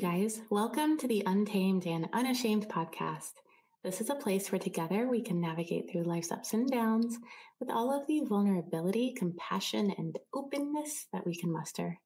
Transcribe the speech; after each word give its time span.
Guys. 0.00 0.42
Welcome 0.48 0.96
to 0.98 1.08
the 1.08 1.24
Untamed 1.26 1.84
and 1.84 2.08
Unashamed 2.12 2.68
podcast. 2.68 3.32
This 3.82 4.00
is 4.00 4.10
a 4.10 4.14
place 4.14 4.52
where 4.52 4.58
together 4.60 5.08
we 5.08 5.20
can 5.20 5.40
navigate 5.40 5.90
through 5.90 6.04
life's 6.04 6.30
ups 6.30 6.52
and 6.52 6.70
downs 6.70 7.18
with 7.58 7.68
all 7.68 7.92
of 7.92 8.06
the 8.06 8.20
vulnerability, 8.20 9.12
compassion, 9.16 9.92
and 9.98 10.16
openness 10.32 11.08
that 11.12 11.26
we 11.26 11.34
can 11.34 11.52
muster. 11.52 11.98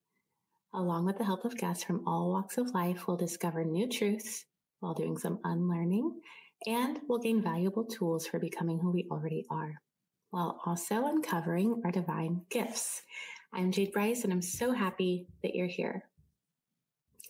Along 0.73 1.05
with 1.05 1.19
the 1.19 1.25
help 1.25 1.45
of 1.45 1.59
guests 1.59 1.85
from 1.85 2.03
all 2.07 2.31
walks 2.31 2.57
of 2.57 2.73
life, 2.73 3.07
we'll 3.07 3.19
discover 3.19 3.63
new 3.63 3.87
truths 3.87 4.47
while 4.81 4.95
doing 4.95 5.19
some 5.19 5.41
unlearning, 5.45 6.19
and 6.67 6.99
we'll 7.09 7.19
gain 7.19 7.43
valuable 7.43 7.85
tools 7.85 8.27
for 8.27 8.39
becoming 8.39 8.79
who 8.79 8.91
we 8.91 9.07
already 9.11 9.45
are, 9.51 9.75
while 10.31 10.63
also 10.65 11.05
uncovering 11.05 11.83
our 11.85 11.91
divine 11.91 12.41
gifts. 12.49 13.03
I'm 13.53 13.71
Jade 13.71 13.93
Bryce, 13.93 14.25
and 14.25 14.33
I'm 14.33 14.41
so 14.41 14.73
happy 14.73 15.27
that 15.43 15.55
you're 15.55 15.67
here. 15.67 16.05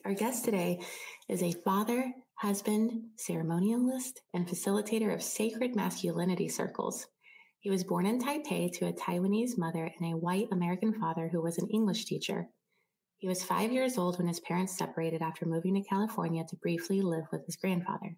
Our 0.05 0.14
guest 0.14 0.45
today 0.45 0.81
is 1.28 1.45
a 1.45 1.53
father, 1.64 2.12
husband, 2.34 2.91
ceremonialist, 3.17 4.14
and 4.34 4.48
facilitator 4.48 5.14
of 5.14 5.22
sacred 5.22 5.77
masculinity 5.77 6.48
circles. 6.48 7.06
He 7.61 7.70
was 7.70 7.84
born 7.84 8.06
in 8.06 8.19
Taipei 8.19 8.72
to 8.78 8.89
a 8.89 8.92
Taiwanese 8.92 9.56
mother 9.56 9.92
and 9.97 10.12
a 10.12 10.17
white 10.17 10.48
American 10.50 10.92
father 10.92 11.28
who 11.28 11.41
was 11.41 11.56
an 11.59 11.69
English 11.69 12.06
teacher. 12.06 12.48
He 13.19 13.28
was 13.28 13.44
five 13.44 13.70
years 13.70 13.97
old 13.97 14.19
when 14.19 14.27
his 14.27 14.41
parents 14.41 14.77
separated 14.77 15.22
after 15.22 15.47
moving 15.47 15.75
to 15.75 15.89
California 15.89 16.42
to 16.48 16.56
briefly 16.56 17.00
live 17.00 17.27
with 17.31 17.47
his 17.47 17.55
grandfather. 17.55 18.16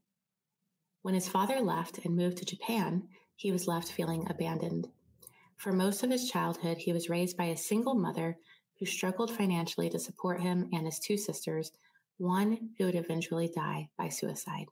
When 1.02 1.12
his 1.12 1.28
father 1.28 1.60
left 1.60 1.98
and 1.98 2.16
moved 2.16 2.38
to 2.38 2.46
Japan, 2.46 3.08
he 3.36 3.52
was 3.52 3.68
left 3.68 3.92
feeling 3.92 4.26
abandoned. 4.30 4.88
For 5.58 5.70
most 5.70 6.02
of 6.02 6.10
his 6.10 6.30
childhood, 6.30 6.78
he 6.78 6.94
was 6.94 7.10
raised 7.10 7.36
by 7.36 7.44
a 7.44 7.58
single 7.58 7.94
mother 7.94 8.38
who 8.78 8.86
struggled 8.86 9.30
financially 9.30 9.88
to 9.90 9.98
support 9.98 10.40
him 10.40 10.68
and 10.72 10.86
his 10.86 10.98
two 10.98 11.16
sisters, 11.16 11.72
one 12.18 12.70
who 12.78 12.86
would 12.86 12.94
eventually 12.94 13.50
die 13.54 13.88
by 13.98 14.08
suicide. 14.08 14.66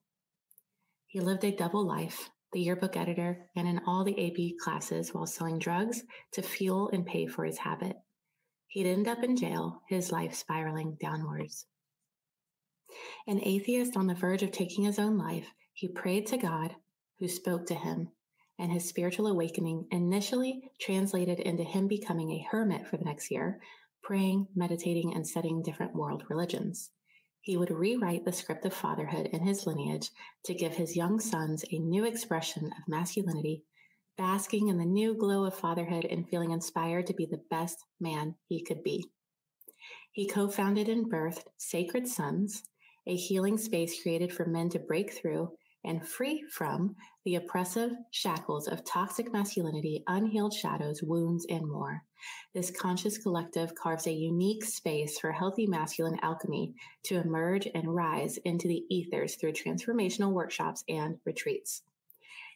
He 1.06 1.20
lived 1.20 1.44
a 1.44 1.54
double 1.54 1.86
life, 1.86 2.30
the 2.52 2.60
yearbook 2.60 2.96
editor, 2.96 3.46
and 3.56 3.68
in 3.68 3.80
all 3.86 4.04
the 4.04 4.26
AP 4.26 4.58
classes 4.62 5.12
while 5.12 5.26
selling 5.26 5.58
drugs 5.58 6.02
to 6.32 6.42
fuel 6.42 6.88
and 6.92 7.06
pay 7.06 7.26
for 7.26 7.44
his 7.44 7.58
habit. 7.58 7.96
He'd 8.66 8.86
end 8.86 9.08
up 9.08 9.22
in 9.22 9.36
jail, 9.36 9.82
his 9.88 10.10
life 10.10 10.34
spiraling 10.34 10.96
downwards. 11.00 11.66
An 13.26 13.40
atheist 13.42 13.96
on 13.96 14.06
the 14.06 14.14
verge 14.14 14.42
of 14.42 14.52
taking 14.52 14.84
his 14.84 14.98
own 14.98 15.18
life, 15.18 15.46
he 15.74 15.88
prayed 15.88 16.26
to 16.28 16.38
God, 16.38 16.74
who 17.18 17.28
spoke 17.28 17.66
to 17.66 17.74
him, 17.74 18.08
and 18.58 18.72
his 18.72 18.88
spiritual 18.88 19.26
awakening 19.26 19.86
initially 19.90 20.70
translated 20.80 21.40
into 21.40 21.64
him 21.64 21.88
becoming 21.88 22.30
a 22.30 22.46
hermit 22.50 22.86
for 22.86 22.96
the 22.96 23.04
next 23.04 23.30
year, 23.30 23.60
praying, 24.02 24.48
meditating, 24.54 25.14
and 25.14 25.26
studying 25.26 25.62
different 25.62 25.94
world 25.94 26.24
religions. 26.28 26.90
He 27.40 27.56
would 27.56 27.70
rewrite 27.70 28.24
the 28.24 28.32
script 28.32 28.64
of 28.64 28.72
fatherhood 28.72 29.26
in 29.26 29.40
his 29.40 29.66
lineage 29.66 30.10
to 30.44 30.54
give 30.54 30.74
his 30.74 30.96
young 30.96 31.18
sons 31.18 31.64
a 31.70 31.78
new 31.78 32.04
expression 32.04 32.66
of 32.66 32.88
masculinity, 32.88 33.64
basking 34.16 34.68
in 34.68 34.78
the 34.78 34.84
new 34.84 35.14
glow 35.14 35.44
of 35.44 35.54
fatherhood 35.54 36.04
and 36.04 36.28
feeling 36.28 36.52
inspired 36.52 37.06
to 37.08 37.14
be 37.14 37.26
the 37.26 37.42
best 37.50 37.78
man 38.00 38.36
he 38.46 38.62
could 38.62 38.82
be. 38.84 39.04
He 40.12 40.28
co 40.28 40.48
founded 40.48 40.88
and 40.88 41.10
birthed 41.10 41.46
Sacred 41.56 42.06
Sons, 42.06 42.62
a 43.06 43.16
healing 43.16 43.58
space 43.58 44.02
created 44.02 44.32
for 44.32 44.46
men 44.46 44.68
to 44.68 44.78
break 44.78 45.12
through 45.12 45.50
and 45.84 46.06
free 46.06 46.44
from 46.50 46.94
the 47.24 47.34
oppressive 47.34 47.92
shackles 48.10 48.68
of 48.68 48.84
toxic 48.84 49.32
masculinity, 49.32 50.02
unhealed 50.06 50.54
shadows, 50.54 51.02
wounds, 51.02 51.46
and 51.48 51.68
more. 51.68 52.02
This 52.54 52.70
conscious 52.70 53.18
collective 53.18 53.74
carves 53.74 54.06
a 54.06 54.12
unique 54.12 54.64
space 54.64 55.18
for 55.18 55.32
healthy 55.32 55.66
masculine 55.66 56.18
alchemy 56.22 56.74
to 57.04 57.20
emerge 57.20 57.68
and 57.74 57.94
rise 57.94 58.38
into 58.44 58.68
the 58.68 58.84
ethers 58.90 59.36
through 59.36 59.52
transformational 59.52 60.32
workshops 60.32 60.84
and 60.88 61.18
retreats. 61.24 61.82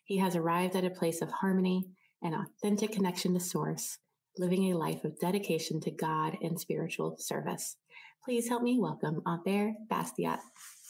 He 0.04 0.18
has 0.18 0.36
arrived 0.36 0.76
at 0.76 0.84
a 0.84 0.90
place 0.90 1.20
of 1.20 1.30
harmony 1.30 1.84
and 2.22 2.34
authentic 2.34 2.92
connection 2.92 3.34
to 3.34 3.40
source, 3.40 3.98
living 4.38 4.70
a 4.70 4.78
life 4.78 5.04
of 5.04 5.18
dedication 5.18 5.80
to 5.80 5.90
God 5.90 6.38
and 6.42 6.60
spiritual 6.60 7.16
service. 7.18 7.76
Please 8.24 8.48
help 8.48 8.62
me 8.62 8.78
welcome 8.78 9.22
Albert 9.26 9.74
Bastiat 9.88 10.40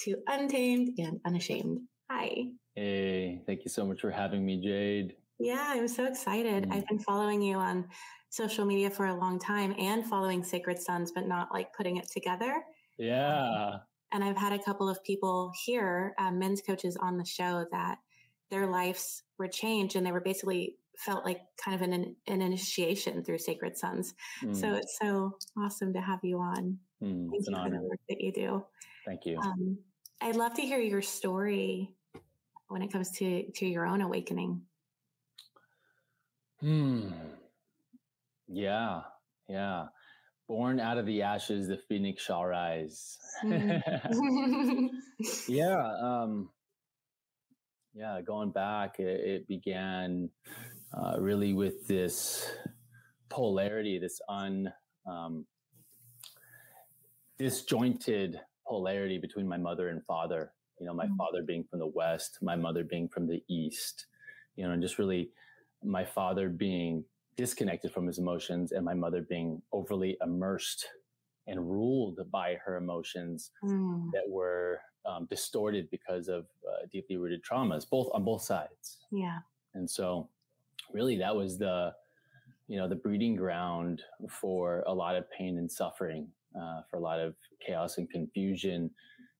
to 0.00 0.16
Untamed 0.26 0.98
and 0.98 1.20
Unashamed. 1.24 1.80
Hi. 2.10 2.52
Hey, 2.74 3.42
thank 3.46 3.64
you 3.64 3.70
so 3.70 3.86
much 3.86 4.00
for 4.00 4.10
having 4.10 4.44
me, 4.44 4.60
Jade. 4.60 5.16
Yeah, 5.38 5.64
I'm 5.68 5.88
so 5.88 6.04
excited. 6.06 6.64
Mm. 6.64 6.72
I've 6.72 6.86
been 6.86 6.98
following 6.98 7.42
you 7.42 7.56
on 7.56 7.88
social 8.30 8.64
media 8.64 8.90
for 8.90 9.06
a 9.06 9.14
long 9.14 9.38
time 9.38 9.74
and 9.78 10.04
following 10.06 10.42
Sacred 10.42 10.78
Sons, 10.80 11.12
but 11.14 11.26
not 11.26 11.52
like 11.52 11.72
putting 11.74 11.96
it 11.96 12.08
together. 12.10 12.64
Yeah. 12.98 13.80
And 14.12 14.22
I've 14.24 14.36
had 14.36 14.52
a 14.52 14.62
couple 14.62 14.88
of 14.88 15.02
people 15.04 15.52
here, 15.64 16.14
um, 16.18 16.38
men's 16.38 16.62
coaches 16.62 16.96
on 16.96 17.18
the 17.18 17.24
show, 17.24 17.66
that 17.72 17.98
their 18.50 18.66
lives 18.68 19.22
were 19.38 19.48
changed 19.48 19.96
and 19.96 20.06
they 20.06 20.12
were 20.12 20.20
basically 20.20 20.76
felt 20.96 21.24
like 21.24 21.40
kind 21.62 21.74
of 21.74 21.82
an, 21.82 22.16
an 22.26 22.40
initiation 22.40 23.22
through 23.24 23.38
Sacred 23.38 23.76
Sons. 23.76 24.14
So 24.52 24.68
Mm, 24.68 24.78
it's 24.78 24.96
so 25.00 25.36
awesome 25.58 25.92
to 25.92 26.00
have 26.00 26.20
you 26.22 26.38
on. 26.38 26.78
mm, 27.02 27.28
Thank 27.30 27.40
it's 27.40 27.48
an 27.48 27.54
you 27.54 27.60
for 27.62 27.70
the 27.70 27.76
honor. 27.76 27.82
work 27.82 28.00
that 28.08 28.20
you 28.20 28.32
do. 28.32 28.64
Thank 29.04 29.26
you. 29.26 29.38
Um, 29.42 29.78
I'd 30.20 30.36
love 30.36 30.54
to 30.54 30.62
hear 30.62 30.80
your 30.80 31.02
story 31.02 31.94
when 32.68 32.82
it 32.82 32.92
comes 32.92 33.10
to 33.12 33.50
to 33.52 33.66
your 33.66 33.86
own 33.86 34.00
awakening. 34.00 34.62
Hmm. 36.60 37.10
Yeah. 38.48 39.02
Yeah. 39.48 39.86
Born 40.48 40.80
out 40.80 40.98
of 40.98 41.06
the 41.06 41.22
ashes, 41.22 41.68
the 41.68 41.76
phoenix 41.76 42.22
shall 42.22 42.44
rise. 42.44 43.18
Mm. 43.44 43.82
yeah. 45.48 45.96
Um, 46.00 46.50
yeah. 47.94 48.20
Going 48.22 48.50
back, 48.50 49.00
it, 49.00 49.20
it 49.20 49.48
began 49.48 50.30
uh, 50.96 51.16
really 51.18 51.52
with 51.52 51.86
this 51.86 52.48
polarity, 53.28 53.98
this 53.98 54.20
un, 54.28 54.72
um, 55.06 55.46
disjointed 57.38 58.40
polarity 58.66 59.18
between 59.18 59.48
my 59.48 59.56
mother 59.56 59.88
and 59.88 60.04
father. 60.04 60.52
You 60.78 60.86
know, 60.86 60.94
my 60.94 61.06
Mm. 61.06 61.16
father 61.18 61.42
being 61.42 61.64
from 61.64 61.78
the 61.80 61.86
west, 61.86 62.38
my 62.42 62.56
mother 62.56 62.84
being 62.84 63.08
from 63.08 63.26
the 63.26 63.42
east. 63.48 64.06
You 64.56 64.66
know, 64.66 64.72
and 64.72 64.82
just 64.82 64.98
really 64.98 65.32
my 65.82 66.04
father 66.04 66.48
being 66.48 67.04
disconnected 67.36 67.92
from 67.92 68.06
his 68.06 68.18
emotions 68.18 68.72
and 68.72 68.84
my 68.84 68.94
mother 68.94 69.22
being 69.22 69.62
overly 69.72 70.16
immersed 70.22 70.86
and 71.46 71.70
ruled 71.70 72.20
by 72.30 72.56
her 72.64 72.76
emotions 72.76 73.52
Mm, 73.62 74.12
that 74.12 74.28
were 74.28 74.80
um, 75.04 75.26
distorted 75.26 75.88
because 75.90 76.28
of 76.28 76.46
uh, 76.68 76.86
deeply 76.90 77.16
rooted 77.16 77.42
traumas, 77.44 77.88
both 77.88 78.08
on 78.14 78.24
both 78.24 78.42
sides. 78.42 78.98
yeah. 79.10 79.40
And 79.74 79.88
so, 79.90 80.30
really, 80.92 81.16
that 81.18 81.36
was 81.36 81.58
the, 81.58 81.94
you 82.68 82.76
know, 82.78 82.88
the 82.88 82.96
breeding 82.96 83.36
ground 83.36 84.02
for 84.28 84.82
a 84.86 84.94
lot 84.94 85.16
of 85.16 85.30
pain 85.30 85.58
and 85.58 85.70
suffering, 85.70 86.32
uh, 86.60 86.82
for 86.90 86.96
a 86.96 87.00
lot 87.00 87.20
of 87.20 87.34
chaos 87.64 87.98
and 87.98 88.10
confusion, 88.10 88.90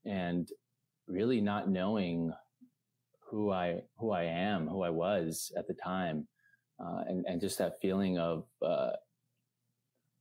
and 0.04 0.50
really 1.08 1.40
not 1.40 1.68
knowing 1.68 2.32
who 3.20 3.50
I 3.52 3.82
who 3.98 4.10
I 4.12 4.24
am, 4.24 4.66
who 4.68 4.82
I 4.82 4.90
was 4.90 5.52
at 5.56 5.66
the 5.66 5.74
time, 5.74 6.28
uh, 6.80 7.02
and 7.08 7.24
and 7.26 7.40
just 7.40 7.58
that 7.58 7.80
feeling 7.80 8.18
of 8.18 8.46
uh, 8.62 8.92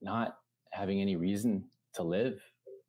not 0.02 0.40
having 0.72 1.02
any 1.02 1.16
reason 1.16 1.70
to 1.94 2.04
live, 2.04 2.42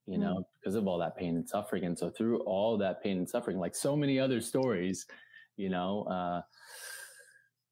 you 0.06 0.18
Mm. 0.18 0.20
know, 0.20 0.48
because 0.58 0.74
of 0.74 0.86
all 0.86 0.98
that 0.98 1.16
pain 1.16 1.36
and 1.36 1.48
suffering. 1.48 1.84
And 1.84 1.98
so 1.98 2.10
through 2.10 2.40
all 2.40 2.76
that 2.78 3.02
pain 3.02 3.18
and 3.18 3.28
suffering, 3.28 3.58
like 3.58 3.74
so 3.74 3.96
many 3.96 4.18
other 4.18 4.40
stories, 4.40 5.06
you 5.56 5.68
know, 5.68 6.02
uh, 6.04 6.42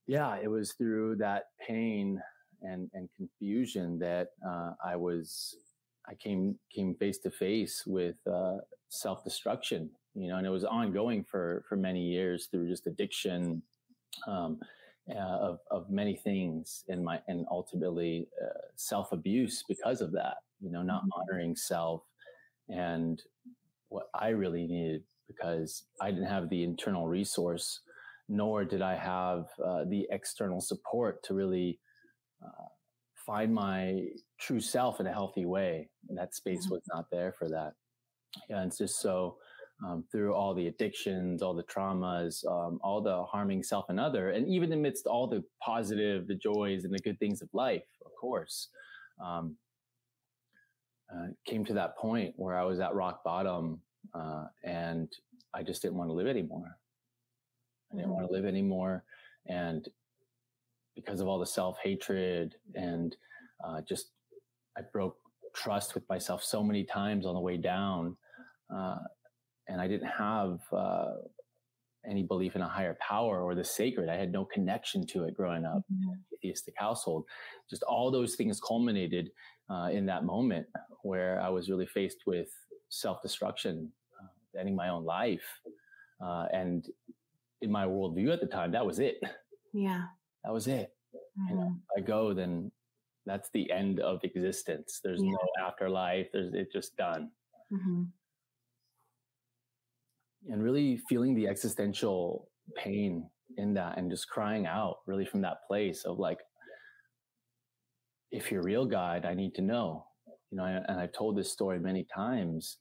yeah, 0.06 0.36
it 0.42 0.48
was 0.48 0.72
through 0.74 1.16
that 1.16 1.44
pain 1.66 2.22
and 2.62 2.90
and 2.94 3.08
confusion 3.16 3.98
that 3.98 4.28
uh, 4.46 4.72
I 4.84 4.96
was 4.96 5.56
I 6.08 6.14
came 6.14 6.58
came 6.74 6.94
face 6.94 7.18
to 7.18 7.30
face 7.30 7.84
with 7.86 8.16
uh, 8.26 8.58
self 8.88 9.24
destruction. 9.24 9.90
You 10.14 10.28
know, 10.28 10.36
and 10.36 10.46
it 10.46 10.50
was 10.50 10.64
ongoing 10.64 11.24
for 11.24 11.64
for 11.68 11.76
many 11.76 12.02
years 12.02 12.46
through 12.46 12.68
just 12.68 12.86
addiction 12.86 13.62
um, 14.26 14.60
uh, 15.10 15.18
of 15.18 15.58
of 15.70 15.90
many 15.90 16.16
things, 16.16 16.84
and 16.88 17.04
my 17.04 17.20
and 17.28 17.46
ultimately 17.50 18.28
uh, 18.42 18.58
self 18.76 19.12
abuse 19.12 19.64
because 19.68 20.00
of 20.00 20.12
that. 20.12 20.36
You 20.60 20.70
know, 20.70 20.82
not 20.82 21.02
mm-hmm. 21.02 21.20
honoring 21.20 21.56
self 21.56 22.02
and 22.68 23.22
what 23.88 24.06
I 24.14 24.28
really 24.28 24.66
needed 24.66 25.02
because 25.26 25.84
I 26.00 26.10
didn't 26.10 26.26
have 26.26 26.48
the 26.48 26.64
internal 26.64 27.06
resource, 27.06 27.80
nor 28.28 28.64
did 28.64 28.82
I 28.82 28.96
have 28.96 29.46
uh, 29.64 29.84
the 29.84 30.06
external 30.10 30.60
support 30.60 31.22
to 31.24 31.34
really 31.34 31.78
uh, 32.44 32.66
find 33.24 33.54
my 33.54 34.06
true 34.38 34.60
self 34.60 35.00
in 35.00 35.06
a 35.06 35.12
healthy 35.12 35.46
way. 35.46 35.88
And 36.08 36.18
that 36.18 36.34
space 36.34 36.64
mm-hmm. 36.64 36.74
was 36.74 36.82
not 36.92 37.06
there 37.10 37.32
for 37.38 37.48
that. 37.48 37.72
Yeah, 38.48 38.58
and 38.58 38.68
it's 38.68 38.78
just 38.78 39.00
so 39.00 39.36
um, 39.84 40.04
through 40.10 40.34
all 40.34 40.54
the 40.54 40.66
addictions, 40.66 41.42
all 41.42 41.54
the 41.54 41.64
traumas, 41.64 42.44
um, 42.46 42.78
all 42.82 43.00
the 43.00 43.24
harming 43.24 43.62
self 43.62 43.86
and 43.88 43.98
other, 43.98 44.30
and 44.30 44.48
even 44.48 44.72
amidst 44.72 45.06
all 45.06 45.26
the 45.26 45.42
positive, 45.62 46.26
the 46.26 46.34
joys, 46.34 46.84
and 46.84 46.92
the 46.92 46.98
good 46.98 47.18
things 47.18 47.42
of 47.42 47.48
life, 47.52 47.82
of 48.04 48.12
course, 48.20 48.68
um, 49.24 49.56
uh, 51.12 51.26
came 51.44 51.64
to 51.64 51.74
that 51.74 51.96
point 51.96 52.34
where 52.36 52.58
I 52.58 52.64
was 52.64 52.80
at 52.80 52.94
rock 52.94 53.22
bottom, 53.24 53.80
uh, 54.14 54.44
and 54.62 55.12
I 55.52 55.62
just 55.62 55.82
didn't 55.82 55.96
want 55.96 56.10
to 56.10 56.14
live 56.14 56.26
anymore. 56.26 56.78
I 57.92 57.96
didn't 57.96 58.06
mm-hmm. 58.06 58.14
want 58.14 58.26
to 58.28 58.32
live 58.32 58.46
anymore, 58.46 59.04
and 59.46 59.86
because 60.94 61.20
of 61.20 61.28
all 61.28 61.38
the 61.38 61.46
self 61.46 61.76
hatred 61.82 62.54
and 62.74 63.16
uh, 63.66 63.80
just 63.88 64.10
I 64.76 64.82
broke 64.92 65.16
trust 65.54 65.94
with 65.94 66.08
myself 66.08 66.42
so 66.42 66.62
many 66.62 66.84
times 66.84 67.26
on 67.26 67.34
the 67.34 67.40
way 67.40 67.56
down, 67.56 68.16
uh, 68.74 68.98
and 69.68 69.80
I 69.80 69.88
didn't 69.88 70.08
have 70.08 70.60
uh, 70.72 71.12
any 72.08 72.22
belief 72.22 72.56
in 72.56 72.62
a 72.62 72.68
higher 72.68 72.96
power 73.00 73.42
or 73.42 73.54
the 73.54 73.64
sacred. 73.64 74.08
I 74.08 74.16
had 74.16 74.32
no 74.32 74.44
connection 74.44 75.06
to 75.08 75.24
it 75.24 75.34
growing 75.34 75.64
up 75.64 75.82
mm-hmm. 75.90 76.02
in 76.02 76.14
an 76.14 76.24
atheistic 76.34 76.74
household. 76.76 77.24
Just 77.70 77.82
all 77.84 78.10
those 78.10 78.34
things 78.34 78.60
culminated 78.60 79.30
uh, 79.70 79.88
in 79.92 80.06
that 80.06 80.24
moment 80.24 80.66
where 81.02 81.40
I 81.40 81.48
was 81.48 81.70
really 81.70 81.86
faced 81.86 82.22
with 82.26 82.48
self 82.88 83.22
destruction, 83.22 83.90
uh, 84.20 84.58
ending 84.58 84.76
my 84.76 84.88
own 84.88 85.04
life, 85.04 85.60
uh, 86.24 86.46
and 86.52 86.86
in 87.62 87.70
my 87.70 87.86
worldview 87.86 88.32
at 88.32 88.40
the 88.40 88.46
time, 88.46 88.72
that 88.72 88.84
was 88.84 88.98
it. 88.98 89.16
Yeah 89.72 90.04
that 90.44 90.52
was 90.52 90.66
it. 90.66 90.92
Mm-hmm. 91.38 91.58
And 91.58 91.76
if 91.76 92.04
I 92.04 92.06
go, 92.06 92.34
then 92.34 92.70
that's 93.26 93.48
the 93.54 93.70
end 93.70 94.00
of 94.00 94.20
existence. 94.22 95.00
There's 95.02 95.22
yeah. 95.22 95.30
no 95.30 95.66
afterlife. 95.66 96.26
There's 96.32 96.52
it's 96.54 96.72
just 96.72 96.96
done. 96.96 97.30
Mm-hmm. 97.72 98.02
And 100.52 100.62
really 100.62 100.98
feeling 101.08 101.34
the 101.34 101.48
existential 101.48 102.50
pain 102.76 103.28
in 103.56 103.74
that 103.74 103.96
and 103.96 104.10
just 104.10 104.28
crying 104.28 104.66
out 104.66 104.98
really 105.06 105.24
from 105.24 105.40
that 105.42 105.58
place 105.66 106.04
of 106.04 106.18
like, 106.18 106.38
if 108.30 108.50
you're 108.50 108.62
real 108.62 108.84
God, 108.84 109.24
I 109.24 109.32
need 109.32 109.54
to 109.54 109.62
know, 109.62 110.06
you 110.50 110.58
know, 110.58 110.64
and 110.64 111.00
I've 111.00 111.12
told 111.12 111.36
this 111.36 111.50
story 111.50 111.78
many 111.78 112.06
times, 112.14 112.78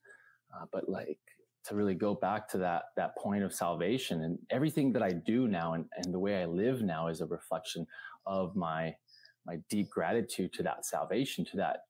uh, 0.53 0.65
but 0.73 0.89
like 0.89 1.19
to 1.65 1.75
really 1.75 1.95
go 1.95 2.13
back 2.13 2.47
to 2.49 2.57
that 2.57 2.83
that 2.97 3.15
point 3.17 3.43
of 3.43 3.53
salvation 3.53 4.23
and 4.23 4.37
everything 4.49 4.91
that 4.93 5.03
I 5.03 5.11
do 5.11 5.47
now 5.47 5.73
and, 5.73 5.85
and 5.97 6.13
the 6.13 6.19
way 6.19 6.41
I 6.41 6.45
live 6.45 6.81
now 6.81 7.07
is 7.07 7.21
a 7.21 7.25
reflection 7.25 7.87
of 8.25 8.55
my 8.55 8.95
my 9.45 9.57
deep 9.69 9.89
gratitude 9.89 10.53
to 10.53 10.63
that 10.63 10.85
salvation, 10.85 11.45
to 11.45 11.57
that 11.57 11.85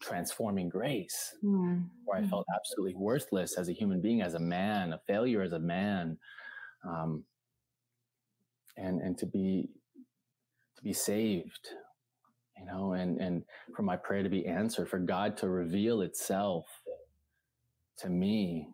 transforming 0.00 0.68
grace, 0.68 1.34
mm-hmm. 1.44 1.80
where 2.04 2.18
I 2.18 2.26
felt 2.26 2.46
absolutely 2.54 2.94
worthless 2.94 3.56
as 3.56 3.68
a 3.68 3.72
human 3.72 4.00
being, 4.00 4.22
as 4.22 4.34
a 4.34 4.40
man, 4.40 4.92
a 4.92 5.00
failure 5.06 5.42
as 5.42 5.52
a 5.52 5.58
man, 5.58 6.18
um, 6.84 7.24
and 8.76 9.00
and 9.00 9.18
to 9.18 9.26
be 9.26 9.68
to 10.76 10.82
be 10.82 10.92
saved, 10.92 11.68
you 12.58 12.66
know, 12.66 12.92
and 12.92 13.20
and 13.20 13.42
for 13.74 13.82
my 13.82 13.96
prayer 13.96 14.22
to 14.22 14.28
be 14.28 14.46
answered, 14.46 14.88
for 14.88 14.98
God 14.98 15.36
to 15.38 15.48
reveal 15.48 16.02
itself 16.02 16.66
to 17.98 18.08
me 18.08 18.68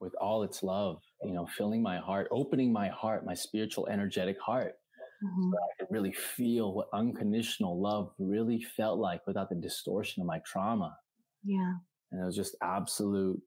with 0.00 0.14
all 0.20 0.42
its 0.42 0.62
love, 0.62 1.00
you 1.22 1.32
know, 1.32 1.46
filling 1.46 1.82
my 1.82 1.98
heart, 1.98 2.28
opening 2.30 2.72
my 2.72 2.88
heart, 2.88 3.26
my 3.26 3.34
spiritual, 3.34 3.86
energetic 3.88 4.40
heart. 4.40 4.74
Mm-hmm. 5.22 5.50
So 5.50 5.58
I 5.58 5.78
could 5.78 5.92
really 5.94 6.12
feel 6.12 6.72
what 6.72 6.88
unconditional 6.94 7.80
love 7.80 8.10
really 8.18 8.62
felt 8.76 8.98
like 8.98 9.26
without 9.26 9.50
the 9.50 9.56
distortion 9.56 10.22
of 10.22 10.26
my 10.26 10.40
trauma. 10.46 10.96
Yeah. 11.44 11.74
And 12.10 12.22
it 12.22 12.24
was 12.24 12.36
just 12.36 12.56
absolute 12.62 13.40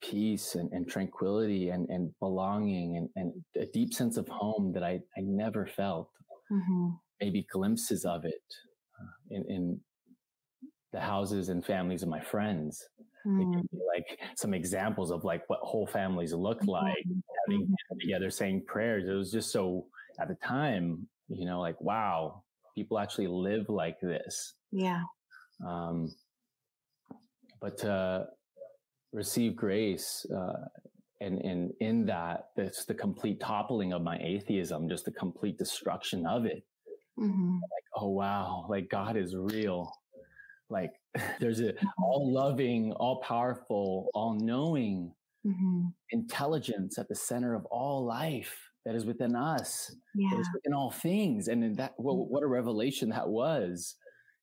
peace 0.00 0.54
and, 0.54 0.70
and 0.72 0.88
tranquility 0.88 1.70
and, 1.70 1.88
and 1.88 2.12
belonging 2.20 2.96
and, 2.96 3.08
and 3.16 3.32
a 3.60 3.66
deep 3.72 3.92
sense 3.92 4.16
of 4.16 4.28
home 4.28 4.72
that 4.74 4.82
I, 4.82 5.00
I 5.16 5.20
never 5.20 5.66
felt. 5.66 6.10
Mm-hmm. 6.50 6.88
Maybe 7.20 7.46
glimpses 7.52 8.04
of 8.04 8.24
it 8.24 8.42
uh, 9.00 9.12
in, 9.30 9.44
in 9.48 9.80
the 10.92 11.00
houses 11.00 11.48
and 11.48 11.64
families 11.64 12.02
of 12.02 12.08
my 12.08 12.20
friends. 12.20 12.84
Mm. 13.26 13.62
like 13.86 14.18
some 14.36 14.52
examples 14.52 15.12
of 15.12 15.22
like 15.22 15.48
what 15.48 15.60
whole 15.60 15.86
families 15.86 16.32
look 16.32 16.64
like 16.64 17.04
having 17.46 17.66
mm-hmm. 17.66 17.98
together 18.00 18.30
saying 18.30 18.64
prayers. 18.66 19.08
It 19.08 19.12
was 19.12 19.30
just 19.30 19.52
so 19.52 19.86
at 20.20 20.28
the 20.28 20.34
time, 20.36 21.06
you 21.28 21.46
know, 21.46 21.60
like, 21.60 21.80
wow, 21.80 22.42
people 22.74 22.98
actually 22.98 23.28
live 23.28 23.68
like 23.68 24.00
this. 24.00 24.54
Yeah. 24.70 25.02
Um, 25.64 26.12
but 27.60 27.78
to 27.78 28.26
receive 29.12 29.56
grace, 29.56 30.26
uh, 30.34 30.66
and, 31.20 31.40
and 31.42 31.72
in 31.80 32.06
that, 32.06 32.48
it's 32.56 32.84
the 32.84 32.94
complete 32.94 33.38
toppling 33.38 33.92
of 33.92 34.02
my 34.02 34.18
atheism, 34.18 34.88
just 34.88 35.04
the 35.04 35.12
complete 35.12 35.56
destruction 35.56 36.26
of 36.26 36.46
it. 36.46 36.64
Mm-hmm. 37.18 37.54
Like, 37.54 37.84
oh 37.96 38.08
wow, 38.08 38.66
like 38.68 38.88
God 38.88 39.16
is 39.16 39.36
real. 39.36 39.92
Like 40.68 40.92
there's 41.40 41.60
a 41.60 41.74
all 41.98 42.32
loving, 42.32 42.92
all 42.92 43.20
powerful, 43.20 44.10
all 44.14 44.34
knowing 44.34 45.12
mm-hmm. 45.46 45.86
intelligence 46.10 46.98
at 46.98 47.08
the 47.08 47.14
center 47.14 47.54
of 47.54 47.64
all 47.66 48.04
life 48.04 48.70
that 48.84 48.94
is 48.94 49.04
within 49.04 49.36
us, 49.36 49.94
yeah. 50.14 50.30
that 50.30 50.40
is 50.40 50.48
within 50.54 50.74
all 50.74 50.90
things. 50.90 51.48
And 51.48 51.62
in 51.62 51.74
that, 51.74 51.92
what, 51.96 52.14
what 52.14 52.42
a 52.42 52.46
revelation 52.46 53.10
that 53.10 53.28
was, 53.28 53.96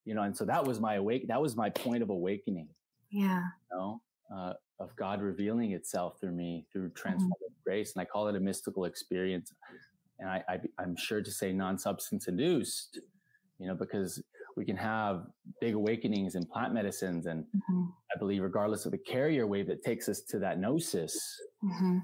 you 0.04 0.14
know, 0.14 0.22
and 0.22 0.36
so 0.36 0.44
that 0.46 0.64
was 0.64 0.80
my 0.80 0.94
awake, 0.94 1.28
that 1.28 1.42
was 1.42 1.56
my 1.56 1.70
point 1.70 2.02
of 2.02 2.10
awakening. 2.10 2.68
Yeah. 3.10 3.42
You 3.70 3.76
know, 3.76 4.00
uh, 4.34 4.52
of 4.78 4.96
God 4.96 5.20
revealing 5.20 5.72
itself 5.72 6.18
through 6.20 6.32
me 6.32 6.66
through 6.72 6.90
mm-hmm. 6.90 7.08
transformative 7.08 7.50
mm-hmm. 7.50 7.64
grace. 7.64 7.92
And 7.94 8.00
I 8.00 8.04
call 8.06 8.28
it 8.28 8.36
a 8.36 8.40
mystical 8.40 8.86
experience. 8.86 9.52
And 10.18 10.28
I, 10.28 10.42
I, 10.48 10.58
I'm 10.78 10.96
sure 10.96 11.22
to 11.22 11.30
say 11.30 11.52
non-substance 11.52 12.28
induced, 12.28 13.00
you 13.58 13.66
know, 13.66 13.74
because 13.74 14.22
we 14.60 14.66
can 14.66 14.76
have 14.76 15.22
big 15.58 15.74
awakenings 15.74 16.34
in 16.34 16.44
plant 16.44 16.74
medicines. 16.74 17.24
And 17.24 17.44
mm-hmm. 17.44 17.84
I 18.14 18.18
believe, 18.18 18.42
regardless 18.42 18.84
of 18.84 18.92
the 18.92 18.98
carrier 18.98 19.46
wave 19.46 19.66
that 19.68 19.82
takes 19.82 20.06
us 20.06 20.20
to 20.28 20.38
that 20.40 20.60
gnosis, 20.60 21.14
mm-hmm. 21.64 21.98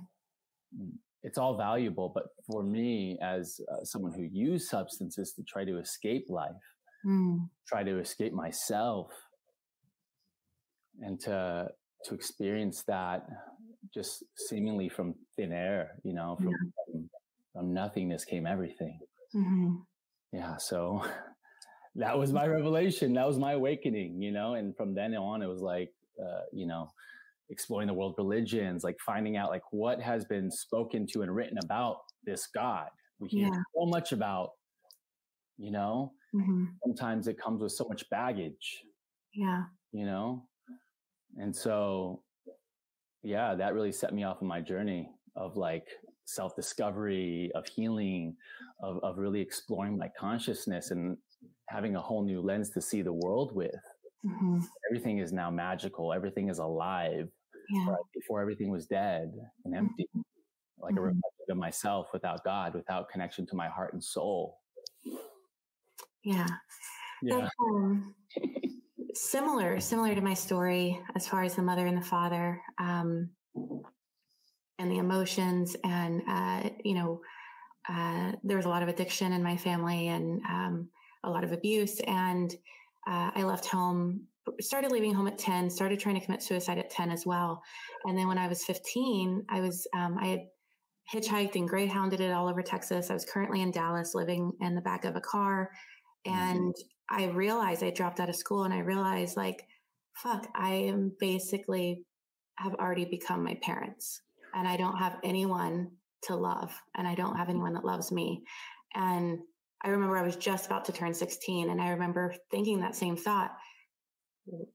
Mm, 0.74 0.92
it's 1.22 1.36
all 1.36 1.58
valuable. 1.58 2.10
But 2.14 2.28
for 2.50 2.62
me, 2.62 3.18
as 3.20 3.60
uh, 3.70 3.84
someone 3.84 4.14
who 4.14 4.22
used 4.22 4.68
substances 4.68 5.34
to 5.34 5.42
try 5.42 5.66
to 5.66 5.76
escape 5.78 6.24
life, 6.30 6.64
mm. 7.06 7.46
try 7.68 7.82
to 7.84 7.98
escape 7.98 8.32
myself, 8.32 9.10
and 11.02 11.20
to 11.20 11.68
to 12.06 12.14
experience 12.14 12.84
that 12.84 13.26
just 13.92 14.24
seemingly 14.48 14.88
from 14.88 15.14
thin 15.36 15.52
air, 15.52 15.98
you 16.04 16.14
know, 16.14 16.36
from, 16.36 16.48
yeah. 16.48 16.70
from, 16.86 17.10
from 17.52 17.74
nothingness 17.74 18.24
came 18.24 18.46
everything. 18.46 18.98
Mm-hmm. 19.34 19.74
Yeah. 20.32 20.56
So 20.56 21.04
that 21.96 22.18
was 22.18 22.32
my 22.32 22.46
revelation. 22.46 23.14
That 23.14 23.26
was 23.26 23.38
my 23.38 23.52
awakening, 23.52 24.20
you 24.20 24.32
know. 24.32 24.54
And 24.54 24.76
from 24.76 24.94
then 24.94 25.14
on, 25.14 25.42
it 25.42 25.48
was 25.48 25.62
like, 25.62 25.92
uh, 26.20 26.42
you 26.52 26.66
know, 26.66 26.88
exploring 27.50 27.86
the 27.86 27.94
world 27.94 28.14
religions, 28.18 28.84
like 28.84 28.96
finding 29.04 29.36
out 29.36 29.50
like 29.50 29.62
what 29.70 30.00
has 30.00 30.24
been 30.24 30.50
spoken 30.50 31.06
to 31.12 31.22
and 31.22 31.34
written 31.34 31.58
about 31.64 31.98
this 32.24 32.46
God. 32.46 32.88
We 33.18 33.28
hear 33.28 33.48
yeah. 33.48 33.60
so 33.74 33.86
much 33.86 34.12
about, 34.12 34.50
you 35.56 35.70
know. 35.70 36.12
Mm-hmm. 36.34 36.64
Sometimes 36.84 37.28
it 37.28 37.38
comes 37.40 37.62
with 37.62 37.72
so 37.72 37.86
much 37.88 38.08
baggage. 38.10 38.82
Yeah. 39.34 39.62
You 39.92 40.04
know, 40.04 40.46
and 41.36 41.54
so, 41.54 42.22
yeah, 43.22 43.54
that 43.54 43.74
really 43.74 43.92
set 43.92 44.12
me 44.14 44.24
off 44.24 44.38
on 44.42 44.48
my 44.48 44.60
journey 44.60 45.10
of 45.34 45.56
like 45.56 45.86
self 46.24 46.56
discovery, 46.56 47.50
of 47.54 47.66
healing, 47.66 48.36
of, 48.82 48.98
of 49.02 49.18
really 49.18 49.40
exploring 49.40 49.96
my 49.96 50.10
consciousness 50.18 50.90
and 50.90 51.16
having 51.68 51.96
a 51.96 52.00
whole 52.00 52.24
new 52.24 52.40
lens 52.40 52.70
to 52.70 52.80
see 52.80 53.02
the 53.02 53.12
world 53.12 53.54
with. 53.54 53.74
Mm-hmm. 54.24 54.60
Everything 54.90 55.18
is 55.18 55.32
now 55.32 55.50
magical. 55.50 56.12
Everything 56.12 56.48
is 56.48 56.58
alive. 56.58 57.28
Yeah. 57.70 57.90
Right? 57.90 57.98
Before 58.14 58.40
everything 58.40 58.70
was 58.70 58.86
dead 58.86 59.32
and 59.64 59.74
mm-hmm. 59.74 59.86
empty, 59.86 60.08
like 60.78 60.94
mm-hmm. 60.94 60.98
a 60.98 61.02
reflection 61.02 61.50
of 61.50 61.56
myself 61.56 62.08
without 62.12 62.44
God, 62.44 62.74
without 62.74 63.08
connection 63.08 63.46
to 63.46 63.56
my 63.56 63.68
heart 63.68 63.92
and 63.92 64.02
soul. 64.02 64.58
Yeah. 66.22 66.46
Yeah. 67.22 67.48
um, 67.60 68.14
similar, 69.14 69.80
similar 69.80 70.14
to 70.14 70.20
my 70.20 70.34
story 70.34 71.00
as 71.14 71.26
far 71.26 71.42
as 71.44 71.54
the 71.54 71.62
mother 71.62 71.86
and 71.86 71.96
the 71.96 72.06
father, 72.06 72.60
um, 72.78 73.30
and 74.78 74.90
the 74.90 74.98
emotions, 74.98 75.76
and 75.84 76.22
uh, 76.28 76.68
you 76.84 76.94
know, 76.94 77.20
uh, 77.88 78.32
there 78.42 78.56
was 78.56 78.66
a 78.66 78.68
lot 78.68 78.82
of 78.82 78.88
addiction 78.88 79.32
in 79.32 79.42
my 79.42 79.56
family 79.56 80.08
and 80.08 80.42
um, 80.44 80.88
a 81.26 81.30
lot 81.30 81.44
of 81.44 81.52
abuse, 81.52 82.00
and 82.06 82.52
uh, 83.06 83.30
I 83.34 83.42
left 83.42 83.66
home. 83.66 84.22
Started 84.60 84.92
leaving 84.92 85.12
home 85.12 85.26
at 85.26 85.38
10, 85.38 85.68
started 85.70 85.98
trying 85.98 86.14
to 86.14 86.24
commit 86.24 86.42
suicide 86.42 86.78
at 86.78 86.88
10 86.90 87.10
as 87.10 87.26
well. 87.26 87.62
And 88.04 88.16
then 88.16 88.28
when 88.28 88.38
I 88.38 88.46
was 88.46 88.64
15, 88.64 89.44
I 89.48 89.60
was, 89.60 89.88
um, 89.92 90.16
I 90.20 90.26
had 90.26 90.40
hitchhiked 91.12 91.56
and 91.56 91.68
greyhounded 91.68 92.20
it 92.20 92.32
all 92.32 92.48
over 92.48 92.62
Texas. 92.62 93.10
I 93.10 93.14
was 93.14 93.24
currently 93.24 93.60
in 93.60 93.72
Dallas 93.72 94.14
living 94.14 94.52
in 94.60 94.76
the 94.76 94.80
back 94.80 95.04
of 95.04 95.16
a 95.16 95.20
car. 95.20 95.70
Mm-hmm. 96.26 96.38
And 96.38 96.74
I 97.10 97.26
realized 97.26 97.82
I 97.82 97.90
dropped 97.90 98.20
out 98.20 98.28
of 98.28 98.36
school 98.36 98.64
and 98.64 98.74
I 98.74 98.78
realized 98.78 99.36
like, 99.36 99.66
fuck, 100.14 100.46
I 100.54 100.74
am 100.74 101.12
basically 101.18 102.04
have 102.56 102.74
already 102.74 103.04
become 103.04 103.44
my 103.44 103.58
parents 103.62 104.22
and 104.54 104.66
I 104.66 104.76
don't 104.76 104.96
have 104.96 105.18
anyone 105.22 105.90
to 106.22 106.34
love 106.34 106.72
and 106.96 107.06
I 107.06 107.14
don't 107.14 107.36
have 107.36 107.48
anyone 107.48 107.74
that 107.74 107.84
loves 107.84 108.10
me. 108.10 108.42
And 108.94 109.38
I 109.84 109.90
remember 109.90 110.16
I 110.16 110.22
was 110.22 110.36
just 110.36 110.66
about 110.66 110.84
to 110.86 110.92
turn 110.92 111.14
16 111.14 111.70
and 111.70 111.80
I 111.80 111.90
remember 111.90 112.34
thinking 112.50 112.80
that 112.80 112.96
same 112.96 113.16
thought 113.16 113.52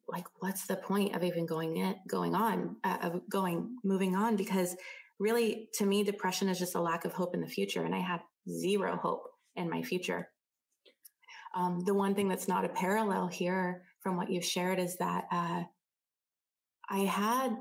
like 0.08 0.26
what's 0.40 0.66
the 0.66 0.76
point 0.76 1.16
of 1.16 1.24
even 1.24 1.46
going 1.46 1.78
in 1.78 1.96
going 2.08 2.36
on 2.36 2.76
uh, 2.84 2.98
of 3.04 3.22
going 3.30 3.78
moving 3.84 4.16
on? 4.16 4.36
Because 4.36 4.76
really 5.20 5.70
to 5.76 5.86
me 5.86 6.04
depression 6.04 6.50
is 6.50 6.60
just 6.60 6.76
a 6.76 6.82
lack 6.82 7.06
of 7.06 7.14
hope 7.14 7.34
in 7.34 7.42
the 7.42 7.48
future 7.48 7.84
and 7.84 7.96
I 7.96 8.00
had 8.00 8.22
zero 8.50 8.98
hope 8.98 9.24
in 9.56 9.70
my 9.70 9.82
future. 9.82 10.30
Um, 11.56 11.82
the 11.86 11.94
one 11.94 12.16
thing 12.16 12.28
that's 12.28 12.48
not 12.48 12.66
a 12.66 12.70
parallel 12.70 13.28
here 13.28 13.84
from 14.02 14.18
what 14.18 14.30
you've 14.30 14.46
shared 14.46 14.80
is 14.80 14.98
that 14.98 15.26
uh, 15.32 15.64
I 16.90 17.00
had, 17.00 17.56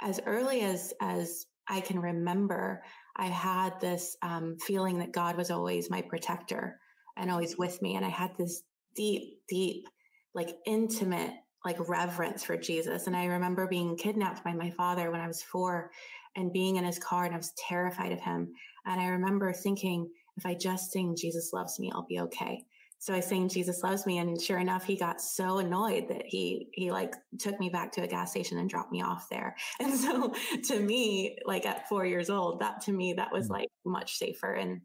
as 0.00 0.20
early 0.26 0.62
as 0.62 0.92
as 1.00 1.46
I 1.68 1.80
can 1.80 2.00
remember, 2.00 2.82
I 3.18 3.26
had 3.26 3.80
this 3.80 4.16
um, 4.22 4.56
feeling 4.64 4.98
that 4.98 5.12
God 5.12 5.36
was 5.36 5.50
always 5.50 5.90
my 5.90 6.02
protector 6.02 6.78
and 7.16 7.30
always 7.30 7.58
with 7.58 7.82
me, 7.82 7.96
and 7.96 8.04
I 8.04 8.10
had 8.10 8.30
this 8.38 8.62
deep, 8.94 9.40
deep, 9.48 9.88
like 10.34 10.50
intimate, 10.66 11.32
like 11.64 11.88
reverence 11.88 12.44
for 12.44 12.56
Jesus. 12.56 13.06
And 13.06 13.16
I 13.16 13.26
remember 13.26 13.66
being 13.66 13.96
kidnapped 13.96 14.44
by 14.44 14.52
my 14.52 14.70
father 14.70 15.10
when 15.10 15.20
I 15.20 15.26
was 15.26 15.42
four, 15.42 15.90
and 16.36 16.52
being 16.52 16.76
in 16.76 16.84
his 16.84 16.98
car, 16.98 17.24
and 17.24 17.34
I 17.34 17.38
was 17.38 17.52
terrified 17.68 18.12
of 18.12 18.20
him. 18.20 18.52
And 18.86 19.00
I 19.00 19.08
remember 19.08 19.52
thinking, 19.52 20.08
if 20.36 20.46
I 20.46 20.54
just 20.54 20.92
sing 20.92 21.16
Jesus 21.16 21.50
loves 21.52 21.80
me, 21.80 21.90
I'll 21.92 22.06
be 22.08 22.20
okay. 22.20 22.64
So 23.00 23.14
I 23.14 23.20
sang 23.20 23.48
Jesus 23.48 23.82
loves 23.82 24.06
me. 24.06 24.18
And 24.18 24.40
sure 24.40 24.58
enough, 24.58 24.84
he 24.84 24.96
got 24.96 25.20
so 25.20 25.58
annoyed 25.58 26.08
that 26.08 26.24
he, 26.26 26.68
he 26.72 26.90
like 26.90 27.14
took 27.38 27.58
me 27.60 27.68
back 27.68 27.92
to 27.92 28.02
a 28.02 28.08
gas 28.08 28.32
station 28.32 28.58
and 28.58 28.68
dropped 28.68 28.92
me 28.92 29.02
off 29.02 29.28
there. 29.30 29.56
And 29.80 29.94
so 29.94 30.34
to 30.64 30.80
me, 30.80 31.38
like 31.46 31.64
at 31.64 31.88
four 31.88 32.04
years 32.04 32.28
old, 32.30 32.60
that 32.60 32.80
to 32.82 32.92
me, 32.92 33.14
that 33.14 33.32
was 33.32 33.48
mm. 33.48 33.52
like 33.52 33.68
much 33.84 34.16
safer. 34.16 34.52
And 34.52 34.80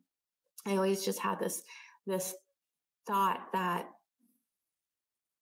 I 0.65 0.75
always 0.75 1.03
just 1.03 1.20
had 1.20 1.39
this, 1.39 1.63
this 2.05 2.36
thought 3.08 3.41
that 3.53 3.88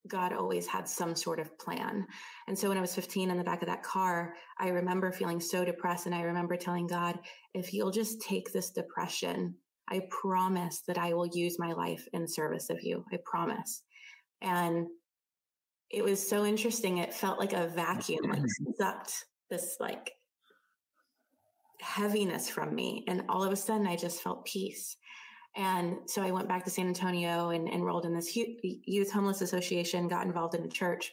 God 0.07 0.33
always 0.33 0.65
had 0.65 0.87
some 0.87 1.15
sort 1.15 1.39
of 1.39 1.57
plan. 1.59 2.07
And 2.47 2.57
so 2.57 2.69
when 2.69 2.77
I 2.77 2.81
was 2.81 2.95
15 2.95 3.29
in 3.29 3.37
the 3.37 3.43
back 3.43 3.61
of 3.61 3.67
that 3.67 3.83
car, 3.83 4.33
I 4.57 4.69
remember 4.69 5.11
feeling 5.11 5.39
so 5.39 5.63
depressed. 5.63 6.05
And 6.05 6.15
I 6.15 6.21
remember 6.21 6.55
telling 6.55 6.87
God, 6.87 7.19
if 7.53 7.73
you'll 7.73 7.91
just 7.91 8.21
take 8.21 8.51
this 8.51 8.71
depression 8.71 9.55
I 9.91 10.07
promise 10.09 10.81
that 10.87 10.97
I 10.97 11.13
will 11.13 11.27
use 11.27 11.59
my 11.59 11.73
life 11.73 12.07
in 12.13 12.27
service 12.27 12.69
of 12.69 12.81
you. 12.81 13.05
I 13.11 13.17
promise. 13.25 13.83
And 14.41 14.87
it 15.89 16.03
was 16.03 16.25
so 16.25 16.45
interesting. 16.45 16.99
It 16.99 17.13
felt 17.13 17.39
like 17.39 17.53
a 17.53 17.67
vacuum, 17.67 18.29
like 18.29 18.41
sucked 18.79 19.25
this 19.49 19.75
like 19.81 20.13
heaviness 21.81 22.49
from 22.49 22.73
me. 22.73 23.03
And 23.07 23.23
all 23.27 23.43
of 23.43 23.51
a 23.51 23.57
sudden 23.57 23.85
I 23.85 23.97
just 23.97 24.21
felt 24.21 24.45
peace. 24.45 24.95
And 25.57 25.97
so 26.05 26.21
I 26.21 26.31
went 26.31 26.47
back 26.47 26.63
to 26.63 26.69
San 26.69 26.87
Antonio 26.87 27.49
and 27.49 27.67
enrolled 27.67 28.05
in 28.05 28.15
this 28.15 28.37
youth 28.37 29.11
homeless 29.11 29.41
association, 29.41 30.07
got 30.07 30.25
involved 30.25 30.55
in 30.55 30.63
a 30.63 30.69
church. 30.69 31.11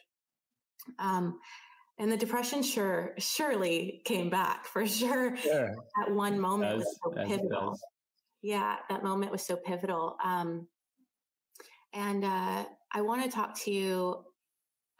Um, 1.00 1.40
and 1.99 2.12
the 2.12 2.16
depression 2.16 2.62
sure 2.62 3.14
surely 3.18 4.00
came 4.04 4.30
back 4.30 4.64
for 4.66 4.87
sure. 4.87 5.37
sure. 5.37 5.75
At 6.00 6.12
one 6.12 6.38
moment 6.38 6.73
as, 6.73 6.78
was 6.78 6.99
so 7.02 7.26
pivotal. 7.26 7.78
Yeah, 8.42 8.76
that 8.88 9.02
moment 9.02 9.33
was 9.33 9.45
so 9.45 9.57
pivotal. 9.57 10.16
Um, 10.25 10.68
and 11.92 12.25
uh, 12.25 12.64
I 12.92 13.00
want 13.00 13.25
to 13.25 13.30
talk 13.30 13.59
to 13.64 13.71
you 13.71 14.25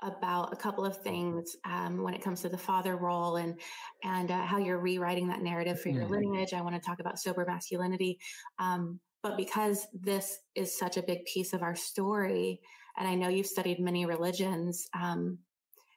about 0.03 0.53
a 0.53 0.57
couple 0.57 0.85
of 0.85 0.97
things 1.03 1.57
um, 1.65 2.03
when 2.03 2.15
it 2.15 2.23
comes 2.23 2.43
to 2.43 2.49
the 2.49 2.59
father 2.59 2.97
role 2.97 3.37
and 3.37 3.59
and 4.05 4.31
uh, 4.31 4.45
how 4.45 4.59
you're 4.59 4.79
rewriting 4.79 5.29
that 5.29 5.43
narrative 5.43 5.81
for 5.81 5.89
your 5.89 6.05
mm-hmm. 6.05 6.31
lineage. 6.31 6.55
I 6.55 6.61
want 6.61 6.77
to 6.77 6.81
talk 6.81 7.01
about 7.01 7.19
sober 7.19 7.45
masculinity, 7.47 8.19
um, 8.59 9.01
but 9.23 9.37
because 9.37 9.87
this 9.93 10.39
is 10.55 10.77
such 10.77 10.97
a 10.97 11.03
big 11.03 11.25
piece 11.25 11.53
of 11.53 11.63
our 11.63 11.75
story, 11.75 12.61
and 12.97 13.09
I 13.09 13.15
know 13.15 13.29
you've 13.29 13.47
studied 13.47 13.81
many 13.81 14.07
religions, 14.07 14.89
um, 14.95 15.39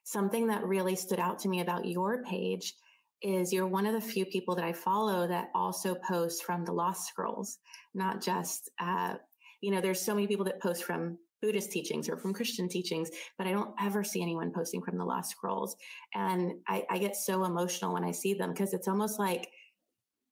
something 0.04 0.48
that 0.48 0.64
really 0.64 0.96
stood 0.96 1.20
out 1.20 1.40
to 1.40 1.50
me 1.50 1.62
about 1.62 1.86
your 1.86 2.24
page 2.24 2.74
is 3.22 3.54
you're 3.54 3.68
one 3.68 3.86
of 3.86 3.94
the 3.94 4.02
few 4.02 4.26
people 4.26 4.56
that 4.56 4.66
I 4.66 4.74
follow 4.74 5.28
that 5.28 5.50
also 5.54 5.96
post 5.96 6.44
from 6.44 6.66
the 6.66 6.72
Lost 6.72 7.08
Scrolls, 7.08 7.60
not 7.94 8.22
just, 8.22 8.70
uh, 8.80 9.16
you 9.62 9.72
know, 9.72 9.82
there's 9.82 10.02
so 10.02 10.16
many 10.16 10.28
people 10.28 10.46
that 10.46 10.62
post 10.62 10.84
from 10.84 11.18
Buddhist 11.42 11.72
teachings 11.72 12.10
or 12.10 12.18
from 12.18 12.34
Christian 12.34 12.68
teachings, 12.68 13.10
but 13.38 13.48
I 13.48 13.52
don't 13.52 13.74
ever 13.82 14.04
see 14.04 14.22
anyone 14.22 14.52
posting 14.52 14.82
from 14.82 14.98
the 14.98 15.06
Lost 15.06 15.32
Scrolls. 15.32 15.76
And 16.14 16.54
I, 16.68 16.84
I 16.90 16.98
get 16.98 17.16
so 17.16 17.44
emotional 17.44 17.94
when 17.94 18.04
I 18.04 18.12
see 18.12 18.34
them 18.34 18.52
because 18.52 18.74
it's 18.74 18.88
almost 18.88 19.20
like, 19.20 19.50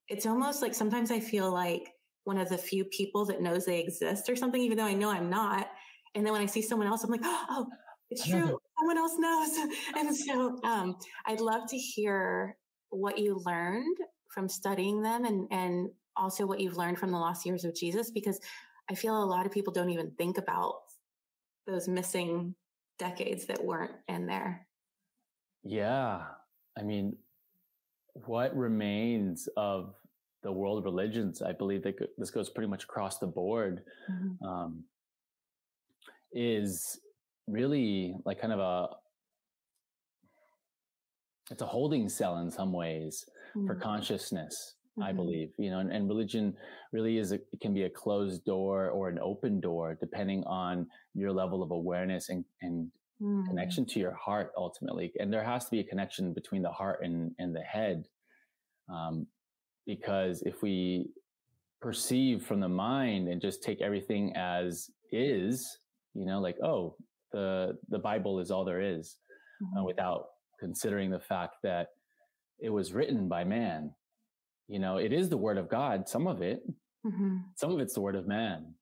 it's 0.07 0.25
almost 0.25 0.61
like 0.61 0.73
sometimes 0.73 1.11
I 1.11 1.19
feel 1.19 1.51
like 1.51 1.89
one 2.23 2.37
of 2.37 2.49
the 2.49 2.57
few 2.57 2.85
people 2.85 3.25
that 3.25 3.41
knows 3.41 3.65
they 3.65 3.79
exist 3.79 4.29
or 4.29 4.35
something, 4.35 4.61
even 4.61 4.77
though 4.77 4.85
I 4.85 4.93
know 4.93 5.09
I'm 5.09 5.29
not. 5.29 5.67
And 6.15 6.25
then 6.25 6.33
when 6.33 6.41
I 6.41 6.47
see 6.47 6.61
someone 6.61 6.87
else, 6.87 7.03
I'm 7.03 7.11
like, 7.11 7.21
oh, 7.23 7.67
it's 8.09 8.27
true. 8.27 8.59
Someone 8.79 8.97
else 8.97 9.15
knows. 9.17 9.51
and 9.95 10.15
so 10.15 10.59
um, 10.63 10.95
I'd 11.25 11.41
love 11.41 11.67
to 11.69 11.77
hear 11.77 12.55
what 12.89 13.17
you 13.17 13.41
learned 13.45 13.97
from 14.33 14.47
studying 14.47 15.01
them 15.01 15.25
and, 15.25 15.47
and 15.51 15.89
also 16.15 16.45
what 16.45 16.59
you've 16.59 16.77
learned 16.77 16.99
from 16.99 17.11
the 17.11 17.17
lost 17.17 17.45
years 17.45 17.65
of 17.65 17.75
Jesus, 17.75 18.11
because 18.11 18.39
I 18.89 18.95
feel 18.95 19.23
a 19.23 19.25
lot 19.25 19.45
of 19.45 19.51
people 19.51 19.73
don't 19.73 19.89
even 19.89 20.11
think 20.17 20.37
about 20.37 20.75
those 21.67 21.87
missing 21.87 22.55
decades 22.97 23.45
that 23.45 23.63
weren't 23.63 23.93
in 24.07 24.25
there. 24.25 24.67
Yeah. 25.63 26.21
I 26.77 26.83
mean, 26.83 27.15
what 28.25 28.55
remains 28.55 29.47
of 29.57 29.93
the 30.43 30.51
world 30.51 30.83
religions, 30.83 31.41
I 31.41 31.51
believe 31.51 31.83
that 31.83 31.95
this 32.17 32.31
goes 32.31 32.49
pretty 32.49 32.69
much 32.69 32.83
across 32.83 33.19
the 33.19 33.27
board, 33.27 33.81
mm-hmm. 34.09 34.45
um, 34.45 34.83
is 36.31 36.99
really 37.47 38.15
like 38.25 38.39
kind 38.39 38.53
of 38.53 38.59
a 38.59 38.87
it's 41.51 41.61
a 41.61 41.65
holding 41.65 42.07
cell 42.09 42.37
in 42.37 42.51
some 42.51 42.71
ways 42.71 43.25
mm-hmm. 43.55 43.67
for 43.67 43.75
consciousness 43.75 44.75
mm-hmm. 44.91 45.03
i 45.03 45.11
believe 45.11 45.49
you 45.57 45.69
know 45.69 45.79
and, 45.79 45.91
and 45.91 46.07
religion 46.07 46.53
really 46.91 47.17
is 47.17 47.31
a, 47.31 47.35
it 47.35 47.61
can 47.61 47.73
be 47.73 47.83
a 47.83 47.89
closed 47.89 48.43
door 48.45 48.89
or 48.89 49.09
an 49.09 49.19
open 49.19 49.59
door 49.59 49.97
depending 49.99 50.43
on 50.45 50.87
your 51.13 51.31
level 51.31 51.61
of 51.63 51.71
awareness 51.71 52.29
and, 52.29 52.45
and 52.61 52.87
mm-hmm. 53.21 53.47
connection 53.47 53.85
to 53.85 53.99
your 53.99 54.13
heart 54.13 54.51
ultimately 54.57 55.11
and 55.19 55.31
there 55.31 55.43
has 55.43 55.65
to 55.65 55.71
be 55.71 55.79
a 55.79 55.83
connection 55.83 56.33
between 56.33 56.61
the 56.61 56.71
heart 56.71 56.99
and, 57.03 57.31
and 57.39 57.55
the 57.55 57.61
head 57.61 58.05
um, 58.89 59.27
because 59.85 60.41
if 60.43 60.61
we 60.61 61.09
perceive 61.81 62.43
from 62.43 62.59
the 62.59 62.69
mind 62.69 63.27
and 63.27 63.41
just 63.41 63.63
take 63.63 63.81
everything 63.81 64.33
as 64.35 64.89
is 65.11 65.79
you 66.13 66.25
know 66.25 66.39
like 66.39 66.57
oh 66.63 66.95
the 67.31 67.77
the 67.89 67.99
bible 67.99 68.39
is 68.39 68.51
all 68.51 68.65
there 68.65 68.81
is 68.81 69.17
uh, 69.61 69.77
mm-hmm. 69.77 69.85
without 69.85 70.25
considering 70.59 71.09
the 71.09 71.19
fact 71.19 71.55
that 71.63 71.89
it 72.59 72.69
was 72.69 72.93
written 72.93 73.27
by 73.27 73.43
man. 73.43 73.93
You 74.67 74.79
know, 74.79 74.97
it 74.97 75.13
is 75.13 75.29
the 75.29 75.37
word 75.37 75.57
of 75.57 75.69
God, 75.69 76.07
some 76.07 76.27
of 76.27 76.41
it, 76.41 76.61
mm-hmm. 77.05 77.37
some 77.55 77.71
of 77.71 77.79
it's 77.79 77.93
the 77.93 78.01
word 78.01 78.15
of 78.15 78.27
man. 78.27 78.73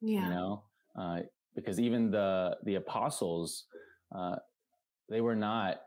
Yeah. 0.00 0.24
You 0.24 0.30
know, 0.30 0.64
uh, 0.98 1.18
because 1.54 1.80
even 1.80 2.10
the, 2.10 2.56
the 2.64 2.74
apostles, 2.74 3.64
uh, 4.14 4.36
they 5.08 5.20
were 5.20 5.36
not 5.36 5.80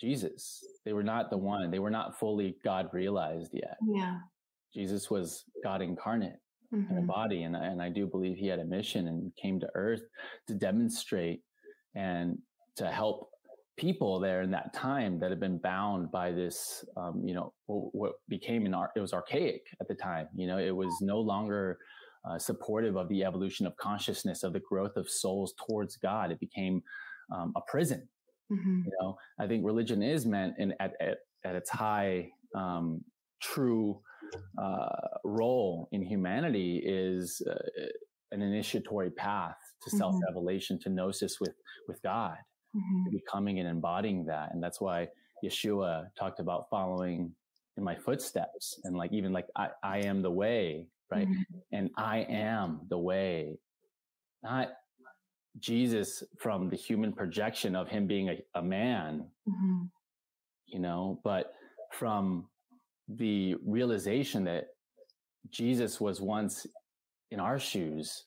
Jesus. 0.00 0.64
They 0.84 0.92
were 0.92 1.02
not 1.02 1.30
the 1.30 1.38
one. 1.38 1.70
They 1.70 1.78
were 1.78 1.90
not 1.90 2.18
fully 2.18 2.56
God 2.64 2.88
realized 2.92 3.50
yet. 3.52 3.76
Yeah. 3.86 4.18
Jesus 4.72 5.10
was 5.10 5.44
God 5.62 5.82
incarnate 5.82 6.36
mm-hmm. 6.72 6.92
in 6.92 7.02
a 7.02 7.06
body. 7.06 7.42
And, 7.42 7.56
and 7.56 7.80
I 7.80 7.88
do 7.88 8.06
believe 8.06 8.36
he 8.36 8.46
had 8.46 8.58
a 8.58 8.64
mission 8.64 9.08
and 9.08 9.32
came 9.40 9.58
to 9.60 9.68
earth 9.74 10.02
to 10.48 10.54
demonstrate 10.54 11.40
and 11.94 12.38
to 12.76 12.90
help 12.90 13.30
people 13.76 14.18
there 14.20 14.42
in 14.42 14.50
that 14.52 14.72
time 14.74 15.18
that 15.20 15.30
had 15.30 15.40
been 15.40 15.58
bound 15.58 16.10
by 16.10 16.32
this, 16.32 16.84
um, 16.96 17.22
you 17.24 17.34
know, 17.34 17.52
what 17.66 18.14
became 18.28 18.66
an 18.66 18.74
art, 18.74 18.90
it 18.96 19.00
was 19.00 19.12
archaic 19.12 19.62
at 19.80 19.88
the 19.88 19.94
time. 19.94 20.28
You 20.34 20.46
know, 20.46 20.58
it 20.58 20.74
was 20.74 20.94
no 21.02 21.20
longer 21.20 21.78
uh, 22.28 22.38
supportive 22.38 22.96
of 22.96 23.08
the 23.08 23.24
evolution 23.24 23.66
of 23.66 23.76
consciousness, 23.76 24.42
of 24.42 24.52
the 24.52 24.60
growth 24.60 24.96
of 24.96 25.08
souls 25.10 25.54
towards 25.66 25.96
God. 25.96 26.30
It 26.32 26.40
became 26.40 26.82
um, 27.34 27.52
a 27.56 27.60
prison. 27.66 28.08
Mhm. 28.50 28.84
You 28.84 28.92
know, 29.00 29.18
I 29.38 29.46
think 29.46 29.64
religion 29.64 30.02
is 30.02 30.26
meant 30.26 30.54
in 30.58 30.74
at 30.80 30.94
at, 31.00 31.18
at 31.44 31.56
its 31.56 31.70
high 31.70 32.30
um, 32.54 33.04
true 33.40 34.00
uh, 34.58 35.18
role 35.24 35.88
in 35.92 36.02
humanity 36.02 36.82
is 36.84 37.42
uh, 37.48 37.86
an 38.32 38.42
initiatory 38.42 39.10
path 39.10 39.56
to 39.82 39.90
Mhm. 39.90 39.98
self 39.98 40.14
revelation, 40.28 40.78
to 40.80 40.88
gnosis 40.90 41.40
with 41.40 41.54
with 41.88 42.00
God, 42.02 42.38
Mhm. 42.76 43.10
becoming 43.10 43.58
and 43.60 43.68
embodying 43.68 44.24
that, 44.26 44.52
and 44.52 44.62
that's 44.62 44.80
why 44.80 45.08
Yeshua 45.44 46.14
talked 46.14 46.40
about 46.40 46.68
following 46.70 47.34
in 47.76 47.84
my 47.84 47.94
footsteps, 47.94 48.80
and 48.84 48.96
like 48.96 49.12
even 49.12 49.32
like 49.32 49.46
I 49.56 49.70
I 49.82 49.98
am 49.98 50.22
the 50.22 50.30
way, 50.30 50.88
right, 51.10 51.28
Mhm. 51.28 51.44
and 51.72 51.90
I 51.96 52.18
am 52.20 52.86
the 52.88 52.98
way, 52.98 53.58
not 54.42 54.76
Jesus 55.58 56.22
from 56.38 56.68
the 56.68 56.76
human 56.76 57.12
projection 57.12 57.74
of 57.74 57.88
him 57.88 58.06
being 58.06 58.28
a, 58.28 58.42
a 58.54 58.62
man, 58.62 59.30
Mhm. 59.46 59.90
you 60.66 60.78
know, 60.78 61.20
but 61.24 61.54
from 61.92 62.50
the 63.08 63.54
realization 63.64 64.44
that 64.44 64.74
Jesus 65.48 66.00
was 66.00 66.20
once 66.20 66.66
in 67.30 67.40
our 67.40 67.58
shoes, 67.58 68.26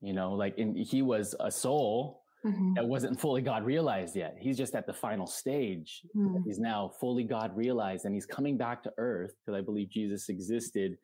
you 0.00 0.12
know, 0.12 0.34
like 0.34 0.56
in, 0.58 0.74
he 0.76 1.02
was 1.02 1.34
a 1.40 1.50
soul 1.50 2.21
Mhm. 2.44 2.74
that 2.74 2.86
wasn't 2.86 3.20
fully 3.20 3.40
God 3.42 3.64
realized 3.64 4.16
yet. 4.16 4.36
He's 4.38 4.56
just 4.58 4.74
at 4.74 4.86
the 4.86 4.92
final 4.92 5.26
stage. 5.26 6.02
Mm. 6.16 6.42
He's 6.44 6.58
now 6.58 6.88
fully 6.88 7.24
God 7.24 7.56
realized 7.56 8.04
and 8.04 8.14
he's 8.14 8.26
coming 8.26 8.56
back 8.56 8.82
to 8.82 8.92
earth 8.98 9.34
because 9.38 9.56
I 9.56 9.60
believe 9.62 9.88
Jesus 9.90 10.28
existed 10.28 10.98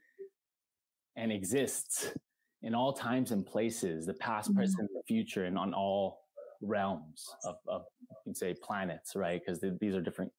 and 1.16 1.30
exists 1.33 2.12
in 2.62 2.75
all 2.75 2.92
times 2.92 3.30
and 3.30 3.47
places, 3.47 4.07
the 4.07 4.14
past, 4.14 4.50
Mhm. 4.50 4.57
present, 4.57 4.80
and 4.90 4.99
the 4.99 5.02
future, 5.04 5.45
and 5.45 5.57
on 5.57 5.73
all 5.75 6.25
realms 6.61 7.28
of, 7.45 7.57
of 7.68 7.87
you 8.00 8.16
can 8.25 8.35
say 8.35 8.52
planets, 8.54 9.14
right? 9.14 9.40
Because 9.40 9.61
these 9.80 9.95
are 9.95 10.00
different 10.02 10.33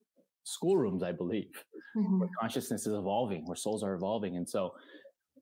schoolrooms, 0.44 1.02
I 1.04 1.12
believe 1.14 1.64
where 1.96 2.30
consciousness 2.40 2.86
is 2.88 2.94
evolving, 2.94 3.46
where 3.46 3.56
souls 3.56 3.84
are 3.84 3.94
evolving. 3.94 4.36
And 4.38 4.48
so, 4.48 4.76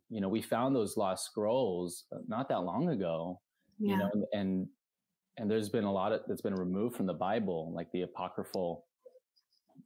you 0.10 0.22
know, 0.22 0.30
we 0.30 0.42
found 0.42 0.76
those 0.76 0.98
lost 0.98 1.26
scrolls 1.26 2.06
uh, 2.12 2.20
not 2.28 2.48
that 2.50 2.60
long 2.64 2.90
ago, 2.90 3.42
Yeah. 3.80 3.92
you 3.92 3.98
know, 3.98 4.28
and, 4.34 4.70
and 5.38 5.50
there's 5.50 5.70
been 5.70 5.84
a 5.84 5.92
lot 5.92 6.12
of 6.12 6.22
that's 6.28 6.42
been 6.42 6.56
removed 6.56 6.96
from 6.96 7.06
the 7.06 7.14
Bible, 7.14 7.72
like 7.74 7.92
the 7.92 8.02
apocryphal 8.02 8.86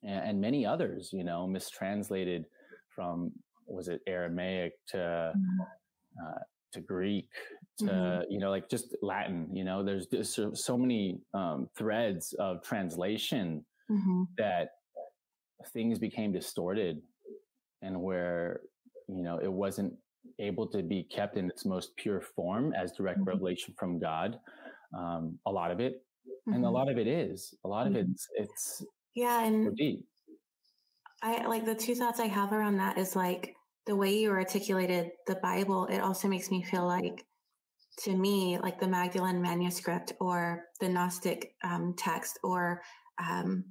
and, 0.03 0.29
and 0.29 0.41
many 0.41 0.65
others, 0.65 1.12
you 1.13 1.24
know, 1.24 1.48
mistranslated 1.48 2.46
from 2.96 3.31
was 3.67 3.88
it 3.88 4.01
Aramaic 4.08 4.74
to 4.89 5.36
Mhm. 5.36 5.67
uh, 6.22 6.39
to 6.74 6.81
Greek 6.81 7.29
to 7.79 7.86
Mhm. 7.86 8.25
you 8.29 8.39
know 8.39 8.50
like 8.51 8.70
just 8.70 8.96
Latin. 9.01 9.55
You 9.55 9.63
know, 9.65 9.84
there's 9.84 10.08
just 10.08 10.36
so, 10.55 10.77
many 10.77 11.22
um, 11.34 11.70
threads 11.77 12.34
of 12.39 12.63
translation 12.63 13.65
Mhm. 13.89 14.27
that 14.38 14.70
things 15.74 16.00
became 16.00 16.31
distorted 16.31 17.01
and 17.81 18.01
where 18.01 18.62
you 19.08 19.24
know 19.24 19.39
it 19.39 19.51
wasn't 19.51 19.93
able 20.39 20.67
to 20.67 20.84
be 20.84 21.03
kept 21.03 21.38
in 21.38 21.50
its 21.50 21.65
most 21.65 21.96
pure 21.98 22.22
form 22.22 22.74
as 22.74 22.91
direct 22.93 23.22
Mhm. 23.22 23.25
revelation 23.25 23.74
from 23.79 24.00
god 24.00 24.39
um, 24.98 25.39
a 25.45 25.51
lot 25.51 25.71
of 25.71 25.79
it 25.79 26.05
and 26.48 26.65
a 26.65 26.69
Mhm. 26.69 26.74
lot 26.74 26.89
of 26.89 26.98
it 26.98 27.07
is 27.07 27.53
a 27.63 27.67
lot 27.67 27.88
of 27.88 27.93
Mhm. 27.93 28.12
it's 28.12 28.27
it's 28.36 28.86
Yeah, 29.15 29.45
and 29.45 29.75
deep 29.75 30.05
I 31.21 31.45
like 31.45 31.65
the 31.65 31.75
two 31.75 31.95
thoughts 31.95 32.19
I 32.19 32.27
have 32.27 32.51
around 32.51 32.77
that 32.77 32.98
is 32.98 33.15
like 33.15 33.55
the 33.86 33.95
way 33.95 34.13
you 34.17 34.31
articulated 34.31 35.12
the 35.27 35.36
Bible, 35.36 35.86
it 35.88 36.00
also 36.00 36.27
makes 36.27 36.50
me 36.50 36.63
feel 36.63 36.86
like 36.86 37.25
to 38.00 38.15
me, 38.15 38.57
like 38.57 38.79
the 38.79 38.88
Magdalene 38.88 39.41
manuscript 39.41 40.13
or 40.19 40.65
the 40.79 40.89
Gnostic 40.89 41.55
um, 41.63 41.93
text 41.98 42.39
or 42.43 42.81
um, 43.19 43.65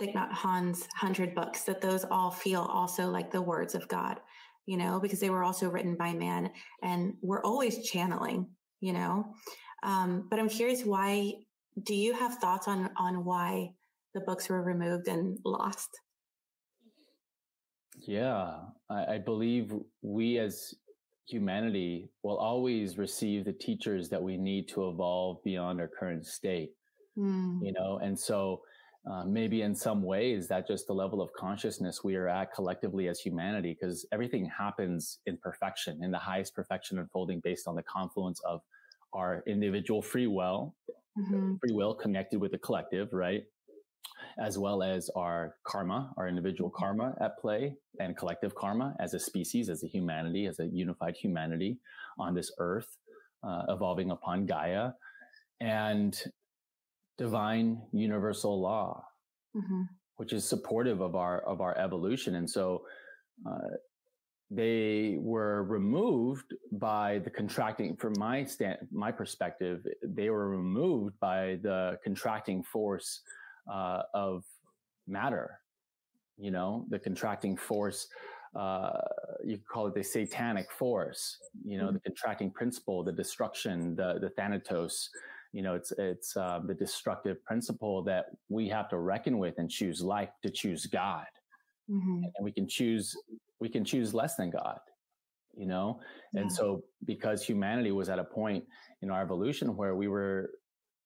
Thich 0.00 0.14
Nhat 0.14 0.32
Hanh's 0.32 0.86
hundred 0.94 1.34
books, 1.34 1.64
that 1.64 1.80
those 1.80 2.04
all 2.04 2.30
feel 2.30 2.62
also 2.62 3.10
like 3.10 3.30
the 3.30 3.42
words 3.42 3.74
of 3.74 3.88
God, 3.88 4.20
you 4.66 4.76
know, 4.76 5.00
because 5.00 5.20
they 5.20 5.30
were 5.30 5.44
also 5.44 5.68
written 5.68 5.96
by 5.96 6.12
man 6.12 6.50
and 6.82 7.14
we're 7.22 7.42
always 7.42 7.84
channeling, 7.88 8.48
you 8.80 8.92
know. 8.92 9.34
Um, 9.82 10.26
but 10.28 10.38
I'm 10.38 10.48
curious 10.48 10.84
why 10.84 11.34
do 11.82 11.94
you 11.94 12.12
have 12.12 12.36
thoughts 12.36 12.68
on 12.68 12.90
on 12.96 13.24
why 13.24 13.72
the 14.14 14.20
books 14.20 14.48
were 14.48 14.62
removed 14.62 15.08
and 15.08 15.38
lost? 15.44 16.00
yeah 18.06 18.56
I, 18.88 19.14
I 19.14 19.18
believe 19.18 19.74
we 20.02 20.38
as 20.38 20.74
humanity 21.26 22.10
will 22.22 22.38
always 22.38 22.98
receive 22.98 23.44
the 23.44 23.52
teachers 23.52 24.08
that 24.08 24.22
we 24.22 24.36
need 24.36 24.68
to 24.68 24.88
evolve 24.88 25.42
beyond 25.44 25.80
our 25.80 25.88
current 25.88 26.26
state 26.26 26.70
Mm, 27.18 27.58
you 27.60 27.72
know 27.72 27.98
and 27.98 28.18
so 28.18 28.62
uh, 29.10 29.24
maybe 29.24 29.62
in 29.62 29.74
some 29.74 30.02
ways 30.02 30.46
that 30.46 30.68
just 30.68 30.86
the 30.86 30.92
level 30.92 31.20
of 31.20 31.32
consciousness 31.32 32.04
we 32.04 32.14
are 32.14 32.28
at 32.28 32.54
collectively 32.54 33.08
as 33.08 33.18
humanity 33.18 33.76
because 33.78 34.06
everything 34.12 34.44
happens 34.44 35.18
in 35.26 35.36
perfection 35.38 36.04
in 36.04 36.12
the 36.12 36.18
highest 36.18 36.54
perfection 36.54 36.98
unfolding 36.98 37.40
based 37.40 37.66
on 37.66 37.74
the 37.74 37.82
confluence 37.82 38.40
of 38.46 38.60
our 39.12 39.42
individual 39.46 40.02
free 40.02 40.26
will 40.26 40.74
mhm, 41.16 41.60
free 41.60 41.72
will 41.72 41.94
connected 41.94 42.40
with 42.40 42.52
the 42.52 42.58
collective 42.58 43.12
right? 43.12 43.44
As 44.38 44.58
well 44.58 44.82
as 44.82 45.10
our 45.16 45.56
karma 45.64 46.12
our 46.16 46.28
individual 46.28 46.70
karma 46.70 47.14
at 47.20 47.38
play 47.38 47.76
and 48.00 48.16
collective 48.16 48.54
karma 48.54 48.94
as 49.00 49.14
a 49.14 49.20
species 49.20 49.68
as 49.68 49.82
a 49.84 49.88
humanity 49.88 50.46
as 50.46 50.58
a 50.60 50.66
unified 50.66 51.16
humanity 51.16 51.78
on 52.18 52.34
this 52.34 52.52
earth 52.58 52.96
uh, 53.44 53.64
evolving 53.68 54.10
upon 54.10 54.46
gaia 54.46 54.92
and 55.60 56.24
divine 57.18 57.82
universal 57.92 58.60
law 58.60 59.04
mhm, 59.54 59.88
which 60.16 60.32
is 60.32 60.48
supportive 60.48 61.00
of 61.00 61.14
our 61.14 61.40
of 61.42 61.60
our 61.60 61.76
evolution. 61.78 62.34
And 62.36 62.48
so 62.48 62.84
uh, 63.48 63.76
they 64.50 65.16
were 65.20 65.62
removed 65.62 66.54
by 66.72 67.18
the 67.18 67.30
contracting 67.30 67.96
from 67.96 68.12
my 68.18 68.44
stand 68.44 68.78
my 68.90 69.12
perspective 69.12 69.86
they 70.02 70.28
were 70.28 70.48
removed 70.48 71.14
by 71.20 71.58
the 71.62 71.96
contracting 72.02 72.62
force 72.62 73.20
uh, 73.72 74.02
of 74.12 74.44
matter 75.06 75.60
you 76.36 76.50
know 76.50 76.84
the 76.88 76.98
contracting 76.98 77.56
force 77.56 78.08
uh, 78.58 78.98
you 79.44 79.56
could 79.56 79.68
call 79.68 79.86
it 79.86 79.94
the 79.94 80.02
satanic 80.02 80.70
force 80.72 81.38
you 81.64 81.78
know 81.78 81.92
the 81.92 82.00
contracting 82.00 82.50
principle 82.50 83.04
the 83.04 83.12
destruction 83.12 83.94
the 83.94 84.18
the 84.20 84.30
thanatos 84.30 85.08
you 85.52 85.62
know 85.62 85.74
it's 85.74 85.92
it's 85.98 86.36
uh, 86.36 86.58
the 86.66 86.74
destructive 86.74 87.42
principle 87.44 88.02
that 88.02 88.26
we 88.48 88.68
have 88.68 88.88
to 88.88 88.98
reckon 88.98 89.38
with 89.38 89.54
and 89.58 89.70
choose 89.70 90.02
life 90.02 90.30
to 90.42 90.50
choose 90.50 90.86
god 90.86 91.26
mhm, 91.90 92.22
and 92.36 92.44
we 92.44 92.52
can 92.52 92.66
choose 92.68 93.16
we 93.60 93.68
can 93.68 93.84
choose 93.84 94.14
less 94.14 94.36
than 94.36 94.50
god 94.50 94.80
you 95.56 95.66
know? 95.66 96.00
And 96.34 96.50
so 96.50 96.84
because 97.04 97.44
humanity 97.44 97.90
was 97.90 98.08
at 98.08 98.20
a 98.20 98.24
point 98.24 98.64
in 99.02 99.10
our 99.10 99.20
evolution 99.20 99.76
where 99.76 99.96
we 99.96 100.06
were 100.08 100.50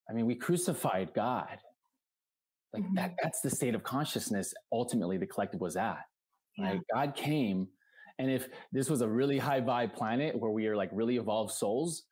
i 0.08 0.12
mean 0.12 0.26
we 0.26 0.34
crucified 0.34 1.12
god. 1.14 1.58
Like 2.72 2.84
Mhm. 2.84 2.94
that 2.96 3.14
that's 3.22 3.40
the 3.40 3.50
state 3.50 3.74
of 3.74 3.82
consciousness 3.84 4.52
ultimately 4.72 5.16
the 5.16 5.26
collective 5.26 5.60
was 5.60 5.76
at 5.76 6.04
Yeah. 6.58 6.66
right? 6.72 6.80
God 6.92 7.14
came 7.14 7.68
and 8.18 8.30
if 8.30 8.48
this 8.72 8.90
was 8.90 9.00
a 9.00 9.08
really 9.08 9.38
high 9.38 9.60
vibe 9.60 9.94
planet 9.94 10.38
where 10.38 10.50
we 10.50 10.66
are 10.66 10.76
like 10.76 10.90
really 10.92 11.16
evolved 11.16 11.52
souls 11.52 12.04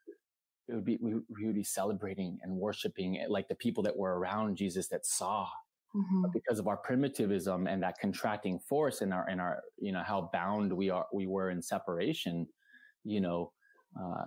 it 0.69 0.75
would 0.75 0.85
be 0.85 0.99
we, 1.03 1.15
we 1.15 1.47
would 1.47 1.55
be 1.57 1.65
celebrating 1.65 2.39
and 2.43 2.53
worshiping 2.57 3.17
it 3.17 3.31
like 3.31 3.49
the 3.49 3.55
people 3.57 3.83
that 3.83 3.97
were 3.97 4.19
around 4.19 4.57
jesus 4.57 4.89
that 4.89 5.05
saw 5.05 5.49
mhm, 5.95 6.23
but 6.23 6.33
because 6.33 6.59
of 6.59 6.69
our 6.69 6.77
primitivism 6.77 7.67
and 7.67 7.83
that 7.83 7.99
contracting 8.01 8.59
force 8.59 9.03
in 9.03 9.13
our 9.13 9.29
in 9.29 9.41
our 9.41 9.63
you 9.79 9.93
know 9.93 10.03
how 10.03 10.31
bound 10.33 10.73
we 10.73 10.91
are 10.91 11.07
we 11.13 11.27
were 11.27 11.51
in 11.51 11.63
separation 11.63 12.47
you 13.05 13.21
know 13.21 13.53
uh, 14.01 14.25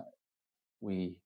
we 0.80 1.16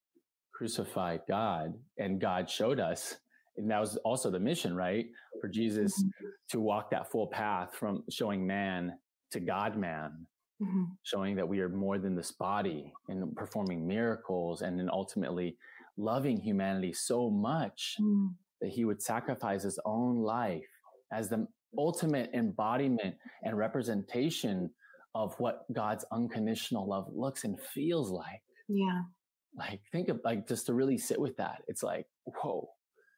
crucified 0.53 1.23
god 1.29 1.75
and 1.99 2.21
god 2.21 2.49
showed 2.51 2.81
us 2.81 3.17
and 3.57 3.71
that 3.71 3.81
was 3.81 3.97
also 3.99 4.31
the 4.31 4.41
mission 4.41 4.75
right? 4.77 5.07
For 5.41 5.49
jesus 5.49 6.05
Mhm. 6.05 6.33
to 6.51 6.61
walk 6.61 6.91
that 6.91 7.11
full 7.11 7.29
path 7.29 7.75
from 7.75 8.05
showing 8.11 8.47
man 8.47 8.99
to 9.33 9.41
god 9.41 9.77
man 9.77 10.27
mhm, 10.61 10.99
showing 11.03 11.37
that 11.37 11.49
we 11.49 11.61
are 11.61 11.69
more 11.69 11.99
than 11.99 12.15
this 12.15 12.33
body 12.33 12.93
and 13.09 13.35
performing 13.37 13.87
miracles 13.87 14.63
and 14.63 14.79
then 14.79 14.91
ultimately 14.93 15.57
loving 15.97 16.41
humanity 16.41 16.93
so 16.93 17.31
much 17.31 17.97
mm, 18.01 18.35
that 18.61 18.71
he 18.71 18.85
would 18.85 19.03
sacrifice 19.03 19.63
his 19.63 19.79
own 19.85 20.17
life 20.23 20.65
as 21.13 21.29
the 21.29 21.47
ultimate 21.79 22.31
embodiment 22.35 23.15
and 23.45 23.57
representation 23.57 24.71
of 25.15 25.35
what 25.39 25.65
God's 25.73 26.05
unconditional 26.13 26.87
love 26.89 27.09
looks 27.13 27.45
and 27.45 27.61
feels 27.61 28.11
like. 28.11 28.43
Yeah. 28.69 29.03
Like, 29.57 29.81
think 29.91 30.09
of 30.09 30.21
like 30.25 30.47
just 30.47 30.67
to 30.67 30.75
really 30.75 30.99
sit 30.99 31.21
with 31.21 31.37
that. 31.39 31.63
It's 31.67 31.83
like, 31.83 32.07
whoa, 32.25 32.69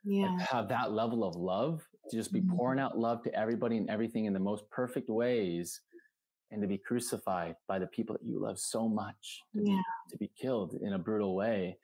Yeah. 0.04 0.30
like 0.30 0.40
have 0.40 0.68
that 0.68 0.92
level 0.92 1.24
of 1.24 1.36
love 1.36 1.86
to 2.08 2.16
just 2.16 2.32
be 2.32 2.40
Mhm. 2.40 2.56
pouring 2.56 2.80
out 2.80 2.98
love 2.98 3.22
to 3.24 3.34
everybody 3.34 3.76
and 3.76 3.90
everything 3.90 4.24
in 4.24 4.32
the 4.32 4.40
most 4.40 4.68
perfect 4.70 5.08
ways 5.10 5.80
and 6.50 6.60
to 6.62 6.68
be 6.68 6.78
crucified 6.78 7.56
by 7.66 7.78
the 7.78 7.86
people 7.86 8.14
that 8.14 8.24
you 8.24 8.38
love 8.38 8.58
so 8.58 8.88
much 8.88 9.42
to, 9.54 9.62
Yeah. 9.62 9.76
be, 9.76 10.10
to 10.10 10.18
be 10.18 10.28
killed 10.28 10.74
in 10.74 10.94
a 10.94 10.98
brutal 10.98 11.34
way 11.34 11.78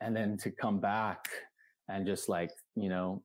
and 0.00 0.16
then 0.16 0.36
to 0.38 0.50
come 0.50 0.80
back 0.80 1.28
and 1.88 2.06
just 2.06 2.28
like, 2.28 2.50
you 2.74 2.88
know, 2.88 3.22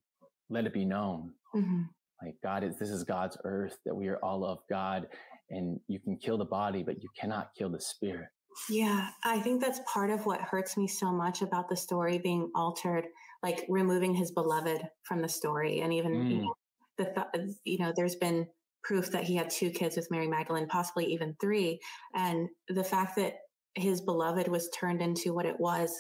let 0.50 0.65
it 0.65 0.74
be 0.74 0.86
known. 0.86 1.34
Mm-hmm. 1.56 1.84
Like 2.24 2.36
God 2.43 2.63
is, 2.63 2.78
this 2.78 2.89
is 2.89 3.04
God's 3.04 3.38
earth 3.43 3.78
that 3.86 3.96
we 3.96 4.08
are 4.08 4.17
all 4.24 4.46
of 4.46 4.60
God 4.70 5.08
and 5.50 5.80
you 5.88 6.00
can 6.00 6.17
kill 6.17 6.38
the 6.38 6.46
body, 6.46 6.84
but 6.84 7.02
you 7.02 7.10
cannot 7.20 7.52
kill 7.58 7.70
the 7.70 7.82
spirit. 7.82 8.30
Yeah, 8.70 9.10
I 9.24 9.39
think 9.39 9.62
that's 9.62 9.80
part 9.91 10.10
of 10.10 10.26
what 10.26 10.41
hurts 10.41 10.78
me 10.78 10.88
so 10.88 11.12
much 11.12 11.41
about 11.43 11.70
the 11.70 11.78
story 11.78 12.17
being 12.17 12.50
altered, 12.56 13.06
like 13.43 13.65
removing 13.70 14.15
his 14.15 14.32
beloved 14.32 14.82
from 15.04 15.22
the 15.22 15.30
story. 15.30 15.82
And 15.82 15.93
even, 15.93 16.13
mm. 16.13 16.30
you 16.32 16.38
know, 16.41 16.54
the, 16.98 17.06
th- 17.06 17.56
you 17.65 17.78
know, 17.78 17.93
there's 17.96 18.15
been 18.15 18.48
proof 18.84 19.12
that 19.12 19.26
he 19.26 19.36
had 19.36 19.50
two 19.50 19.70
kids 19.70 19.96
with 19.96 20.10
Mary 20.10 20.28
Magdalene, 20.28 20.67
possibly 20.67 21.06
even 21.06 21.36
three. 21.39 21.80
And 22.15 22.50
the 22.67 22.84
fact 22.84 23.15
that 23.17 23.36
his 23.76 24.02
beloved 24.02 24.48
was 24.48 24.70
turned 24.70 25.02
into 25.02 25.34
what 25.34 25.46
it 25.46 25.60
was, 25.60 25.91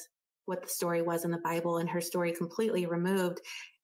what 0.47 0.63
the 0.63 0.69
story 0.69 1.01
was 1.01 1.25
in 1.25 1.31
the 1.31 1.37
Bible 1.43 1.77
and 1.77 1.89
her 1.89 2.01
story 2.01 2.31
completely 2.31 2.85
removed, 2.85 3.39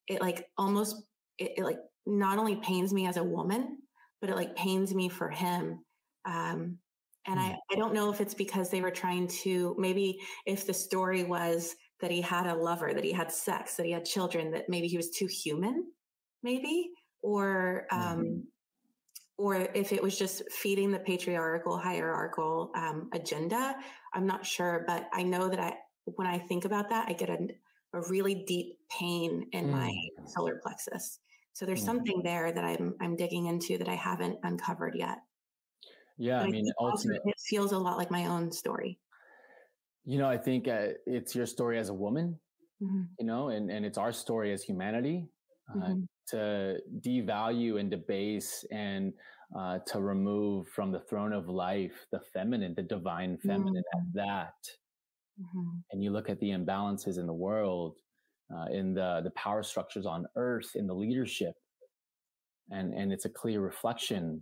it 0.08 0.22
like 0.22 0.48
almost, 0.58 0.96
it, 1.38 1.52
it 1.58 1.64
like 1.64 1.78
not 2.06 2.40
only 2.40 2.56
pains 2.56 2.94
me 2.94 3.06
as 3.06 3.18
a 3.18 3.24
woman, 3.24 3.78
but 4.22 4.30
it 4.30 4.36
like 4.36 4.56
pains 4.56 4.96
me 4.96 5.10
for 5.10 5.30
him. 5.30 5.84
Um, 6.26 6.80
and 7.28 7.40
I, 7.40 7.50
hmm. 7.50 7.56
I 7.72 7.76
don't 7.76 7.94
know 7.94 8.12
if 8.12 8.22
it's 8.22 8.34
because 8.34 8.70
they 8.70 8.82
were 8.82 8.92
trying 8.92 9.28
to, 9.44 9.76
maybe 9.78 10.20
if 10.46 10.66
the 10.66 10.74
story 10.74 11.24
was 11.24 11.76
that 12.00 12.12
he 12.12 12.22
had 12.22 12.48
a 12.48 12.56
lover, 12.56 12.94
that 12.94 13.04
he 13.04 13.12
had 13.12 13.32
sex, 13.32 13.76
that 13.76 13.86
he 13.86 13.92
had 13.92 14.06
children, 14.06 14.52
that 14.52 14.70
maybe 14.70 14.88
he 14.88 14.98
was 14.98 15.10
too 15.10 15.28
human, 15.28 15.86
maybe, 16.44 16.92
or, 17.22 17.88
um, 17.92 18.00
mm-hmm. 18.00 18.40
or 19.38 19.68
if 19.74 19.92
it 19.92 20.02
was 20.02 20.18
just 20.18 20.50
feeding 20.52 20.92
the 20.92 21.00
patriarchal, 21.00 21.78
hierarchical 21.78 22.72
um, 22.76 23.10
agenda. 23.14 23.76
I'm 24.14 24.26
not 24.26 24.46
sure, 24.46 24.86
but 24.88 25.08
I 25.14 25.24
know 25.24 25.50
that 25.50 25.60
I, 25.60 25.76
when 26.06 26.28
I 26.28 26.40
think 26.40 26.66
about 26.66 26.90
that, 26.90 27.08
I 27.08 27.14
get 27.14 27.30
a, 27.30 27.38
a 27.94 28.02
really 28.10 28.36
deep 28.36 28.78
pain 28.90 29.48
in 29.52 29.68
mm. 29.68 29.72
my 29.72 29.94
solar 30.28 30.60
plexus. 30.62 31.20
So 31.54 31.66
there's 31.66 31.82
mm. 31.82 31.86
something 31.86 32.22
there 32.24 32.52
that 32.52 32.64
I'm 32.64 32.96
I'm 33.00 33.16
digging 33.16 33.48
into 33.48 33.78
that 33.78 33.88
I 33.88 33.96
haven't 33.96 34.40
uncovered 34.44 34.96
yet. 34.96 35.20
Yeah, 36.18 36.40
but 36.40 36.48
I 36.48 36.52
mean, 36.52 36.66
ultimately, 36.80 37.32
it 37.32 37.40
feels 37.40 37.72
a 37.72 37.78
lot 37.78 37.98
like 37.98 38.12
my 38.12 38.26
own 38.26 38.52
story. 38.52 39.00
You 40.06 40.18
know, 40.18 40.28
I 40.28 40.38
think 40.38 40.68
uh, 40.68 40.90
it's 41.06 41.34
your 41.34 41.46
story 41.46 41.80
as 41.80 41.90
a 41.90 41.94
woman. 41.94 42.40
Mm-hmm. 42.82 43.04
You 43.20 43.26
know, 43.26 43.50
and 43.50 43.70
and 43.70 43.86
it's 43.86 43.98
our 43.98 44.12
story 44.12 44.52
as 44.52 44.64
humanity 44.64 45.28
uh, 45.70 45.88
mm-hmm. 45.88 46.02
to 46.30 46.78
devalue 47.00 47.80
and 47.80 47.90
debase 47.90 48.66
and 48.72 49.14
uh, 49.58 49.80
to 49.88 50.02
remove 50.02 50.68
from 50.70 50.92
the 50.92 51.00
throne 51.00 51.34
of 51.34 51.48
life 51.48 52.06
the 52.12 52.20
feminine, 52.34 52.74
the 52.76 52.84
divine 52.84 53.38
feminine 53.38 53.84
mm-hmm. 53.96 54.00
at 54.00 54.26
that. 54.26 54.54
Mm-hmm. 55.42 55.70
And 55.92 56.04
you 56.04 56.12
look 56.12 56.30
at 56.30 56.40
the 56.40 56.50
imbalances 56.50 57.18
in 57.18 57.28
the 57.28 57.34
world, 57.34 57.98
uh, 58.54 58.66
in 58.72 58.94
the 58.94 59.22
the 59.24 59.32
power 59.32 59.64
structures 59.64 60.06
on 60.06 60.26
Earth, 60.36 60.72
in 60.76 60.88
the 60.88 60.94
leadership, 60.94 61.56
and 62.70 62.94
and 62.94 63.12
it's 63.12 63.26
a 63.26 63.30
clear 63.30 63.62
reflection 63.62 64.42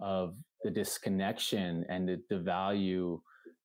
of 0.00 0.36
the 0.62 0.70
disconnection 0.70 1.84
and 1.88 2.08
the 2.08 2.20
devalue, 2.30 3.20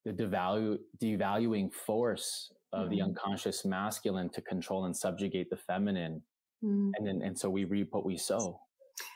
the 0.05 0.11
devalue, 0.11 0.77
devaluing 1.01 1.73
force 1.73 2.51
of 2.73 2.87
mm-hmm. 2.87 2.95
the 2.95 3.01
unconscious 3.01 3.65
masculine 3.65 4.29
to 4.29 4.41
control 4.41 4.85
and 4.85 4.95
subjugate 4.95 5.49
the 5.49 5.57
feminine. 5.57 6.21
Mm-hmm. 6.63 6.91
And 6.95 7.07
then, 7.07 7.21
and 7.21 7.37
so 7.37 7.49
we 7.49 7.65
reap 7.65 7.89
what 7.91 8.05
we 8.05 8.17
sow. 8.17 8.59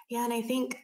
Yeah. 0.10 0.26
And 0.26 0.34
I 0.34 0.42
think 0.42 0.78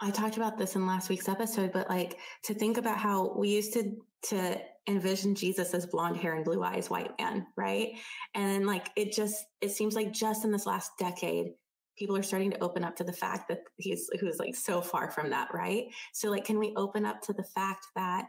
I 0.00 0.10
talked 0.10 0.36
about 0.36 0.58
this 0.58 0.76
in 0.76 0.86
last 0.86 1.08
week's 1.08 1.28
episode, 1.28 1.72
but 1.72 1.88
like 1.88 2.18
to 2.44 2.54
think 2.54 2.78
about 2.78 2.98
how 2.98 3.34
we 3.36 3.48
used 3.48 3.72
to, 3.74 3.96
to 4.30 4.60
envision 4.88 5.34
Jesus 5.34 5.72
as 5.72 5.86
blonde 5.86 6.16
hair 6.16 6.34
and 6.34 6.44
blue 6.44 6.62
eyes, 6.62 6.90
white 6.90 7.12
man, 7.18 7.46
right? 7.56 7.92
And 8.34 8.50
then 8.50 8.66
like 8.66 8.90
it 8.96 9.12
just, 9.12 9.44
it 9.60 9.70
seems 9.70 9.94
like 9.94 10.12
just 10.12 10.44
in 10.44 10.50
this 10.50 10.66
last 10.66 10.92
decade, 10.98 11.52
people 11.96 12.16
are 12.16 12.22
starting 12.22 12.50
to 12.50 12.62
open 12.62 12.84
up 12.84 12.96
to 12.96 13.04
the 13.04 13.12
fact 13.12 13.48
that 13.48 13.60
he's 13.76 14.10
who's 14.20 14.38
like 14.38 14.54
so 14.54 14.80
far 14.80 15.10
from 15.10 15.30
that, 15.30 15.48
right? 15.54 15.84
So 16.12 16.28
like, 16.30 16.44
can 16.44 16.58
we 16.58 16.74
open 16.76 17.06
up 17.06 17.22
to 17.22 17.32
the 17.32 17.44
fact 17.44 17.86
that 17.94 18.26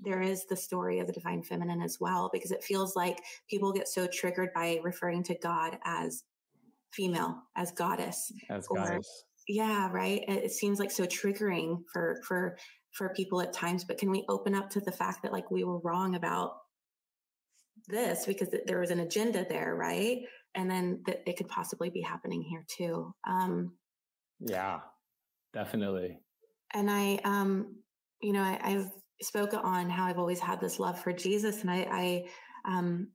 there 0.00 0.20
is 0.20 0.46
the 0.46 0.56
story 0.56 0.98
of 0.98 1.06
the 1.06 1.12
divine 1.12 1.42
feminine 1.42 1.80
as 1.80 1.98
well? 2.00 2.28
Because 2.32 2.50
it 2.50 2.64
feels 2.64 2.96
like 2.96 3.22
people 3.48 3.72
get 3.72 3.88
so 3.88 4.06
triggered 4.08 4.50
by 4.52 4.80
referring 4.82 5.22
to 5.24 5.38
God 5.38 5.78
as 5.84 6.24
female, 6.92 7.36
as 7.56 7.70
goddess, 7.70 8.32
as 8.50 8.66
goddess. 8.66 9.24
Yeah, 9.48 9.90
right. 9.92 10.22
It, 10.26 10.52
seems 10.52 10.78
like 10.78 10.90
so 10.90 11.04
triggering 11.04 11.82
for 11.92 12.20
for 12.26 12.56
for 12.92 13.14
people 13.14 13.40
at 13.40 13.52
times. 13.52 13.84
But 13.84 13.98
can 13.98 14.10
we 14.10 14.24
open 14.28 14.54
up 14.54 14.70
to 14.70 14.80
the 14.80 14.92
fact 14.92 15.22
that 15.22 15.32
like 15.32 15.50
we 15.50 15.64
were 15.64 15.80
wrong 15.80 16.14
about 16.14 16.52
this 17.88 18.24
because 18.26 18.48
there 18.66 18.80
was 18.80 18.90
an 18.90 19.00
agenda 19.00 19.44
there, 19.48 19.74
right? 19.74 20.22
and 20.54 20.70
then 20.70 21.00
that 21.06 21.22
it 21.26 21.36
could 21.36 21.48
possibly 21.48 21.90
be 21.90 22.00
happening 22.00 22.42
here 22.42 22.64
too. 22.68 23.14
Um, 23.26 23.72
yeah, 24.40 24.80
definitely. 25.52 26.20
And 26.72 26.90
I, 26.90 27.20
um, 27.24 27.76
you 28.20 28.32
know, 28.32 28.42
I, 28.42 28.70
have 28.70 28.90
spoken 29.22 29.60
on 29.60 29.90
how 29.90 30.06
I've 30.06 30.18
always 30.18 30.40
had 30.40 30.60
this 30.60 30.78
love 30.78 31.00
for 31.00 31.12
Jesus, 31.12 31.62
and 31.62 31.70
I, 31.70 31.86
I 31.90 32.24
um, 32.64 33.08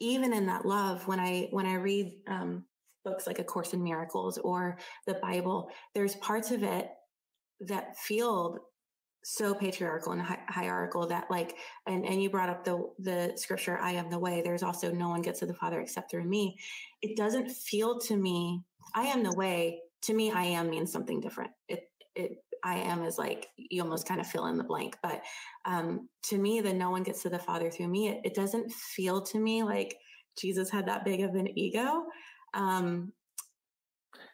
even 0.00 0.32
in 0.32 0.46
that 0.46 0.66
love, 0.66 1.06
when 1.06 1.20
I 1.20 1.48
when 1.50 1.66
I 1.66 1.74
read 1.74 2.12
um, 2.28 2.64
books 3.04 3.26
like 3.26 3.38
A 3.38 3.44
Course 3.44 3.72
in 3.72 3.82
Miracles 3.82 4.38
or 4.38 4.78
the 5.06 5.14
Bible, 5.14 5.70
there's 5.94 6.16
parts 6.16 6.50
of 6.50 6.62
it 6.62 6.88
that 7.60 7.96
feel 7.98 8.58
so 9.24 9.54
patriarchal 9.54 10.12
and 10.12 10.20
hi- 10.20 10.38
hierarchical 10.48 11.06
that 11.06 11.30
like 11.30 11.56
and 11.86 12.04
and 12.04 12.22
you 12.22 12.28
brought 12.28 12.50
up 12.50 12.62
the 12.62 12.86
the 12.98 13.32
scripture 13.36 13.78
i 13.78 13.90
am 13.90 14.10
the 14.10 14.18
way 14.18 14.42
there's 14.42 14.62
also 14.62 14.92
no 14.92 15.08
one 15.08 15.22
gets 15.22 15.40
to 15.40 15.46
the 15.46 15.54
father 15.54 15.80
except 15.80 16.10
through 16.10 16.24
me. 16.24 16.58
It 17.00 17.16
doesn't 17.16 17.50
feel 17.50 17.98
to 18.00 18.16
me 18.16 18.62
i 18.94 19.02
am 19.04 19.22
the 19.22 19.34
way 19.34 19.80
to 20.02 20.14
me 20.14 20.30
i 20.30 20.42
am 20.42 20.68
means 20.70 20.92
something 20.92 21.20
different. 21.20 21.50
It 21.68 21.88
it 22.14 22.44
i 22.62 22.76
am 22.76 23.02
is 23.02 23.18
like 23.18 23.48
you 23.56 23.82
almost 23.82 24.06
kind 24.06 24.20
of 24.20 24.26
fill 24.26 24.46
in 24.46 24.58
the 24.58 24.64
blank 24.64 24.96
but 25.02 25.22
um 25.64 26.08
to 26.22 26.36
me 26.38 26.60
the 26.60 26.72
no 26.72 26.90
one 26.90 27.02
gets 27.02 27.22
to 27.22 27.30
the 27.30 27.38
father 27.38 27.70
through 27.70 27.88
me 27.88 28.08
it, 28.08 28.20
it 28.24 28.34
doesn't 28.34 28.70
feel 28.72 29.20
to 29.22 29.38
me 29.38 29.62
like 29.62 29.96
jesus 30.38 30.70
had 30.70 30.86
that 30.86 31.04
big 31.04 31.20
of 31.20 31.34
an 31.34 31.58
ego 31.58 32.04
um 32.54 33.12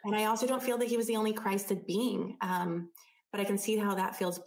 and 0.04 0.14
i 0.14 0.24
also 0.24 0.46
don't 0.46 0.62
feel 0.62 0.78
that 0.78 0.88
he 0.88 0.96
was 0.96 1.06
the 1.06 1.16
only 1.16 1.32
christed 1.32 1.84
being 1.86 2.36
um 2.40 2.88
but 3.32 3.40
I 3.40 3.44
can 3.44 3.58
see 3.58 3.76
how 3.76 3.94
that 3.94 4.16
feels 4.16 4.40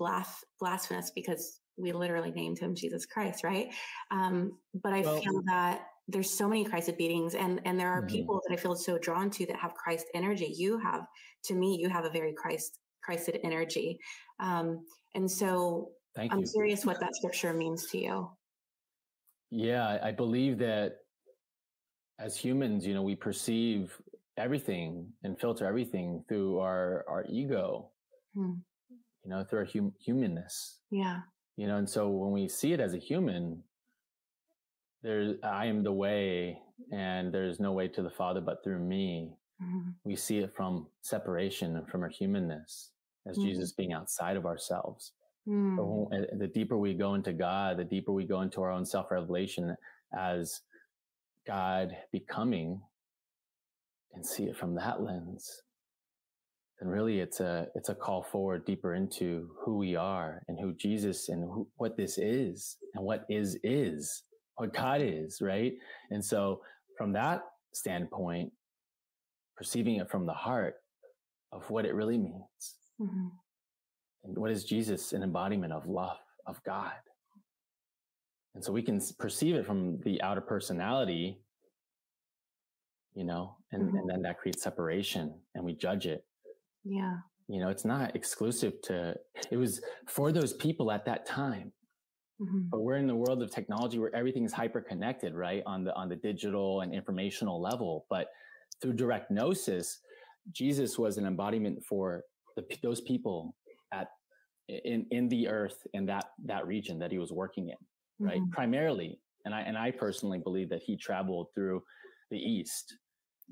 blasphemous 0.59 1.11
because 1.15 1.59
we 1.77 1.91
literally 1.91 2.31
named 2.31 2.59
him 2.59 2.75
Jesus 2.75 3.05
Christ, 3.05 3.43
right? 3.43 3.73
Um, 4.11 4.57
but 4.73 4.93
I 4.93 5.01
well, 5.01 5.19
feel 5.21 5.41
that 5.47 5.87
there's 6.07 6.29
so 6.29 6.47
many 6.47 6.65
Christed 6.65 6.97
beings, 6.97 7.33
and 7.33 7.61
and 7.65 7.79
there 7.79 7.89
are 7.89 8.01
mm-hmm. 8.01 8.15
people 8.15 8.41
that 8.45 8.53
I 8.53 8.57
feel 8.57 8.75
so 8.75 8.97
drawn 8.97 9.29
to 9.31 9.45
that 9.47 9.55
have 9.55 9.73
Christ 9.73 10.07
energy. 10.13 10.53
You 10.55 10.77
have, 10.79 11.05
to 11.45 11.55
me, 11.55 11.77
you 11.79 11.89
have 11.89 12.05
a 12.05 12.09
very 12.09 12.33
Christ 12.33 12.79
Christed 13.01 13.39
energy, 13.43 13.97
um, 14.39 14.85
and 15.15 15.29
so 15.29 15.91
Thank 16.15 16.33
I'm 16.33 16.39
you. 16.39 16.51
curious 16.53 16.85
what 16.85 16.99
that 16.99 17.15
scripture 17.15 17.53
means 17.53 17.87
to 17.91 17.97
you. 17.97 18.29
Yeah, 19.49 19.99
I 20.03 20.11
believe 20.11 20.57
that 20.59 20.97
as 22.19 22.37
humans, 22.37 22.85
you 22.85 22.93
know, 22.93 23.03
we 23.03 23.15
perceive 23.15 23.99
everything 24.37 25.07
and 25.23 25.39
filter 25.39 25.65
everything 25.65 26.23
through 26.27 26.59
our 26.59 27.05
our 27.07 27.25
ego. 27.29 27.89
Hmm 28.33 28.53
you 29.23 29.29
know, 29.29 29.43
through 29.43 29.59
our 29.59 29.65
hum- 29.65 29.93
humanness. 29.99 30.79
Yeah. 30.91 31.21
You 31.55 31.67
know, 31.67 31.77
and 31.77 31.89
so 31.89 32.09
when 32.09 32.31
we 32.31 32.47
see 32.47 32.73
it 32.73 32.79
as 32.79 32.93
a 32.93 32.97
human, 32.97 33.61
there's 35.01 35.37
I 35.43 35.65
am 35.65 35.83
the 35.83 35.91
way, 35.91 36.59
and 36.91 37.33
there's 37.33 37.59
no 37.59 37.71
way 37.73 37.87
to 37.89 38.01
the 38.01 38.09
Father 38.09 38.41
but 38.41 38.63
through 38.63 38.79
me. 38.79 39.33
Mm-hmm. 39.61 39.89
We 40.03 40.15
see 40.15 40.39
it 40.39 40.53
from 40.55 40.87
separation 41.01 41.77
and 41.77 41.87
from 41.87 42.01
our 42.03 42.09
humanness 42.09 42.91
as 43.27 43.37
mm-hmm. 43.37 43.47
Jesus 43.47 43.71
being 43.71 43.93
outside 43.93 44.35
of 44.35 44.45
ourselves. 44.45 45.11
Mm. 45.47 46.09
When, 46.09 46.25
the 46.39 46.47
deeper 46.47 46.77
we 46.77 46.93
go 46.93 47.15
into 47.15 47.33
God, 47.33 47.77
the 47.77 47.83
deeper 47.83 48.13
we 48.13 48.25
go 48.25 48.41
into 48.41 48.61
our 48.61 48.71
own 48.71 48.85
self 48.85 49.11
revelation 49.11 49.75
as 50.17 50.61
God 51.45 51.95
becoming 52.11 52.81
and 54.13 54.25
see 54.25 54.45
it 54.45 54.57
from 54.57 54.75
that 54.75 55.01
lens, 55.01 55.61
then 56.79 56.89
really 56.89 57.19
it's 57.19 57.39
a 57.39 57.67
it's 57.75 57.89
a 57.89 57.95
call 57.95 58.23
forward 58.23 58.65
deeper 58.65 58.95
into 58.95 59.49
who 59.59 59.77
we 59.77 59.95
are 59.95 60.43
and 60.47 60.59
who 60.59 60.73
Jesus 60.73 61.29
and 61.29 61.43
who, 61.43 61.67
what 61.77 61.97
this 61.97 62.17
is 62.17 62.77
and 62.95 63.03
what 63.03 63.25
is 63.29 63.57
is 63.63 64.23
what 64.55 64.73
God 64.73 65.01
is, 65.01 65.39
right? 65.41 65.73
And 66.11 66.23
so 66.23 66.61
from 66.97 67.13
that 67.13 67.41
standpoint, 67.73 68.51
perceiving 69.57 69.95
it 69.95 70.09
from 70.09 70.25
the 70.25 70.33
heart 70.33 70.75
of 71.51 71.69
what 71.69 71.85
it 71.85 71.95
really 71.95 72.17
means. 72.17 72.75
Mm-hmm. 73.01 73.27
And 74.23 74.37
what 74.37 74.51
is 74.51 74.63
Jesus 74.63 75.13
an 75.13 75.23
embodiment 75.23 75.73
of 75.73 75.87
love 75.87 76.17
of 76.47 76.61
God? 76.63 76.93
And 78.55 78.63
so 78.63 78.71
we 78.71 78.81
can 78.81 79.01
perceive 79.17 79.55
it 79.55 79.65
from 79.65 79.99
the 80.01 80.21
outer 80.21 80.41
personality, 80.41 81.39
you 83.15 83.23
know, 83.23 83.57
and, 83.71 83.87
mm-hmm. 83.87 83.97
and 83.97 84.09
then 84.09 84.21
that 84.23 84.39
creates 84.39 84.61
separation 84.61 85.33
and 85.55 85.63
we 85.63 85.73
judge 85.73 86.05
it 86.05 86.25
yeah. 86.83 87.17
You 87.47 87.59
know, 87.59 87.69
it's 87.69 87.85
not 87.85 88.15
exclusive 88.15 88.81
to, 88.83 89.15
it 89.51 89.57
was 89.57 89.81
for 90.07 90.31
those 90.31 90.53
people 90.53 90.91
at 90.91 91.05
that 91.05 91.25
time. 91.25 91.71
Mm-hmm. 92.41 92.69
But 92.71 92.81
we're 92.81 92.97
in 92.97 93.07
the 93.07 93.15
world 93.15 93.41
of 93.41 93.51
technology 93.51 93.99
where 93.99 94.13
everything 94.15 94.43
is 94.43 94.53
hyper 94.53 94.81
connected, 94.81 95.35
right? 95.35 95.61
On 95.65 95.83
the 95.83 95.95
on 95.95 96.09
the 96.09 96.15
digital 96.15 96.81
and 96.81 96.93
informational 96.93 97.61
level. 97.61 98.05
But 98.09 98.27
through 98.81 98.93
direct 98.93 99.29
gnosis, 99.29 99.99
Jesus 100.51 100.97
was 100.97 101.17
an 101.17 101.27
embodiment 101.27 101.85
for 101.85 102.23
the, 102.55 102.65
those 102.81 103.01
people 103.01 103.55
at 103.93 104.07
in 104.67 105.05
in 105.11 105.29
the 105.29 105.47
earth 105.47 105.77
in 105.93 106.07
that 106.07 106.31
that 106.45 106.65
region 106.65 106.97
that 106.99 107.11
he 107.11 107.19
was 107.19 107.31
working 107.31 107.69
in, 107.69 107.77
right? 108.23 108.41
Mm-hmm. 108.41 108.51
Primarily, 108.51 109.19
and 109.45 109.53
I 109.53 109.61
and 109.61 109.77
I 109.77 109.91
personally 109.91 110.39
believe 110.39 110.69
that 110.69 110.81
he 110.81 110.97
traveled 110.97 111.47
through 111.53 111.83
the 112.31 112.37
East 112.37 112.95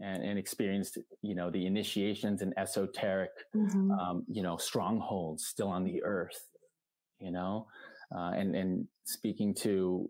and, 0.01 0.23
and 0.23 0.39
experienced, 0.39 0.97
you 1.21 1.35
know, 1.35 1.49
the 1.49 1.65
initiations 1.65 2.41
and 2.41 2.53
esoteric, 2.57 3.31
mm-hmm. 3.55 3.91
um, 3.91 4.23
you 4.27 4.41
know, 4.41 4.57
strongholds 4.57 5.45
still 5.45 5.67
on 5.67 5.83
the 5.83 6.01
earth, 6.03 6.49
you 7.19 7.31
know, 7.31 7.67
uh, 8.15 8.31
and 8.35 8.55
and 8.55 8.87
speaking 9.03 9.53
to, 9.53 10.09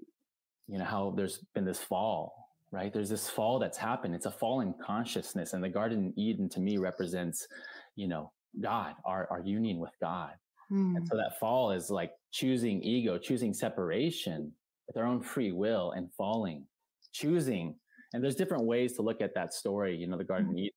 you 0.68 0.78
know, 0.78 0.86
how 0.86 1.14
there's 1.16 1.40
been 1.54 1.66
this 1.66 1.80
fall, 1.80 2.50
right? 2.72 2.94
There's 2.94 3.10
this 3.10 3.30
fall 3.30 3.60
that's 3.60 3.78
happened. 3.78 4.16
It's 4.16 4.28
a 4.28 4.32
fall 4.32 4.62
in 4.62 4.74
consciousness, 4.84 5.54
and 5.54 5.64
the 5.64 5.70
Garden 5.70 6.14
Eden 6.16 6.50
to 6.50 6.60
me 6.60 6.78
represents, 6.78 7.48
you 7.96 8.08
know, 8.08 8.32
God, 8.60 8.94
our 9.06 9.28
our 9.32 9.42
union 9.42 9.80
with 9.80 9.94
God. 10.00 10.32
Mm. 10.72 10.96
And 10.98 11.08
so 11.08 11.18
that 11.18 11.40
fall 11.40 11.72
is 11.72 11.90
like 11.90 12.12
choosing 12.32 12.82
ego, 12.82 13.18
choosing 13.18 13.54
separation 13.54 14.52
with 14.88 14.98
our 14.98 15.06
own 15.06 15.22
free 15.22 15.52
will 15.52 15.92
and 15.92 16.10
falling, 16.18 16.66
choosing 17.12 17.76
and 18.14 18.24
there's 18.24 18.36
different 18.36 18.66
ways 18.66 18.94
to 18.94 19.02
look 19.02 19.22
at 19.22 19.34
that 19.36 19.54
story, 19.54 19.96
you 19.96 20.08
know, 20.08 20.18
the 20.18 20.24
Garden 20.24 20.50
mm-hmm. 20.50 20.60
Eden. 20.60 20.72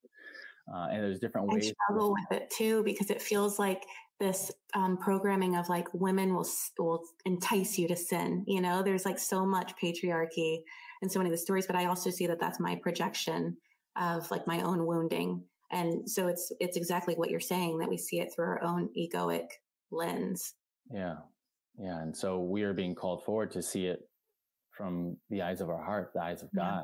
Uh, 0.72 0.88
and 0.90 1.02
there's 1.02 1.18
different 1.18 1.48
ways. 1.48 1.66
I 1.66 1.72
struggle 1.84 2.12
with 2.12 2.40
it 2.40 2.50
too 2.50 2.82
because 2.84 3.10
it 3.10 3.20
feels 3.20 3.58
like 3.58 3.82
this 4.18 4.50
um, 4.74 4.96
programming 4.96 5.56
of 5.56 5.68
like 5.68 5.92
women 5.92 6.34
will 6.34 6.48
will 6.78 7.02
entice 7.26 7.76
you 7.76 7.86
to 7.88 7.96
sin. 7.96 8.44
You 8.46 8.62
know, 8.62 8.82
there's 8.82 9.04
like 9.04 9.18
so 9.18 9.44
much 9.44 9.74
patriarchy 9.82 10.60
in 11.02 11.10
so 11.10 11.18
many 11.18 11.28
of 11.28 11.32
the 11.32 11.38
stories, 11.42 11.66
but 11.66 11.76
I 11.76 11.86
also 11.86 12.08
see 12.08 12.26
that 12.28 12.40
that's 12.40 12.60
my 12.60 12.76
projection 12.76 13.58
of 14.00 14.30
like 14.30 14.46
my 14.46 14.62
own 14.62 14.86
wounding, 14.86 15.42
and 15.70 16.08
so 16.08 16.28
it's 16.28 16.50
it's 16.60 16.78
exactly 16.78 17.14
what 17.14 17.28
you're 17.28 17.40
saying 17.40 17.78
that 17.80 17.88
we 17.90 17.98
see 17.98 18.20
it 18.20 18.32
through 18.34 18.46
our 18.46 18.62
own 18.62 18.88
egoic 18.96 19.48
lens. 19.94 20.54
Yeah, 20.92 21.16
yeah, 21.78 22.00
and 22.02 22.16
so 22.16 22.40
we 22.40 22.62
are 22.62 22.74
being 22.74 22.94
called 22.94 23.24
forward 23.24 23.50
to 23.52 23.62
see 23.62 23.86
it 23.86 24.00
from 24.76 25.16
the 25.30 25.42
eyes 25.42 25.60
of 25.60 25.70
our 25.70 25.82
heart, 25.82 26.10
the 26.14 26.22
eyes 26.22 26.42
of 26.42 26.48
God. 26.54 26.82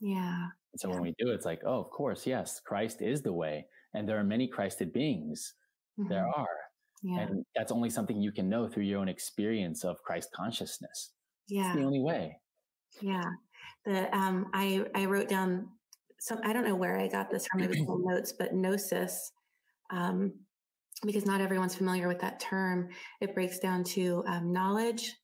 Yeah. 0.00 0.46
And 0.72 0.80
so 0.80 0.88
yeah. 0.88 0.94
when 0.94 1.02
we 1.02 1.14
do 1.18 1.30
it's 1.30 1.46
like, 1.46 1.62
oh, 1.64 1.78
of 1.78 1.90
course, 1.90 2.26
yes, 2.26 2.60
Christ 2.60 3.00
is 3.00 3.22
the 3.22 3.32
way. 3.32 3.66
And 3.94 4.08
there 4.08 4.18
are 4.18 4.24
many 4.24 4.48
Christed 4.48 4.92
beings. 4.92 5.54
Mm-hmm. 5.98 6.08
There 6.08 6.26
are. 6.26 6.46
Yeah. 7.02 7.20
And 7.20 7.44
that's 7.54 7.72
only 7.72 7.90
something 7.90 8.20
you 8.20 8.32
can 8.32 8.48
know 8.48 8.68
through 8.68 8.84
your 8.84 9.00
own 9.00 9.08
experience 9.08 9.84
of 9.84 10.02
Christ 10.02 10.30
consciousness. 10.34 11.12
Yeah. 11.48 11.68
It's 11.68 11.76
the 11.76 11.84
only 11.84 12.00
way. 12.00 12.36
Yeah. 13.00 13.24
The 13.84 14.14
um 14.16 14.46
I 14.54 14.84
I 14.94 15.06
wrote 15.06 15.28
down 15.28 15.68
some 16.20 16.38
I 16.44 16.52
don't 16.52 16.64
know 16.64 16.76
where 16.76 16.98
I 16.98 17.08
got 17.08 17.30
this 17.30 17.46
from 17.46 17.60
maybe 17.60 17.84
notes, 17.88 18.32
but 18.36 18.54
gnosis, 18.54 19.32
um, 19.90 20.32
because 21.04 21.26
not 21.26 21.40
everyone's 21.40 21.74
familiar 21.74 22.08
with 22.08 22.20
that 22.20 22.40
term. 22.40 22.88
It 23.20 23.34
breaks 23.34 23.58
down 23.58 23.84
to 23.84 24.22
um, 24.26 24.52
knowledge 24.52 25.14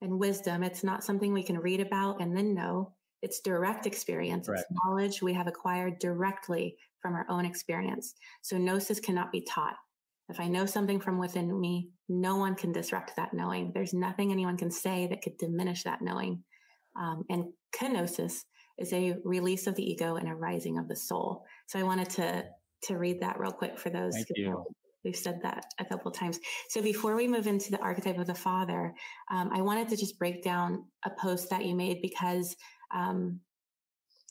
and 0.00 0.18
wisdom. 0.18 0.62
It's 0.62 0.84
not 0.84 1.04
something 1.04 1.32
we 1.32 1.42
can 1.42 1.58
read 1.58 1.80
about 1.80 2.20
and 2.20 2.36
then 2.36 2.54
know. 2.54 2.92
It's 3.22 3.40
direct 3.40 3.86
experience. 3.86 4.48
It's 4.48 4.64
knowledge 4.84 5.22
we 5.22 5.32
have 5.32 5.46
acquired 5.46 5.98
directly 5.98 6.76
from 7.00 7.14
our 7.14 7.26
own 7.28 7.44
experience. 7.44 8.14
So 8.42 8.58
gnosis 8.58 9.00
cannot 9.00 9.32
be 9.32 9.40
taught. 9.40 9.74
If 10.28 10.40
I 10.40 10.48
know 10.48 10.66
something 10.66 11.00
from 11.00 11.18
within 11.18 11.58
me, 11.60 11.88
no 12.08 12.36
one 12.36 12.54
can 12.54 12.72
disrupt 12.72 13.16
that 13.16 13.32
knowing. 13.32 13.72
There's 13.72 13.94
nothing 13.94 14.32
anyone 14.32 14.56
can 14.56 14.70
say 14.70 15.06
that 15.08 15.22
could 15.22 15.38
diminish 15.38 15.84
that 15.84 16.02
knowing. 16.02 16.42
Um, 16.98 17.24
and 17.30 17.44
kenosis 17.74 18.44
is 18.78 18.92
a 18.92 19.16
release 19.24 19.66
of 19.66 19.76
the 19.76 19.88
ego 19.88 20.16
and 20.16 20.28
a 20.28 20.34
rising 20.34 20.78
of 20.78 20.88
the 20.88 20.96
soul. 20.96 21.44
So 21.68 21.78
I 21.78 21.84
wanted 21.84 22.10
to 22.10 22.44
to 22.84 22.98
read 22.98 23.20
that 23.20 23.40
real 23.40 23.52
quick 23.52 23.78
for 23.78 23.88
those 23.88 24.14
Thank 24.14 24.26
you. 24.34 24.64
We've 25.06 25.14
said 25.14 25.40
that 25.42 25.66
a 25.78 25.84
couple 25.84 26.10
of 26.10 26.18
times. 26.18 26.40
So 26.68 26.82
before 26.82 27.14
we 27.14 27.28
move 27.28 27.46
into 27.46 27.70
the 27.70 27.78
archetype 27.78 28.18
of 28.18 28.26
the 28.26 28.34
father, 28.34 28.92
um, 29.30 29.50
I 29.52 29.62
wanted 29.62 29.88
to 29.90 29.96
just 29.96 30.18
break 30.18 30.42
down 30.42 30.84
a 31.04 31.10
post 31.10 31.48
that 31.50 31.64
you 31.64 31.76
made 31.76 32.02
because 32.02 32.56
um, 32.92 33.38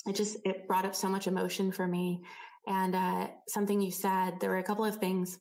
it 0.05 0.17
just 0.17 0.37
it 0.43 0.67
brought 0.67 0.83
up 0.83 0.93
so 0.93 1.07
much 1.07 1.27
emotion 1.27 1.71
for 1.71 1.87
me. 1.87 2.23
And 2.67 2.93
uh, 2.93 3.27
something 3.47 3.79
you 3.79 3.89
said 3.89 4.33
there 4.41 4.49
were 4.49 4.57
a 4.57 4.63
couple 4.63 4.83
of 4.83 4.97
things 4.97 5.39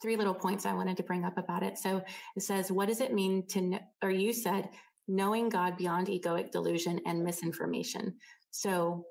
three 0.00 0.16
little 0.16 0.34
points 0.34 0.66
i 0.66 0.72
wanted 0.72 0.96
to 0.96 1.02
bring 1.04 1.24
up 1.24 1.38
about 1.38 1.62
it. 1.62 1.78
So 1.78 2.02
it 2.34 2.42
says 2.42 2.72
what 2.72 2.88
does 2.88 3.00
it 3.02 3.12
mean 3.12 3.46
to 3.48 3.60
know, 3.60 3.78
or 4.02 4.10
you 4.10 4.32
said 4.32 4.70
knowing 5.06 5.50
god 5.50 5.76
beyond 5.76 6.08
egoic 6.08 6.50
delusion 6.50 7.00
and 7.04 7.22
misinformation. 7.22 8.14
So 8.50 9.04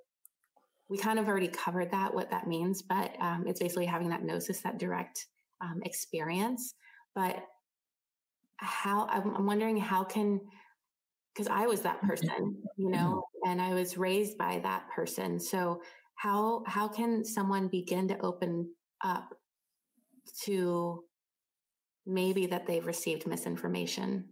we 0.91 0.97
kind 0.97 1.17
of 1.17 1.27
already 1.27 1.47
covered 1.47 1.89
that 1.89 2.13
what 2.13 2.29
that 2.29 2.47
means 2.47 2.81
but 2.81 3.15
um, 3.19 3.45
it's 3.47 3.59
basically 3.59 3.85
having 3.85 4.09
that 4.09 4.23
gnosis 4.23 4.61
that 4.61 4.77
direct 4.77 5.25
um, 5.61 5.81
experience 5.83 6.75
but 7.15 7.43
how 8.57 9.07
I'm 9.07 9.45
wondering 9.45 9.77
how 9.77 10.03
can 10.03 10.39
because 11.33 11.47
I 11.47 11.65
was 11.65 11.81
that 11.81 12.01
person, 12.01 12.57
you 12.77 12.87
mm-hmm. 12.87 12.91
know, 12.91 13.23
and 13.45 13.61
I 13.61 13.73
was 13.73 13.97
raised 13.97 14.37
by 14.37 14.59
that 14.63 14.89
person. 14.93 15.39
So 15.39 15.81
how 16.15 16.63
how 16.67 16.87
can 16.87 17.23
someone 17.23 17.67
begin 17.67 18.07
to 18.09 18.19
open 18.19 18.69
up 19.03 19.33
to 20.43 21.03
maybe 22.05 22.45
that 22.47 22.67
they've 22.67 22.85
received 22.85 23.27
misinformation? 23.27 24.25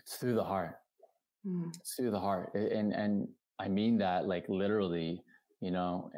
It's 0.00 0.16
through 0.16 0.34
the 0.34 0.44
heart. 0.44 0.76
Mm. 1.46 1.72
It's 1.78 1.94
through 1.94 2.10
the 2.10 2.20
heart. 2.20 2.54
And 2.54 2.92
and 2.92 3.28
I 3.60 3.68
mean 3.68 3.98
that 3.98 4.26
like 4.26 4.48
literally, 4.48 5.22
you 5.60 5.70
know, 5.70 6.10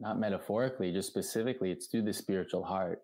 not 0.00 0.18
metaphorically, 0.18 0.92
just 0.92 1.08
specifically, 1.08 1.70
it's 1.70 1.86
through 1.86 2.02
the 2.02 2.12
spiritual 2.12 2.64
heart. 2.64 3.00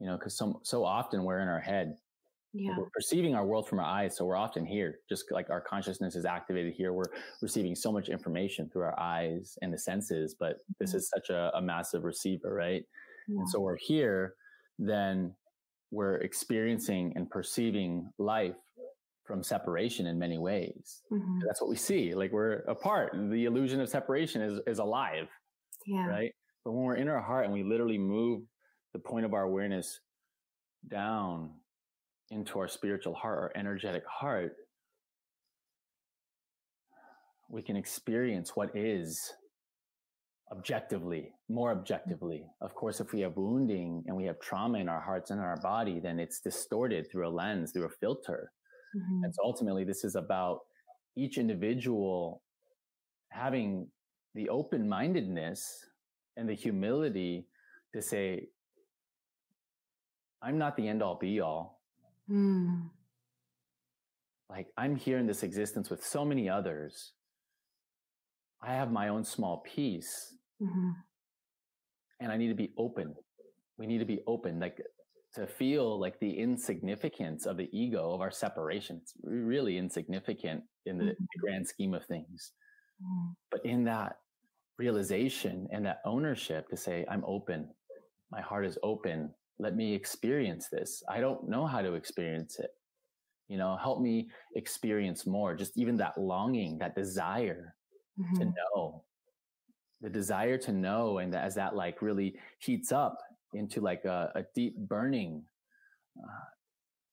You 0.00 0.08
know, 0.08 0.18
because 0.18 0.36
so 0.36 0.60
so 0.64 0.84
often 0.84 1.24
we're 1.24 1.40
in 1.40 1.48
our 1.48 1.60
head 1.60 1.96
yeah. 2.54 2.70
We're 2.78 2.90
perceiving 2.90 3.34
our 3.34 3.44
world 3.44 3.68
from 3.68 3.80
our 3.80 3.84
eyes. 3.84 4.16
So 4.16 4.24
we're 4.24 4.36
often 4.36 4.64
here, 4.64 5.00
just 5.08 5.24
like 5.32 5.50
our 5.50 5.60
consciousness 5.60 6.14
is 6.14 6.24
activated 6.24 6.72
here. 6.74 6.92
We're 6.92 7.10
receiving 7.42 7.74
so 7.74 7.90
much 7.90 8.08
information 8.08 8.70
through 8.70 8.82
our 8.82 8.98
eyes 8.98 9.58
and 9.60 9.72
the 9.72 9.78
senses, 9.78 10.36
but 10.38 10.58
this 10.78 10.90
mm-hmm. 10.90 10.98
is 10.98 11.08
such 11.08 11.30
a, 11.30 11.50
a, 11.56 11.60
massive 11.60 12.04
receiver, 12.04 12.54
right? 12.54 12.84
Yeah. 13.26 13.40
And 13.40 13.50
so 13.50 13.60
we're 13.60 13.76
here, 13.76 14.34
then 14.78 15.34
we're 15.90 16.18
experiencing 16.18 17.12
and 17.16 17.28
perceiving 17.28 18.12
life 18.18 18.54
from 19.24 19.42
separation 19.42 20.06
in 20.06 20.18
many 20.18 20.38
ways. 20.38 21.02
Mm-hmm. 21.12 21.40
That's 21.46 21.60
what 21.60 21.70
we 21.70 21.76
see. 21.76 22.14
Like 22.14 22.32
we're 22.32 22.58
apart. 22.68 23.12
The 23.14 23.46
illusion 23.46 23.80
of 23.80 23.88
separation 23.88 24.42
is, 24.42 24.60
is 24.66 24.78
alive. 24.78 25.28
Yeah. 25.86 26.06
Right. 26.06 26.32
But 26.64 26.72
when 26.72 26.84
we're 26.84 26.96
in 26.96 27.08
our 27.08 27.22
heart 27.22 27.44
and 27.44 27.52
we 27.52 27.62
literally 27.62 27.98
move 27.98 28.42
the 28.92 28.98
point 28.98 29.24
of 29.24 29.34
our 29.34 29.42
awareness 29.42 30.00
down 30.88 31.50
into 32.30 32.58
our 32.58 32.68
spiritual 32.68 33.14
heart, 33.14 33.38
our 33.38 33.52
energetic 33.54 34.04
heart, 34.06 34.54
we 37.50 37.62
can 37.62 37.76
experience 37.76 38.52
what 38.54 38.74
is 38.74 39.32
objectively, 40.52 41.30
more 41.48 41.72
objectively. 41.72 42.44
Of 42.60 42.74
course, 42.74 43.00
if 43.00 43.12
we 43.12 43.20
have 43.20 43.36
wounding 43.36 44.02
and 44.06 44.16
we 44.16 44.24
have 44.24 44.40
trauma 44.40 44.78
in 44.78 44.88
our 44.88 45.00
hearts 45.00 45.30
and 45.30 45.38
in 45.38 45.44
our 45.44 45.60
body, 45.60 46.00
then 46.00 46.18
it's 46.18 46.40
distorted 46.40 47.06
through 47.10 47.28
a 47.28 47.30
lens, 47.30 47.72
through 47.72 47.86
a 47.86 47.96
filter. 48.00 48.50
Mm-hmm. 48.96 49.24
And 49.24 49.34
so 49.34 49.42
ultimately, 49.44 49.84
this 49.84 50.04
is 50.04 50.14
about 50.14 50.60
each 51.16 51.38
individual 51.38 52.42
having 53.30 53.88
the 54.34 54.48
open 54.48 54.88
mindedness 54.88 55.84
and 56.36 56.48
the 56.48 56.54
humility 56.54 57.46
to 57.94 58.02
say, 58.02 58.48
I'm 60.42 60.58
not 60.58 60.76
the 60.76 60.88
end 60.88 61.02
all 61.02 61.18
be 61.18 61.40
all. 61.40 61.80
Mm. 62.30 62.90
Like 64.50 64.66
I'm 64.76 64.96
here 64.96 65.18
in 65.18 65.26
this 65.26 65.42
existence 65.42 65.90
with 65.90 66.04
so 66.04 66.24
many 66.24 66.48
others. 66.48 67.12
I 68.62 68.74
have 68.74 68.90
my 68.90 69.08
own 69.08 69.24
small 69.24 69.62
piece. 69.66 70.34
Mm-hmm. 70.62 70.90
And 72.20 72.32
I 72.32 72.36
need 72.36 72.48
to 72.48 72.54
be 72.54 72.72
open. 72.78 73.14
We 73.78 73.86
need 73.86 73.98
to 73.98 74.04
be 74.04 74.20
open, 74.26 74.60
like 74.60 74.80
to 75.34 75.46
feel 75.46 75.98
like 75.98 76.18
the 76.20 76.38
insignificance 76.38 77.46
of 77.46 77.56
the 77.56 77.68
ego 77.72 78.12
of 78.12 78.20
our 78.20 78.30
separation. 78.30 79.00
It's 79.02 79.14
really 79.22 79.78
insignificant 79.78 80.62
in 80.86 80.98
the, 80.98 81.04
mm-hmm. 81.04 81.24
grand 81.40 81.66
scheme 81.66 81.94
of 81.94 82.04
things. 82.06 82.52
Mm-hmm. 83.02 83.32
But 83.50 83.64
in 83.64 83.84
that 83.84 84.16
realization 84.78 85.68
and 85.72 85.84
that 85.86 86.00
ownership 86.04 86.68
to 86.68 86.76
say, 86.76 87.04
I'm 87.10 87.24
open, 87.26 87.68
my 88.30 88.40
heart 88.40 88.64
is 88.64 88.78
open, 88.82 89.30
let 89.58 89.76
me 89.76 89.94
experience 89.94 90.68
this. 90.68 91.02
I 91.08 91.20
don't 91.20 91.48
know 91.48 91.66
how 91.66 91.82
to 91.82 91.94
experience 91.94 92.58
it. 92.58 92.70
You 93.48 93.58
know, 93.58 93.76
help 93.76 94.00
me 94.00 94.30
experience 94.56 95.26
more. 95.26 95.54
Just 95.54 95.76
even 95.76 95.96
that 95.96 96.16
longing, 96.16 96.78
that 96.78 96.94
desire 96.94 97.74
mm-hmm. 98.18 98.38
to 98.38 98.44
know, 98.46 99.04
the 100.00 100.08
desire 100.08 100.58
to 100.58 100.72
know. 100.72 101.18
And 101.18 101.34
as 101.34 101.54
that 101.56 101.76
like 101.76 102.02
really 102.02 102.36
heats 102.58 102.90
up 102.90 103.18
into 103.54 103.80
like 103.80 104.04
a, 104.04 104.30
a 104.34 104.44
deep 104.54 104.76
burning, 104.76 105.44
uh, 106.18 106.44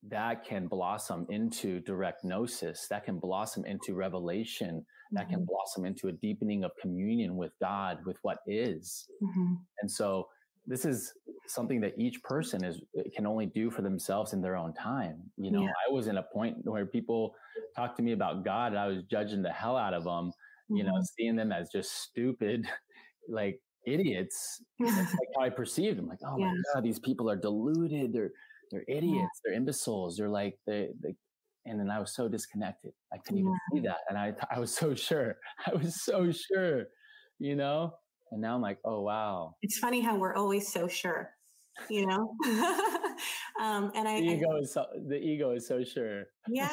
that 0.04 0.44
can 0.44 0.68
blossom 0.68 1.28
into 1.30 1.80
direct 1.82 2.24
gnosis, 2.24 2.88
that 2.88 3.06
can 3.06 3.20
blossom 3.20 3.66
into 3.66 3.94
revelation, 3.94 4.84
that 5.12 5.30
can 5.30 5.42
Mhm. 5.42 5.46
blossom 5.46 5.86
into 5.86 6.08
a 6.08 6.12
deepening 6.12 6.64
of 6.64 6.72
communion 6.82 7.38
with 7.38 7.52
God, 7.60 8.04
with 8.06 8.18
what 8.24 8.40
is. 8.48 9.08
Mhm. 9.22 9.60
And 9.82 9.92
so 9.92 10.28
this 10.66 10.86
is 10.86 11.14
something 11.48 11.82
that 11.82 11.98
each 12.00 12.22
person 12.24 12.64
is 12.64 12.82
can 13.16 13.28
only 13.28 13.46
do 13.46 13.70
for 13.70 13.82
themselves 13.84 14.34
in 14.34 14.42
their 14.42 14.56
own 14.56 14.74
time. 14.74 15.32
You 15.38 15.52
know, 15.52 15.62
Yeah. 15.62 15.74
I 15.88 15.92
was 15.92 16.08
in 16.08 16.18
a 16.18 16.24
point 16.24 16.66
where 16.66 16.86
people 16.86 17.36
talked 17.76 17.98
to 17.98 18.04
me 18.04 18.14
about 18.14 18.44
God 18.44 18.72
and 18.72 18.80
I 18.80 18.88
was 18.88 19.04
judging 19.04 19.42
the 19.44 19.52
hell 19.52 19.78
out 19.78 19.94
of 19.94 20.04
them, 20.04 20.32
you 20.70 20.84
know, 20.84 20.94
Mhm. 20.94 21.06
seeing 21.16 21.36
them 21.36 21.52
as 21.52 21.70
just 21.72 21.92
stupid, 21.92 22.66
like 23.30 23.62
idiots. 23.86 24.62
That's 24.80 25.12
like 25.14 25.30
how 25.38 25.44
I 25.44 25.50
perceived 25.50 25.98
them. 25.98 26.08
Like, 26.08 26.20
oh 26.26 26.38
my 26.38 26.54
God, 26.74 26.84
these 26.84 27.00
people 27.00 27.30
are 27.30 27.36
deluded. 27.36 28.14
They're 28.14 28.32
they're 28.72 28.86
idiots. 28.88 29.42
They're 29.44 29.54
imbeciles. 29.54 30.18
They're 30.18 30.30
like 30.30 30.58
they, 30.66 30.90
they 31.02 31.16
and 31.66 31.80
then 31.80 31.90
I 31.90 32.00
was 32.00 32.14
so 32.16 32.28
disconnected. 32.28 32.94
I 33.14 33.18
couldn't 33.18 33.40
even 33.40 33.58
see 33.72 33.80
that. 33.82 33.98
And 34.10 34.18
I 34.18 34.34
I 34.50 34.60
was 34.60 34.74
so 34.74 34.96
sure. 34.96 35.38
I 35.68 35.74
was 35.76 36.04
so 36.04 36.32
sure, 36.32 36.86
you 37.40 37.56
know? 37.56 37.94
And 38.32 38.42
now 38.42 38.56
I'm 38.56 38.62
like, 38.62 38.80
oh 38.86 39.02
wow. 39.02 39.56
It's 39.62 39.78
funny 39.78 40.02
how 40.02 40.16
we're 40.16 40.36
always 40.36 40.72
so 40.72 40.88
sure, 40.88 41.32
you 41.90 42.06
know? 42.06 42.36
um, 43.62 43.92
and 43.96 44.08
I, 44.08 44.20
The 44.22 44.30
I- 44.30 44.34
ego 44.34 44.56
is 44.58 44.74
so 44.74 44.86
the 45.08 45.18
ego 45.22 45.52
is 45.52 45.68
so 45.68 45.84
sure. 45.84 46.26
yeah, 46.50 46.68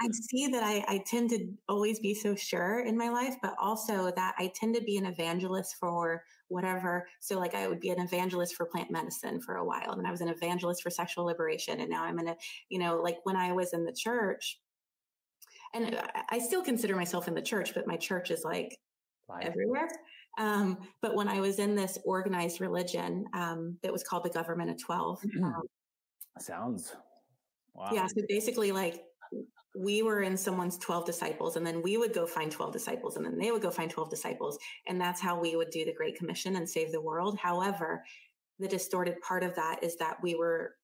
I 0.00 0.08
see 0.30 0.46
that 0.48 0.62
I, 0.62 0.84
I 0.88 0.98
tend 1.06 1.30
to 1.30 1.48
always 1.68 1.98
be 2.00 2.14
so 2.14 2.34
sure 2.34 2.80
in 2.80 2.96
my 2.96 3.08
life, 3.08 3.34
but 3.42 3.54
also 3.60 4.10
that 4.14 4.34
I 4.38 4.52
tend 4.54 4.74
to 4.76 4.80
be 4.82 4.96
an 4.96 5.06
evangelist 5.06 5.76
for 5.80 6.22
whatever. 6.48 7.06
So, 7.20 7.38
like, 7.38 7.54
I 7.54 7.66
would 7.68 7.80
be 7.80 7.90
an 7.90 8.00
evangelist 8.00 8.54
for 8.54 8.66
plant 8.66 8.90
medicine 8.90 9.40
for 9.40 9.56
a 9.56 9.64
while, 9.64 9.92
and 9.98 10.06
I 10.06 10.10
was 10.10 10.20
an 10.20 10.28
evangelist 10.28 10.82
for 10.82 10.90
sexual 10.90 11.24
liberation, 11.24 11.80
and 11.80 11.90
now 11.90 12.04
I'm 12.04 12.18
in 12.20 12.28
a, 12.28 12.36
you 12.68 12.78
know, 12.78 12.96
like 13.02 13.18
when 13.24 13.36
I 13.36 13.52
was 13.52 13.72
in 13.72 13.84
the 13.84 13.92
church, 13.92 14.60
and 15.74 15.96
I- 16.14 16.22
I 16.30 16.38
still 16.38 16.62
consider 16.62 16.94
myself 16.96 17.28
in 17.28 17.34
the 17.34 17.42
church, 17.42 17.74
but 17.74 17.86
my 17.86 17.96
church 17.96 18.30
is 18.30 18.44
like 18.44 18.78
Like, 19.28 19.46
everywhere. 19.46 19.88
Um, 20.38 20.78
but 21.00 21.14
when 21.14 21.28
I 21.28 21.40
was 21.40 21.58
in 21.58 21.74
this 21.74 21.98
organized 22.04 22.60
religion 22.60 23.26
um, 23.34 23.78
that 23.82 23.92
was 23.92 24.02
called 24.02 24.24
the 24.24 24.30
Government 24.30 24.70
of 24.70 24.78
12, 24.82 25.20
um, 25.42 25.62
sounds 26.38 26.94
wow. 27.74 27.90
yeah, 27.92 28.06
so 28.06 28.22
basically, 28.28 28.72
like, 28.72 29.04
we 29.74 30.02
were 30.02 30.20
in 30.22 30.36
someone's 30.36 30.76
12 30.78 31.06
disciples, 31.06 31.56
and 31.56 31.66
then 31.66 31.82
we 31.82 31.96
would 31.96 32.12
go 32.12 32.26
find 32.26 32.52
12 32.52 32.72
disciples, 32.72 33.16
and 33.16 33.24
then 33.24 33.38
they 33.38 33.50
would 33.50 33.62
go 33.62 33.70
find 33.70 33.90
12 33.90 34.10
disciples. 34.10 34.58
And 34.86 35.00
that's 35.00 35.20
how 35.20 35.38
we 35.40 35.56
would 35.56 35.70
do 35.70 35.84
the 35.84 35.94
Great 35.94 36.16
Commission 36.16 36.56
and 36.56 36.68
save 36.68 36.92
the 36.92 37.00
world. 37.00 37.38
However, 37.38 38.04
the 38.58 38.68
distorted 38.68 39.20
part 39.26 39.42
of 39.42 39.54
that 39.56 39.82
is 39.82 39.96
that 39.96 40.22
we 40.22 40.34
were 40.34 40.76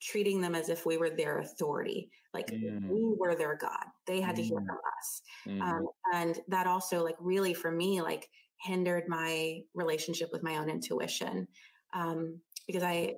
treating 0.00 0.40
them 0.40 0.54
as 0.54 0.68
if 0.68 0.84
we 0.84 0.96
were 0.96 1.10
their 1.10 1.38
authority. 1.38 2.10
Like 2.34 2.48
Mm. 2.48 2.88
we 2.88 3.14
were 3.16 3.34
their 3.36 3.56
God. 3.56 3.86
They 4.06 4.20
had 4.20 4.36
to 4.36 4.42
hear 4.42 4.58
Mm. 4.58 4.66
from 4.66 4.78
us. 4.98 5.22
Mhm. 5.46 5.62
Um, 5.62 5.88
and 6.12 6.40
that 6.48 6.66
also 6.66 7.02
like 7.04 7.16
really 7.20 7.54
for 7.54 7.70
me, 7.70 8.02
like 8.02 8.28
hindered 8.60 9.08
my 9.08 9.62
relationship 9.74 10.30
with 10.32 10.42
my 10.42 10.56
own 10.56 10.68
intuition. 10.68 11.48
Um, 11.92 12.42
because 12.66 12.82
I 12.82 13.16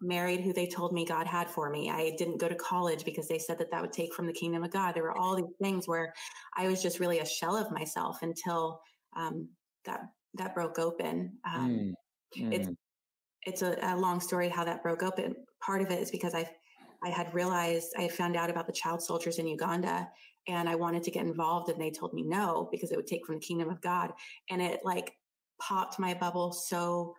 married 0.00 0.40
who 0.40 0.52
they 0.52 0.66
told 0.66 0.92
me 0.92 1.04
God 1.04 1.26
had 1.26 1.48
for 1.48 1.70
me. 1.70 1.90
I 1.90 2.14
didn't 2.16 2.38
go 2.38 2.48
to 2.48 2.54
college 2.54 3.04
because 3.04 3.28
they 3.28 3.38
said 3.38 3.58
that 3.58 3.70
that 3.70 3.82
would 3.82 3.92
take 3.92 4.14
from 4.14 4.26
the 4.26 4.32
kingdom 4.32 4.64
of 4.64 4.70
God. 4.70 4.94
There 4.94 5.02
were 5.02 5.16
all 5.16 5.36
these 5.36 5.56
things 5.60 5.88
where 5.88 6.12
I 6.56 6.68
was 6.68 6.82
just 6.82 7.00
really 7.00 7.20
a 7.20 7.26
shell 7.26 7.56
of 7.56 7.70
myself 7.70 8.22
until 8.22 8.80
um, 9.16 9.48
that 9.84 10.00
that 10.34 10.54
broke 10.54 10.78
open. 10.78 11.38
Um, 11.44 11.94
Mm. 12.36 12.52
it's 12.52 12.68
Mm. 12.68 12.76
it's 13.46 13.62
a, 13.62 13.76
a 13.82 13.96
long 13.96 14.20
story 14.20 14.48
how 14.48 14.64
that 14.64 14.82
broke 14.82 15.02
open. 15.02 15.36
Part 15.60 15.82
of 15.82 15.90
it 15.90 16.00
is 16.00 16.10
because 16.10 16.34
I 16.34 16.48
I 17.02 17.10
had 17.10 17.32
realized 17.34 17.92
I 17.98 18.02
had 18.02 18.12
found 18.12 18.36
out 18.36 18.50
about 18.50 18.66
the 18.66 18.72
child 18.72 19.02
soldiers 19.02 19.38
in 19.38 19.46
Uganda 19.46 20.08
and 20.48 20.68
I 20.68 20.74
wanted 20.74 21.02
to 21.04 21.10
get 21.10 21.26
involved 21.26 21.68
and 21.68 21.80
they 21.80 21.90
told 21.90 22.14
me 22.14 22.22
no 22.22 22.68
because 22.70 22.92
it 22.92 22.96
would 22.96 23.06
take 23.06 23.26
from 23.26 23.36
the 23.36 23.40
kingdom 23.40 23.68
of 23.70 23.80
God 23.80 24.12
and 24.50 24.60
it 24.60 24.80
like 24.84 25.16
popped 25.60 25.98
my 25.98 26.14
bubble 26.14 26.52
so 26.52 27.14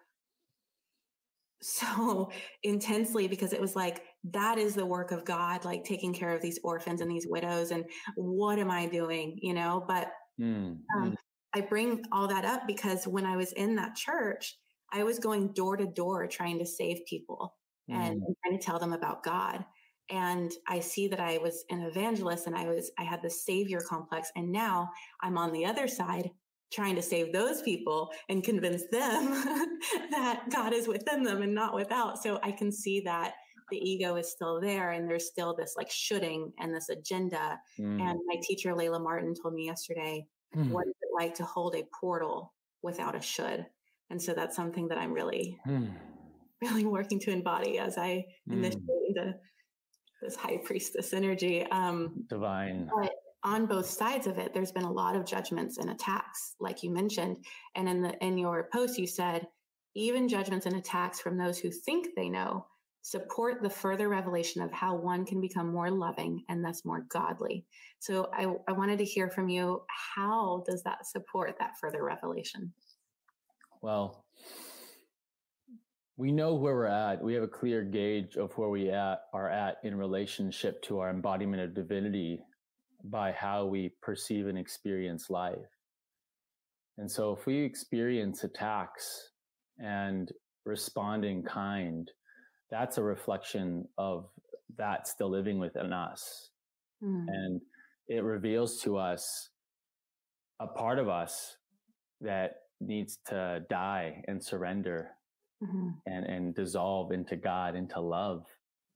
so 1.62 2.32
intensely 2.64 3.28
because 3.28 3.54
it 3.54 3.62
was 3.62 3.76
like 3.76 4.04
that 4.24 4.58
is 4.58 4.76
the 4.76 4.86
work 4.86 5.12
of 5.12 5.26
God 5.26 5.66
like 5.66 5.84
taking 5.84 6.14
care 6.14 6.32
of 6.32 6.42
these 6.42 6.60
orphans 6.64 7.02
and 7.02 7.10
these 7.10 7.28
widows 7.28 7.72
and 7.72 7.86
what 8.16 8.60
am 8.60 8.72
I 8.72 8.86
doing 8.88 9.38
you 9.42 9.54
know 9.54 9.84
but 9.88 10.12
Mm. 10.40 10.80
um, 10.96 11.12
Mm. 11.12 11.16
I 11.54 11.62
bring 11.62 12.04
all 12.12 12.28
that 12.28 12.46
up 12.46 12.68
because 12.68 13.08
when 13.08 13.26
I 13.26 13.38
was 13.38 13.54
in 13.54 13.76
that 13.76 13.96
church, 13.96 14.58
I 14.92 15.04
was 15.04 15.20
going 15.20 15.54
door 15.54 15.78
to 15.78 15.86
door 15.86 16.28
trying 16.28 16.60
to 16.60 16.66
save 16.66 17.06
people 17.06 17.56
and 17.90 18.22
Mm. 18.22 18.36
trying 18.44 18.60
to 18.60 18.66
tell 18.66 18.80
them 18.80 18.94
about 18.94 19.24
God. 19.24 19.66
And 20.10 20.52
I 20.68 20.82
see 20.82 21.08
that 21.08 21.20
I 21.20 21.38
was 21.38 21.64
an 21.70 21.82
evangelist 21.82 22.46
and 22.46 22.56
I 22.56 22.68
was, 22.68 22.92
I 23.00 23.04
had 23.04 23.22
the 23.22 23.30
savior 23.30 23.80
complex. 23.82 24.32
And 24.36 24.52
now 24.52 24.90
I'm 25.22 25.38
on 25.38 25.52
the 25.52 25.66
other 25.66 25.88
side 25.88 26.30
trying 26.72 26.96
to 26.96 27.02
save 27.02 27.32
those 27.32 27.62
people 27.62 28.12
and 28.30 28.44
convince 28.44 28.84
them 28.92 29.32
that 30.12 30.44
God 30.52 30.74
is 30.74 30.88
within 30.88 31.24
them 31.24 31.42
and 31.42 31.54
not 31.54 31.74
without. 31.76 32.22
So 32.22 32.40
I 32.44 32.52
can 32.52 32.72
see 32.72 33.02
that 33.02 33.34
the 33.72 33.78
ego 33.78 34.16
is 34.16 34.32
still 34.32 34.60
there 34.62 34.92
and 34.92 35.10
there's 35.10 35.28
still 35.28 35.56
this 35.56 35.74
like 35.78 35.90
shooting 35.90 36.52
and 36.60 36.74
this 36.74 36.90
agenda. 36.90 37.60
Mm. 37.80 38.02
And 38.02 38.20
my 38.28 38.36
teacher, 38.44 38.74
Layla 38.74 39.02
Martin, 39.02 39.34
told 39.42 39.54
me 39.54 39.66
yesterday, 39.66 40.26
Mm. 40.56 40.70
what 40.72 40.88
is 40.88 40.94
it 41.02 41.10
like 41.14 41.34
to 41.36 41.44
hold 41.44 41.76
a 41.76 41.84
portal 42.00 42.54
without 42.82 43.14
a 43.16 43.22
should? 43.22 43.66
And 44.10 44.22
so 44.22 44.34
that's 44.34 44.56
something 44.56 44.88
that 44.88 44.98
I'm 44.98 45.12
really, 45.12 45.58
Mm. 45.68 45.92
really 46.62 46.86
working 46.86 47.20
to 47.22 47.32
embody 47.32 47.78
as 47.80 47.98
I 47.98 48.24
initiate 48.50 48.82
into 49.10 49.34
this 50.22 50.36
high 50.36 50.58
priestess 50.64 51.14
energy. 51.14 51.64
Um, 51.64 52.24
Divine. 52.30 52.90
but 52.96 53.12
on 53.46 53.68
both 53.68 53.86
sides 53.86 54.26
of 54.28 54.40
it, 54.40 54.54
there's 54.54 54.72
been 54.72 54.84
a 54.84 54.92
lot 54.92 55.16
of 55.16 55.26
judgments 55.26 55.78
and 55.78 55.92
attacks, 55.92 56.56
like 56.60 56.84
you 56.84 56.92
mentioned. 56.92 57.38
And 57.76 57.88
in 57.88 58.02
the 58.02 58.18
in 58.26 58.38
your 58.38 58.68
post, 58.74 58.98
you 58.98 59.08
said 59.08 59.48
even 59.96 60.28
judgments 60.28 60.66
and 60.66 60.76
attacks 60.76 61.22
from 61.22 61.38
those 61.38 61.60
who 61.60 61.72
think 61.72 62.08
they 62.16 62.28
know 62.28 62.66
support 63.04 63.62
the 63.62 63.70
further 63.70 64.10
revelation 64.10 64.64
of 64.64 64.72
how 64.72 64.96
one 64.96 65.26
can 65.26 65.40
become 65.40 65.72
more 65.72 65.92
loving 65.92 66.44
and 66.50 66.66
thus 66.66 66.84
more 66.84 67.06
godly. 67.08 67.64
So 68.00 68.32
I, 68.34 68.48
I 68.68 68.72
wanted 68.72 68.98
to 68.98 69.06
hear 69.06 69.30
from 69.30 69.48
you. 69.48 69.84
How 70.16 70.64
does 70.66 70.82
that 70.84 71.06
support 71.06 71.56
that 71.60 71.74
further 71.80 72.04
revelation? 72.04 72.74
Well, 73.84 74.26
we 76.18 76.32
know 76.32 76.56
where 76.56 76.74
we're 76.74 76.88
at. 76.88 77.24
We 77.24 77.36
have 77.36 77.44
a 77.44 77.48
clear 77.48 77.84
gauge 77.84 78.38
of 78.38 78.54
where 78.54 78.70
we 78.70 78.90
at, 78.90 79.20
are 79.34 79.52
at 79.52 79.78
in 79.84 79.96
relationship 79.96 80.82
to 80.84 80.98
our 80.98 81.12
embodiment 81.12 81.62
of 81.62 81.76
divinity 81.76 82.42
by 83.10 83.32
how 83.32 83.66
we 83.66 83.94
perceive 84.02 84.48
and 84.48 84.58
experience 84.58 85.30
life. 85.30 85.70
And 86.98 87.12
so 87.12 87.34
if 87.34 87.46
we 87.46 87.60
experience 87.64 88.44
attacks 88.44 89.32
and 89.80 90.32
respond 90.66 91.26
in 91.26 91.44
kind, 91.44 92.10
that's 92.72 92.98
a 92.98 93.04
reflection 93.04 93.88
of 93.98 94.30
that 94.78 95.08
still 95.08 95.30
living 95.30 95.60
within 95.60 95.94
us. 95.94 96.50
Mm, 97.04 97.26
And 97.28 97.62
it 98.08 98.24
reveals 98.24 98.82
to 98.84 98.98
us 98.98 99.50
a 100.60 100.68
part 100.68 101.00
of 101.00 101.10
us 101.10 101.58
that 102.22 102.52
needs 102.82 103.18
to 103.28 103.66
die 103.70 104.24
and 104.28 104.44
surrender 104.44 105.12
mhm, 105.62 106.02
and, 106.06 106.26
and 106.26 106.56
dissolve 106.56 107.12
into 107.12 107.36
God, 107.36 107.76
into 107.76 108.00
love. 108.00 108.46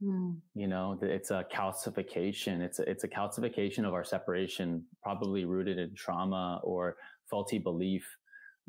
Mm, 0.02 0.42
You 0.56 0.68
know, 0.68 0.98
it's 1.02 1.32
a 1.32 1.46
calcification. 1.54 2.62
It's 2.62 2.80
a, 2.80 2.90
it's 2.90 3.04
a 3.04 3.08
calcification 3.08 3.86
of 3.88 3.94
our 3.94 4.04
separation, 4.04 4.86
probably 5.04 5.46
rooted 5.46 5.78
in 5.78 5.94
trauma 5.96 6.60
or 6.64 6.98
faulty 7.30 7.60
belief 7.60 8.06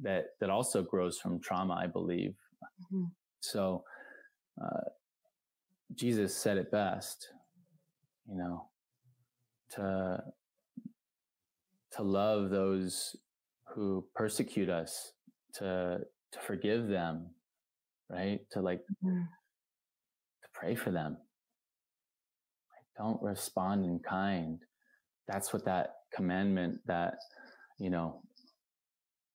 that, 0.01 0.27
that 0.41 0.51
also 0.51 0.83
grows 0.83 1.19
from 1.19 1.41
trauma, 1.41 1.75
I 1.75 1.87
believe. 1.87 2.35
mhm. 2.91 3.11
So, 3.41 3.85
uh, 4.63 4.81
Jesus 5.95 6.37
said 6.37 6.59
it 6.59 6.71
best, 6.71 7.29
you 8.29 8.37
know, 8.37 8.69
to, 9.73 10.23
to 11.93 12.03
love 12.03 12.51
those 12.51 13.17
who 13.75 14.07
persecute 14.15 14.69
us, 14.69 15.13
to, 15.55 16.01
to 16.33 16.39
forgive 16.41 16.89
them, 16.89 17.31
right? 18.11 18.41
To 18.53 18.61
like, 18.61 18.83
Mhm. 19.03 19.29
to 20.43 20.49
pray 20.55 20.75
for 20.75 20.91
them. 20.91 21.17
Don't 23.01 23.23
respond 23.23 23.85
in 23.87 23.99
kind. 24.01 24.59
That's 25.27 25.53
what 25.55 25.65
that 25.65 25.87
commandment, 26.15 26.81
that, 26.87 27.15
you 27.79 27.89
know, 27.89 28.21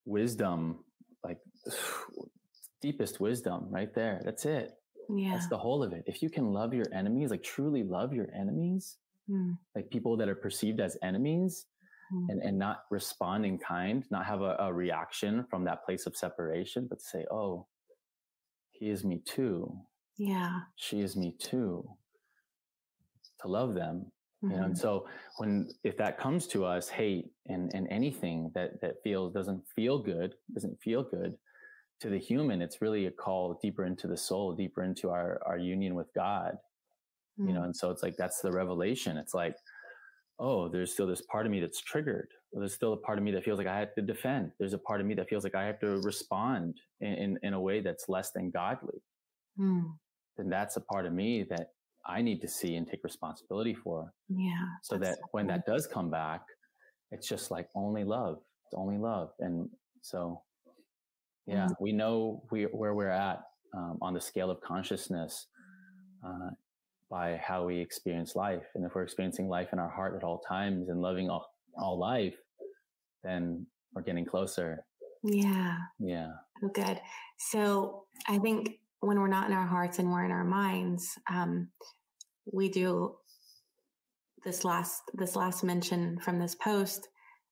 wisdom, 0.04 0.84
like 1.24 1.38
deepest 2.80 3.18
wisdom 3.18 3.66
right 3.70 3.92
there. 3.94 4.20
That's 4.24 4.44
it. 4.44 4.72
Yeah. 5.08 5.32
That's 5.32 5.48
the 5.48 5.58
whole 5.58 5.82
of 5.82 5.92
it. 5.92 6.04
If 6.06 6.22
you 6.22 6.30
can 6.30 6.52
love 6.52 6.74
your 6.74 6.86
enemies, 6.94 7.30
like 7.30 7.42
truly 7.42 7.82
love 7.82 8.12
your 8.14 8.28
enemies, 8.34 8.98
Mm, 9.28 9.58
like 9.74 9.90
people 9.90 10.16
that 10.18 10.28
are 10.28 10.36
perceived 10.36 10.78
as 10.78 10.96
enemies 11.02 11.66
mm, 12.14 12.26
and, 12.28 12.40
and 12.44 12.56
not 12.56 12.84
respond 12.92 13.44
in 13.44 13.58
kind, 13.58 14.04
not 14.08 14.24
have 14.24 14.40
a, 14.40 14.54
a 14.60 14.72
reaction 14.72 15.44
from 15.50 15.64
that 15.64 15.84
place 15.84 16.06
of 16.06 16.14
separation, 16.16 16.86
but 16.88 17.00
say, 17.00 17.24
oh, 17.28 17.66
he 18.70 18.88
is 18.88 19.02
me 19.04 19.20
too. 19.24 19.76
yeah. 20.16 20.60
She 20.76 21.00
is 21.00 21.16
me 21.16 21.34
too. 21.40 21.84
To 23.46 23.52
love 23.52 23.74
them 23.74 24.06
mm-hmm. 24.44 24.50
you 24.50 24.56
know 24.56 24.64
and 24.64 24.76
so 24.76 25.06
when 25.38 25.68
if 25.84 25.96
that 25.96 26.18
comes 26.18 26.46
to 26.46 26.64
us 26.64 26.88
hate 26.88 27.30
and 27.46 27.70
and 27.74 27.86
anything 27.90 28.50
that 28.54 28.80
that 28.80 28.96
feels 29.02 29.32
doesn't 29.32 29.62
feel 29.74 29.98
good 29.98 30.34
doesn't 30.54 30.78
feel 30.80 31.02
good 31.02 31.34
to 32.00 32.08
the 32.10 32.18
human 32.18 32.60
it's 32.60 32.82
really 32.82 33.06
a 33.06 33.10
call 33.10 33.58
deeper 33.62 33.84
into 33.84 34.06
the 34.06 34.16
soul 34.16 34.52
deeper 34.52 34.82
into 34.82 35.10
our 35.10 35.40
our 35.46 35.58
union 35.58 35.94
with 35.94 36.12
god 36.14 36.56
mm-hmm. 37.38 37.48
you 37.48 37.54
know 37.54 37.60
mm. 37.60 37.66
and 37.66 37.76
so 37.76 37.90
it's 37.90 38.02
like 38.02 38.16
that's 38.16 38.40
the 38.40 38.52
revelation 38.52 39.16
it's 39.16 39.34
like 39.34 39.56
oh 40.38 40.68
there's 40.68 40.92
still 40.92 41.06
this 41.06 41.22
part 41.22 41.46
of 41.46 41.52
me 41.52 41.60
that's 41.60 41.80
triggered 41.80 42.28
there's 42.52 42.74
still 42.74 42.94
a 42.94 42.96
part 42.96 43.18
of 43.18 43.24
me 43.24 43.30
that 43.32 43.44
feels 43.44 43.58
like 43.58 43.66
I 43.66 43.78
have 43.78 43.94
to 43.94 44.02
defend. 44.02 44.52
There's 44.58 44.72
a 44.72 44.78
part 44.78 45.00
of 45.00 45.06
me 45.06 45.14
that 45.14 45.28
feels 45.28 45.44
like 45.44 45.54
I 45.54 45.64
have 45.64 45.78
to 45.80 46.00
respond 46.02 46.76
in, 47.00 47.12
in, 47.14 47.38
in 47.42 47.52
a 47.54 47.60
way 47.60 47.80
that's 47.80 48.08
less 48.08 48.30
than 48.30 48.50
godly. 48.50 49.02
Mm. 49.58 49.92
Then 50.36 50.48
that's 50.48 50.76
a 50.76 50.80
part 50.80 51.06
of 51.06 51.12
me 51.12 51.46
that 51.50 51.68
I 52.06 52.22
need 52.22 52.40
to 52.42 52.48
see 52.48 52.76
and 52.76 52.86
take 52.86 53.02
responsibility 53.02 53.74
for. 53.74 54.12
Yeah. 54.28 54.66
So 54.82 54.96
that 54.98 55.18
when 55.32 55.46
that 55.48 55.66
does 55.66 55.86
come 55.86 56.10
back, 56.10 56.42
it's 57.10 57.28
just 57.28 57.50
like 57.50 57.68
only 57.74 58.04
love. 58.04 58.38
It's 58.64 58.74
only 58.74 58.98
love. 58.98 59.30
And 59.40 59.68
so, 60.02 60.42
yeah, 61.46 61.66
mm. 61.66 61.74
we 61.80 61.92
know 61.92 62.42
we, 62.50 62.64
where 62.64 62.94
we're 62.94 63.08
at 63.08 63.42
um, 63.76 63.98
on 64.02 64.14
the 64.14 64.20
scale 64.20 64.50
of 64.50 64.60
consciousness 64.60 65.46
uh, 66.26 66.50
by 67.10 67.36
how 67.36 67.64
we 67.64 67.80
experience 67.80 68.34
life. 68.34 68.64
And 68.74 68.84
if 68.84 68.94
we're 68.94 69.02
experiencing 69.02 69.48
life 69.48 69.68
in 69.72 69.78
our 69.78 69.88
heart 69.90 70.14
at 70.16 70.24
all 70.24 70.40
times 70.40 70.88
and 70.88 71.00
loving 71.00 71.30
all, 71.30 71.46
all 71.78 71.98
life, 71.98 72.34
then 73.22 73.66
we're 73.94 74.02
getting 74.02 74.24
closer. 74.24 74.84
Yeah. 75.22 75.76
Yeah. 75.98 76.30
Oh, 76.62 76.68
good. 76.68 77.00
So 77.38 78.04
I 78.28 78.38
think 78.38 78.78
when 79.00 79.18
we're 79.18 79.28
not 79.28 79.48
in 79.48 79.56
our 79.56 79.66
hearts 79.66 79.98
and 79.98 80.10
we're 80.10 80.24
in 80.24 80.30
our 80.30 80.44
minds, 80.44 81.18
um, 81.30 81.68
we 82.52 82.68
do 82.68 83.16
this 84.44 84.64
last 84.64 85.02
this 85.14 85.34
last 85.34 85.64
mention 85.64 86.18
from 86.20 86.38
this 86.38 86.54
post 86.54 87.08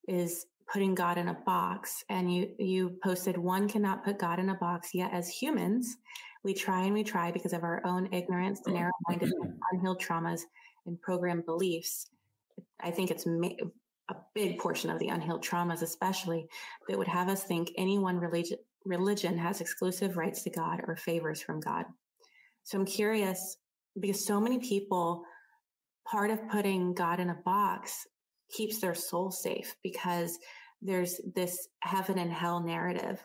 is 0.07 0.47
putting 0.73 0.95
God 0.95 1.19
in 1.19 1.29
a 1.29 1.39
box. 1.47 2.05
And 2.09 2.33
you 2.35 2.51
you 2.59 2.99
posted 3.03 3.37
one 3.37 3.69
cannot 3.69 4.05
put 4.05 4.19
God 4.19 4.39
in 4.39 4.51
a 4.51 4.55
box 4.55 4.91
yet 4.95 5.13
as 5.13 5.29
humans. 5.29 5.97
We 6.43 6.55
try 6.55 6.85
and 6.85 6.95
we 6.95 7.03
try 7.03 7.31
because 7.31 7.53
of 7.53 7.63
our 7.63 7.81
own 7.85 8.13
ignorance, 8.13 8.61
the 8.61 8.73
narrow 8.73 8.93
minded, 9.09 9.33
unhealed 9.73 10.01
traumas, 10.01 10.43
and 10.87 11.01
programmed 11.01 11.47
beliefs. 11.47 12.07
I 12.81 12.91
think 12.91 13.11
it's 13.11 13.27
ma- 13.27 13.49
a 14.11 14.17
big 14.35 14.59
portion 14.59 14.91
of 14.91 14.99
the 14.99 15.09
unhealed 15.09 15.43
traumas, 15.43 15.83
especially 15.83 16.47
that 16.89 16.99
would 16.99 17.09
have 17.09 17.29
us 17.29 17.45
think 17.45 17.71
any 17.79 17.99
one 17.99 18.19
religion, 18.19 18.59
religion 18.85 19.39
has 19.39 19.61
exclusive 19.61 20.17
rights 20.17 20.43
to 20.43 20.51
God 20.51 20.81
or 20.87 20.97
favors 20.97 21.41
from 21.41 21.61
God. 21.61 21.85
So 22.65 22.79
I'm 22.79 22.87
curious 22.87 23.57
because 24.01 24.25
so 24.25 24.41
many 24.41 24.59
people, 24.59 25.25
part 26.07 26.31
of 26.31 26.49
putting 26.49 26.95
God 26.95 27.21
in 27.21 27.31
a 27.31 27.39
box 27.45 28.07
keeps 28.51 28.81
their 28.81 28.95
soul 28.95 29.31
safe 29.31 29.75
because 29.83 30.39
there's 30.83 31.21
this 31.35 31.69
heaven 31.81 32.19
and 32.19 32.33
hell 32.33 32.63
narrative. 32.63 33.25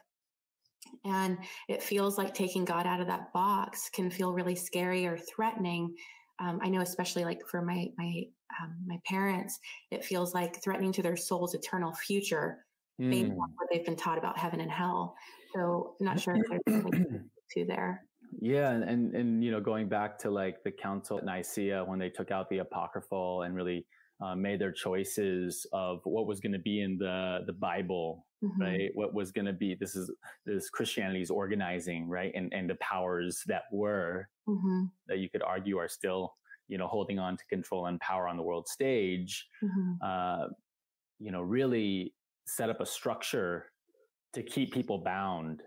And 1.06 1.38
it 1.68 1.84
feels 1.84 2.18
like 2.18 2.34
taking 2.34 2.66
God 2.66 2.88
out 2.88 3.02
of 3.02 3.08
that 3.08 3.34
box 3.34 3.90
can 3.94 4.10
feel 4.10 4.34
really 4.34 4.56
scary 4.56 5.06
or 5.06 5.18
threatening. 5.18 5.94
Um, 6.40 6.60
I 6.64 6.70
know, 6.70 6.82
especially 6.82 7.26
like 7.26 7.40
for 7.48 7.62
my 7.62 7.88
my 7.98 8.24
um, 8.62 8.76
my 8.88 8.98
parents, 9.06 9.60
it 9.92 10.04
feels 10.04 10.34
like 10.34 10.64
threatening 10.64 10.92
to 10.94 11.04
their 11.04 11.18
soul's 11.18 11.54
eternal 11.54 11.94
future 11.94 12.66
mm. 13.00 13.10
based 13.10 13.32
on 13.32 13.38
what 13.38 13.68
they've 13.72 13.86
been 13.86 13.96
taught 13.96 14.18
about 14.18 14.38
heaven 14.38 14.60
and 14.60 14.72
hell. 14.72 15.16
So, 15.56 15.96
I'm 16.00 16.06
not 16.06 16.20
sure 16.20 16.36
if 16.36 16.44
there's 16.50 16.84
anything 16.84 17.30
to 17.52 17.66
there. 17.66 18.04
Yeah, 18.40 18.72
and, 18.72 18.84
and 18.84 19.16
and 19.16 19.44
you 19.44 19.52
know, 19.52 19.60
going 19.60 19.90
back 19.90 20.20
to 20.20 20.30
like 20.30 20.64
the 20.64 20.72
Council 20.72 21.18
at 21.18 21.26
Nicaea 21.26 21.84
when 21.84 21.98
they 21.98 22.10
took 22.10 22.30
out 22.30 22.50
the 22.50 22.60
apocryphal 22.60 23.42
and 23.42 23.56
really 23.56 23.88
uh, 24.24 24.36
made 24.36 24.62
their 24.62 24.72
choices 24.72 25.66
of 25.74 26.02
what 26.04 26.28
was 26.28 26.40
going 26.40 26.54
to 26.54 26.60
be 26.60 26.82
in 26.82 26.98
the 27.00 27.40
the 27.48 27.54
Bible, 27.54 28.28
mm-hmm. 28.44 28.62
right? 28.62 28.90
What 28.94 29.16
was 29.16 29.32
going 29.32 29.46
to 29.46 29.54
be 29.54 29.76
this 29.80 29.96
is 29.96 30.12
this 30.46 30.70
Christianity's 30.70 31.32
organizing, 31.32 32.08
right? 32.08 32.32
And 32.36 32.54
and 32.54 32.70
the 32.70 32.76
powers 32.76 33.42
that 33.48 33.64
were 33.72 34.30
mm-hmm. 34.48 34.84
that 35.08 35.18
you 35.18 35.30
could 35.30 35.42
argue 35.42 35.78
are 35.78 35.90
still 35.90 36.34
you 36.70 36.78
know, 36.78 36.88
holding 36.88 37.20
on 37.20 37.36
to 37.36 37.46
control 37.48 37.88
and 37.88 38.00
power 38.00 38.28
on 38.28 38.38
the 38.38 38.44
world 38.44 38.68
stage, 38.68 39.48
mm-hmm. 39.62 39.94
uh, 40.06 40.46
you 41.20 41.32
know, 41.32 41.42
really 41.42 42.14
set 42.56 42.70
up 42.70 42.82
a 42.82 42.86
structure 42.86 43.72
to 44.34 44.44
keep 44.44 44.74
people 44.74 45.00
bound 45.04 45.62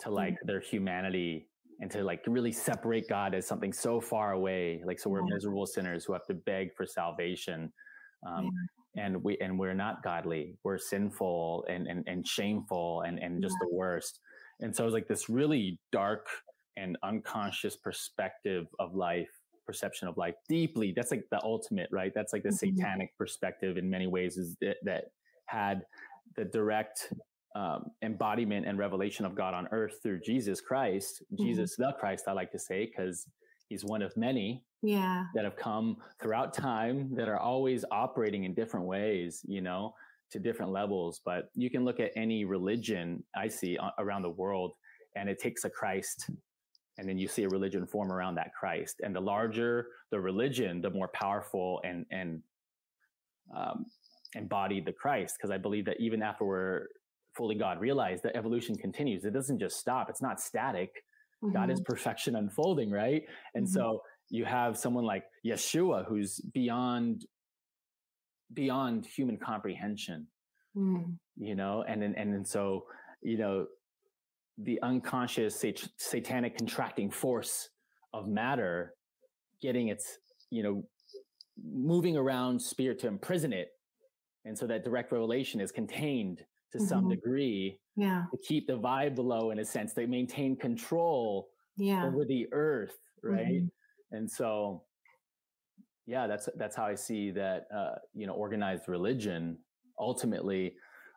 to 0.00 0.10
like 0.10 0.34
mm-hmm. 0.34 0.46
their 0.46 0.60
humanity 0.60 1.48
and 1.80 1.90
to 1.90 2.02
like 2.02 2.22
really 2.26 2.52
separate 2.52 3.08
God 3.08 3.34
as 3.34 3.46
something 3.46 3.72
so 3.72 4.00
far 4.00 4.32
away. 4.32 4.82
Like, 4.84 4.98
so 4.98 5.10
we're 5.10 5.20
yeah. 5.20 5.34
miserable 5.34 5.66
sinners 5.66 6.04
who 6.04 6.12
have 6.12 6.26
to 6.26 6.34
beg 6.34 6.74
for 6.76 6.86
salvation. 6.86 7.72
Um, 8.26 8.50
yeah. 8.96 9.04
and 9.04 9.22
we, 9.22 9.36
and 9.40 9.58
we're 9.58 9.74
not 9.74 10.02
godly. 10.02 10.56
We're 10.64 10.78
sinful 10.78 11.66
and, 11.68 11.86
and, 11.86 12.04
and 12.06 12.26
shameful 12.26 13.02
and, 13.06 13.18
and 13.18 13.42
just 13.42 13.56
yeah. 13.60 13.68
the 13.68 13.74
worst. 13.74 14.20
And 14.60 14.74
so 14.74 14.84
it's 14.84 14.94
like 14.94 15.08
this 15.08 15.28
really 15.28 15.78
dark 15.92 16.26
and 16.76 16.96
unconscious 17.02 17.76
perspective 17.76 18.66
of 18.78 18.94
life 18.94 19.28
perception 19.66 20.08
of 20.08 20.16
life 20.16 20.34
deeply. 20.48 20.92
That's 20.94 21.10
like 21.10 21.24
the 21.30 21.42
ultimate, 21.42 21.88
right? 21.90 22.12
That's 22.14 22.32
like 22.32 22.42
the 22.42 22.50
mm-hmm. 22.50 22.76
satanic 22.76 23.16
perspective 23.16 23.76
in 23.76 23.88
many 23.88 24.06
ways 24.06 24.36
is 24.36 24.56
that, 24.60 24.76
that 24.84 25.04
had 25.46 25.82
the 26.36 26.44
direct 26.44 27.12
um, 27.54 27.90
embodiment 28.02 28.66
and 28.66 28.78
revelation 28.78 29.24
of 29.24 29.34
God 29.34 29.54
on 29.54 29.68
earth 29.70 30.00
through 30.02 30.20
Jesus 30.20 30.60
Christ, 30.60 31.22
mm-hmm. 31.32 31.44
Jesus 31.44 31.76
the 31.76 31.94
Christ, 31.98 32.24
I 32.26 32.32
like 32.32 32.50
to 32.52 32.58
say, 32.58 32.86
because 32.86 33.26
he's 33.68 33.84
one 33.84 34.02
of 34.02 34.16
many 34.16 34.64
yeah. 34.82 35.26
that 35.34 35.44
have 35.44 35.56
come 35.56 35.96
throughout 36.20 36.52
time 36.52 37.14
that 37.14 37.28
are 37.28 37.38
always 37.38 37.84
operating 37.90 38.44
in 38.44 38.54
different 38.54 38.86
ways, 38.86 39.40
you 39.46 39.60
know, 39.60 39.94
to 40.32 40.38
different 40.38 40.72
levels. 40.72 41.20
But 41.24 41.50
you 41.54 41.70
can 41.70 41.84
look 41.84 42.00
at 42.00 42.10
any 42.16 42.44
religion 42.44 43.22
I 43.36 43.48
see 43.48 43.78
around 43.98 44.22
the 44.22 44.30
world 44.30 44.72
and 45.16 45.28
it 45.28 45.38
takes 45.38 45.64
a 45.64 45.70
Christ 45.70 46.28
and 46.98 47.08
then 47.08 47.18
you 47.18 47.26
see 47.26 47.42
a 47.44 47.48
religion 47.48 47.86
form 47.86 48.12
around 48.12 48.36
that 48.36 48.54
Christ. 48.54 49.00
And 49.02 49.14
the 49.14 49.20
larger 49.20 49.88
the 50.10 50.20
religion, 50.20 50.80
the 50.80 50.90
more 50.90 51.08
powerful 51.08 51.80
and 51.84 52.06
and 52.10 52.42
um, 53.54 53.86
embodied 54.34 54.86
the 54.86 54.92
Christ. 54.92 55.36
Because 55.36 55.50
I 55.50 55.58
believe 55.58 55.84
that 55.86 55.96
even 56.00 56.22
after 56.22 56.44
we're 56.44 56.86
fully 57.36 57.54
God 57.54 57.80
realized, 57.80 58.22
that 58.24 58.36
evolution 58.36 58.76
continues. 58.76 59.24
It 59.24 59.32
doesn't 59.32 59.58
just 59.58 59.78
stop. 59.78 60.08
It's 60.08 60.22
not 60.22 60.40
static. 60.40 60.90
Mm-hmm. 61.42 61.54
God 61.54 61.70
is 61.70 61.80
mm-hmm. 61.80 61.92
perfection 61.92 62.36
unfolding, 62.36 62.90
right? 62.90 63.22
And 63.54 63.66
mm-hmm. 63.66 63.74
so 63.74 64.00
you 64.30 64.44
have 64.44 64.76
someone 64.76 65.04
like 65.04 65.24
Yeshua 65.46 66.06
who's 66.06 66.40
beyond 66.52 67.24
beyond 68.52 69.06
human 69.06 69.36
comprehension. 69.36 70.26
Mm. 70.76 71.16
You 71.36 71.54
know, 71.54 71.84
and 71.86 72.02
and 72.02 72.16
and, 72.16 72.34
and 72.34 72.46
so 72.46 72.84
you 73.22 73.38
know 73.38 73.66
the 74.58 74.80
unconscious 74.82 75.58
sat- 75.58 75.88
satanic 75.98 76.56
contracting 76.56 77.10
force 77.10 77.68
of 78.12 78.28
matter 78.28 78.94
getting 79.60 79.88
its 79.88 80.18
you 80.50 80.62
know 80.62 80.82
moving 81.62 82.16
around 82.16 82.60
spirit 82.60 82.98
to 83.00 83.06
imprison 83.06 83.52
it 83.52 83.68
and 84.44 84.56
so 84.56 84.66
that 84.66 84.84
direct 84.84 85.12
revelation 85.12 85.60
is 85.60 85.70
contained 85.70 86.42
to 86.72 86.78
mm-hmm. 86.78 86.86
some 86.86 87.08
degree 87.08 87.78
yeah 87.96 88.24
to 88.30 88.38
keep 88.46 88.66
the 88.66 88.78
vibe 88.78 89.18
low 89.18 89.50
in 89.50 89.58
a 89.58 89.64
sense 89.64 89.92
they 89.92 90.06
maintain 90.06 90.56
control 90.56 91.48
yeah. 91.76 92.04
over 92.04 92.24
the 92.24 92.46
earth 92.52 92.96
right 93.22 93.46
mm-hmm. 93.46 94.16
and 94.16 94.30
so 94.30 94.82
yeah 96.06 96.26
that's 96.26 96.48
that's 96.56 96.76
how 96.76 96.84
i 96.84 96.94
see 96.94 97.30
that 97.30 97.66
uh, 97.74 97.94
you 98.12 98.26
know 98.26 98.34
organized 98.34 98.88
religion 98.88 99.56
ultimately 99.98 100.74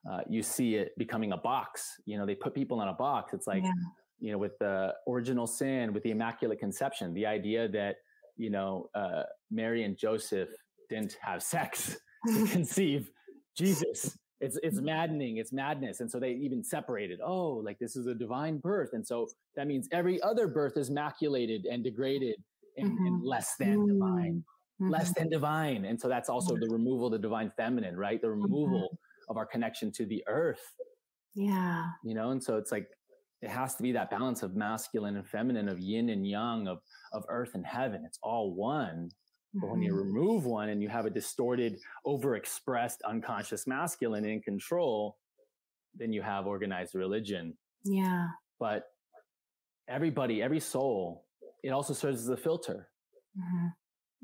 uh, 0.09 0.19
you 0.29 0.41
see 0.41 0.75
it 0.75 0.97
becoming 0.97 1.33
a 1.33 1.37
box. 1.37 2.01
You 2.05 2.17
know, 2.17 2.25
they 2.25 2.35
put 2.35 2.53
people 2.53 2.81
in 2.81 2.87
a 2.87 2.93
box. 2.93 3.33
It's 3.33 3.47
like, 3.47 3.63
yeah. 3.63 3.71
you 4.19 4.31
know, 4.31 4.37
with 4.37 4.57
the 4.59 4.93
original 5.07 5.47
sin, 5.47 5.93
with 5.93 6.03
the 6.03 6.11
Immaculate 6.11 6.59
Conception, 6.59 7.13
the 7.13 7.25
idea 7.25 7.67
that, 7.69 7.97
you 8.37 8.49
know, 8.49 8.89
uh, 8.95 9.23
Mary 9.51 9.83
and 9.83 9.97
Joseph 9.97 10.49
didn't 10.89 11.17
have 11.21 11.43
sex 11.43 11.97
to 12.27 12.47
conceive 12.51 13.11
Jesus. 13.57 14.17
It's 14.39 14.57
it's 14.61 14.79
maddening. 14.79 15.37
It's 15.37 15.51
madness. 15.51 15.99
And 15.99 16.11
so 16.11 16.19
they 16.19 16.31
even 16.33 16.63
separated. 16.63 17.19
Oh, 17.25 17.53
like 17.65 17.79
this 17.79 17.95
is 17.95 18.05
a 18.05 18.13
divine 18.13 18.59
birth, 18.59 18.91
and 18.93 19.05
so 19.05 19.27
that 19.55 19.65
means 19.65 19.87
every 19.91 20.21
other 20.21 20.47
birth 20.47 20.77
is 20.77 20.91
maculated 20.91 21.65
and 21.65 21.83
degraded 21.83 22.35
and, 22.77 22.91
mm-hmm. 22.91 23.05
and 23.07 23.23
less 23.23 23.55
than 23.55 23.79
mm-hmm. 23.79 23.93
divine, 23.93 24.43
less 24.79 25.09
mm-hmm. 25.09 25.21
than 25.21 25.29
divine. 25.29 25.85
And 25.85 25.99
so 25.99 26.07
that's 26.07 26.29
also 26.29 26.55
the 26.55 26.69
removal 26.69 27.07
of 27.07 27.13
the 27.13 27.17
divine 27.17 27.51
feminine, 27.57 27.97
right? 27.97 28.21
The 28.21 28.29
removal 28.29 28.81
mm-hmm 28.81 28.95
of 29.27 29.37
our 29.37 29.45
connection 29.45 29.91
to 29.93 30.05
the 30.05 30.23
earth. 30.27 30.73
Yeah. 31.35 31.85
You 32.03 32.15
know, 32.15 32.31
and 32.31 32.43
so 32.43 32.57
it's 32.57 32.71
like 32.71 32.87
it 33.41 33.49
has 33.49 33.75
to 33.75 33.83
be 33.83 33.91
that 33.91 34.09
balance 34.09 34.41
of 34.41 34.55
masculine 34.55 35.17
and 35.17 35.27
feminine, 35.27 35.69
of 35.69 35.79
yin 35.79 36.09
and 36.09 36.27
yang, 36.27 36.67
of 36.67 36.79
of 37.13 37.23
earth 37.29 37.51
and 37.53 37.65
heaven. 37.65 38.03
It's 38.05 38.19
all 38.23 38.53
one. 38.53 39.09
Mm-hmm. 39.55 39.59
But 39.61 39.69
when 39.71 39.81
you 39.81 39.93
mm-hmm. 39.93 40.13
remove 40.13 40.45
one 40.45 40.69
and 40.69 40.81
you 40.81 40.89
have 40.89 41.05
a 41.05 41.09
distorted, 41.09 41.77
overexpressed, 42.05 42.97
unconscious 43.05 43.67
masculine 43.67 44.25
in 44.25 44.41
control, 44.41 45.17
then 45.95 46.11
you 46.13 46.21
have 46.21 46.47
organized 46.47 46.95
religion. 46.95 47.57
Yeah. 47.83 48.27
But 48.59 48.85
everybody, 49.87 50.41
every 50.41 50.59
soul, 50.59 51.25
it 51.63 51.69
also 51.69 51.93
serves 51.93 52.21
as 52.21 52.29
a 52.29 52.37
filter. 52.37 52.89
Mm-hmm. 53.37 53.67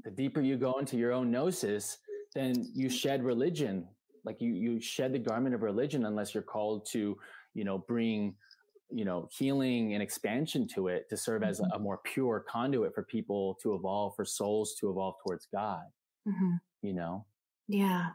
the 0.05 0.09
deeper 0.09 0.41
you 0.41 0.57
go 0.57 0.79
into 0.79 0.97
your 0.97 1.11
own 1.11 1.29
gnosis, 1.29 1.99
then 2.33 2.55
you 2.73 2.89
shed 2.89 3.23
religion. 3.23 3.87
Like 4.25 4.41
you, 4.41 4.51
you 4.53 4.81
shed 4.81 5.13
the 5.13 5.19
garment 5.19 5.53
of 5.53 5.61
religion 5.61 6.05
unless 6.05 6.33
you're 6.33 6.41
called 6.41 6.87
to, 6.93 7.15
you 7.53 7.63
know, 7.63 7.77
bring, 7.77 8.33
you 8.93 9.05
know, 9.05 9.27
healing 9.31 9.93
and 9.93 10.03
expansion 10.03 10.67
to 10.69 10.87
it 10.87 11.09
to 11.09 11.17
serve 11.17 11.43
as 11.43 11.59
Mm-hmm. 11.59 11.69
a 11.73 11.79
more 11.79 11.99
pure 12.03 12.45
conduit 12.47 12.93
for 12.95 13.03
people 13.03 13.55
to 13.61 13.73
evolve, 13.75 14.15
for 14.15 14.25
souls 14.25 14.75
to 14.75 14.89
evolve 14.89 15.15
towards 15.23 15.47
God, 15.47 15.85
Mhm. 16.25 16.61
you 16.81 16.93
know? 16.93 17.27
Yeah. 17.67 18.13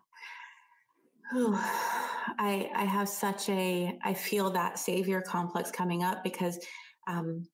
Whew. 1.31 1.53
I 1.55 2.71
I 2.75 2.85
have 2.85 3.09
such 3.09 3.49
a 3.49 3.99
I 4.03 4.15
feel 4.15 4.51
that 4.51 4.79
savior 4.79 5.21
complex 5.23 5.71
coming 5.71 6.03
up 6.03 6.23
because 6.25 6.59
um 7.07 7.49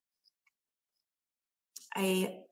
I 1.97 2.45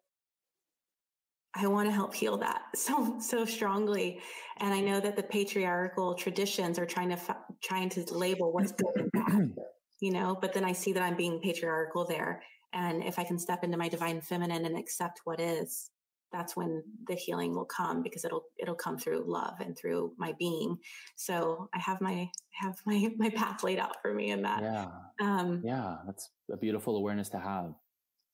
I 1.54 1.66
want 1.66 1.86
to 1.88 1.92
help 1.92 2.14
heal 2.14 2.38
that 2.38 2.62
so 2.76 3.18
so 3.20 3.44
strongly 3.44 4.20
and 4.58 4.72
I 4.74 4.80
know 4.80 5.00
that 5.00 5.16
the 5.16 5.22
patriarchal 5.22 6.14
traditions 6.14 6.78
are 6.78 6.86
trying 6.86 7.10
to 7.10 7.36
trying 7.62 7.88
to 7.90 8.04
label 8.14 8.52
what's 8.52 8.72
good 8.72 8.94
and 8.96 9.10
bad 9.12 9.40
you 10.02 10.10
know 10.12 10.36
but 10.42 10.52
then 10.52 10.64
I 10.64 10.72
see 10.72 10.92
that 10.92 11.02
I'm 11.02 11.16
being 11.16 11.40
patriarchal 11.40 12.04
there 12.04 12.42
and 12.74 13.04
if 13.04 13.18
I 13.18 13.24
can 13.24 13.38
step 13.38 13.62
into 13.64 13.76
my 13.78 13.88
divine 13.88 14.20
feminine 14.20 14.64
and 14.66 14.76
accept 14.76 15.20
what 15.24 15.40
is 15.40 15.90
that's 16.32 16.56
when 16.56 16.82
the 17.08 17.14
healing 17.14 17.54
will 17.54 17.66
come 17.66 18.02
because 18.02 18.24
it'll 18.24 18.44
it'll 18.58 18.74
come 18.74 18.98
through 18.98 19.22
love 19.26 19.60
and 19.60 19.76
through 19.78 20.12
my 20.16 20.32
being 20.38 20.78
so 21.14 21.68
i 21.74 21.78
have 21.78 22.00
my 22.00 22.28
have 22.50 22.76
my 22.84 22.98
my 23.16 23.30
path 23.30 23.62
laid 23.62 23.78
out 23.78 23.96
for 24.02 24.12
me 24.12 24.30
in 24.30 24.42
that 24.42 24.60
Yeah. 24.62 24.88
um 25.20 25.60
Yeah. 25.64 25.98
That's 26.06 26.30
a 26.50 26.56
beautiful 26.56 26.96
awareness 26.96 27.28
to 27.30 27.38
have. 27.38 27.72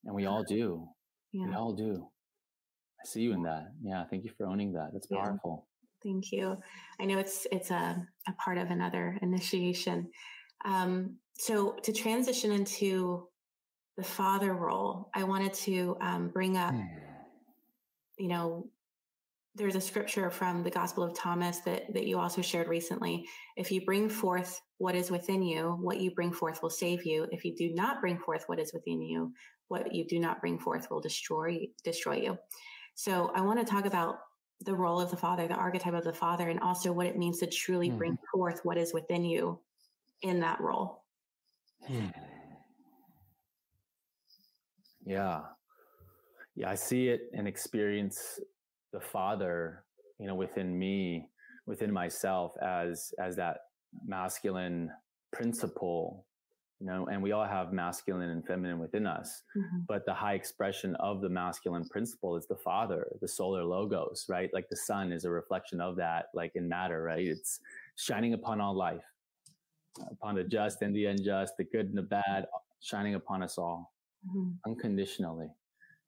And 0.05 0.15
we 0.15 0.25
all 0.27 0.45
do. 0.45 0.89
We 1.35 1.53
all 1.55 1.73
do. 1.75 2.09
I 3.01 3.05
see 3.11 3.21
you 3.23 3.33
in 3.33 3.43
that. 3.43 3.65
Yeah. 3.83 4.05
Thank 4.09 4.25
you 4.25 4.31
for 4.39 4.47
owning 4.47 4.73
that. 4.73 4.89
That's 4.95 5.09
Yeah. 5.11 5.25
powerful. 5.25 5.67
thank 6.07 6.31
you 6.31 6.57
i 7.01 7.05
know 7.09 7.19
it's 7.19 7.47
it's 7.57 7.71
a, 7.73 7.85
a 8.31 8.33
part 8.45 8.57
of 8.63 8.71
another 8.71 9.19
initiation 9.21 10.09
um 10.65 11.17
so 11.39 11.73
to 11.83 11.93
transition 11.93 12.53
into 12.53 13.27
the 13.97 14.05
father 14.05 14.55
role 14.55 15.11
i 15.15 15.25
wanted 15.25 15.53
to 15.55 15.97
um, 16.01 16.29
bring 16.29 16.57
up 16.57 16.73
Hmm. 16.73 16.83
you 18.19 18.29
know 18.29 18.67
there's 19.55 19.75
a 19.75 19.81
scripture 19.81 20.31
from 20.31 20.63
the 20.63 20.71
gospel 20.71 21.03
of 21.03 21.15
thomas 21.15 21.59
that 21.61 21.93
that 21.93 22.07
you 22.07 22.19
also 22.19 22.41
shared 22.43 22.69
recently. 22.69 23.27
If 23.57 23.73
you 23.73 23.85
bring 23.85 24.09
forth 24.09 24.61
what 24.77 24.95
is 24.95 25.11
within 25.11 25.43
you 25.43 25.77
what 25.81 26.01
you 26.01 26.13
bring 26.13 26.33
forth 26.33 26.63
will 26.63 26.71
save 26.71 27.05
you. 27.05 27.27
If 27.33 27.45
you 27.45 27.57
do 27.57 27.75
not 27.75 28.01
bring 28.01 28.19
forth 28.19 28.45
what 28.47 28.61
is 28.61 28.73
within 28.73 29.03
you 29.03 29.33
what 29.67 29.93
you 29.93 30.07
do 30.07 30.21
not 30.21 30.41
bring 30.41 30.59
forth 30.61 30.89
will 30.91 31.01
destroy 31.01 31.67
destroy 31.83 32.17
you. 32.17 32.39
So 32.95 33.33
i 33.35 33.41
want 33.41 33.59
to 33.59 33.65
talk 33.65 33.85
about 33.85 34.19
the 34.61 34.75
role 34.75 35.01
of 35.01 35.11
the 35.11 35.17
father 35.17 35.49
the 35.49 35.55
archetype 35.55 35.95
of 35.95 36.05
the 36.05 36.13
father 36.13 36.49
and 36.51 36.61
also 36.61 36.93
what 36.93 37.07
it 37.07 37.19
means 37.19 37.39
to 37.39 37.47
truly 37.49 37.91
bring 37.91 38.17
forth 38.33 38.61
what 38.63 38.79
is 38.79 38.95
within 38.95 39.25
you 39.25 39.59
in 40.23 40.39
that 40.41 40.61
role 40.61 40.98
Hmm. 41.87 42.09
Yeah. 45.05 45.41
Yeah, 46.55 46.71
I 46.71 46.75
see 46.75 47.09
it 47.09 47.31
and 47.33 47.47
experience 47.47 48.41
the 48.93 49.01
father, 49.01 49.85
you 50.19 50.27
know, 50.27 50.35
within 50.35 50.77
me, 50.79 51.29
within 51.67 51.93
myself 51.93 52.53
as 52.61 53.13
as 53.19 53.37
that 53.37 53.59
masculine 54.05 54.91
principle, 55.33 56.27
you 56.81 56.87
know, 56.87 57.07
and 57.07 57.23
we 57.23 57.33
all 57.33 57.45
have 57.47 57.73
masculine 57.73 58.31
and 58.31 58.45
feminine 58.47 58.79
within 58.79 59.07
us. 59.07 59.43
Mhm. 59.57 59.87
But 59.87 60.05
the 60.05 60.15
high 60.15 60.35
expression 60.35 60.97
of 60.97 61.21
the 61.21 61.29
masculine 61.29 61.89
principle 61.89 62.37
is 62.37 62.47
the 62.47 62.57
father, 62.57 63.07
the 63.21 63.29
solar 63.29 63.65
logos, 63.65 64.27
right? 64.29 64.53
Like 64.53 64.69
the 64.69 64.77
sun 64.77 65.13
is 65.13 65.25
a 65.25 65.31
reflection 65.31 65.81
of 65.81 65.97
that, 65.97 66.27
like 66.35 66.57
in 66.57 66.69
matter, 66.69 67.03
right? 67.03 67.27
It's 67.27 67.61
shining 67.97 68.35
upon 68.35 68.61
all 68.61 68.75
life, 68.75 69.05
upon 70.11 70.35
the 70.35 70.45
just 70.45 70.83
and 70.83 70.95
the 70.95 71.07
unjust, 71.07 71.57
the 71.57 71.65
good 71.65 71.87
and 71.87 71.97
the 71.99 72.03
bad, 72.03 72.47
shining 72.81 73.15
upon 73.15 73.43
us 73.43 73.59
all 73.59 73.93
Mhm. 74.27 74.59
unconditionally 74.67 75.49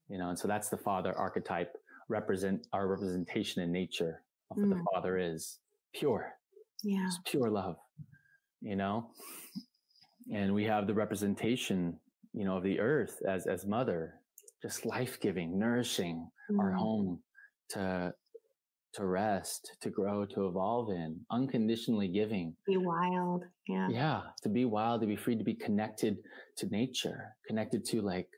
you 0.08 0.18
know 0.18 0.30
and 0.30 0.38
so 0.38 0.48
that's 0.48 0.68
the 0.68 0.76
father 0.76 1.12
archetype 1.16 1.76
represent 2.08 2.66
our 2.72 2.86
representation 2.88 3.62
in 3.62 3.72
nature 3.72 4.24
of 4.50 4.56
what 4.58 4.68
the 4.68 4.74
Mm. 4.76 4.84
father 4.92 5.18
is 5.18 5.60
pure 5.92 6.38
yeah 6.82 7.04
just 7.06 7.24
pure 7.24 7.50
love 7.50 7.76
you 8.60 8.76
know 8.76 9.12
and 10.32 10.52
we 10.54 10.64
have 10.64 10.86
the 10.86 10.94
representation 10.94 11.98
you 12.32 12.44
know 12.44 12.56
of 12.56 12.62
the 12.64 12.78
earth 12.80 13.22
as 13.26 13.46
as 13.46 13.66
mother 13.66 14.20
just 14.62 14.84
life-giving 14.86 15.58
nourishing 15.58 16.30
our 16.58 16.70
Mhm. 16.72 16.78
home 16.78 17.22
to 17.68 18.14
to 18.94 19.06
rest 19.06 19.76
to 19.80 19.90
grow 19.90 20.24
to 20.24 20.46
evolve 20.46 20.90
in 20.90 21.20
unconditionally 21.30 22.08
giving. 22.08 22.54
Be 22.66 22.76
wild 22.76 23.44
yeah. 23.68 23.88
Yeah 23.88 24.20
to 24.42 24.48
be 24.48 24.64
wild 24.64 25.00
to 25.02 25.06
be 25.06 25.16
free 25.16 25.36
to 25.36 25.44
be 25.44 25.54
connected 25.54 26.18
to 26.56 26.66
nature 26.66 27.36
connected 27.46 27.84
to 27.86 28.02
like 28.02 28.28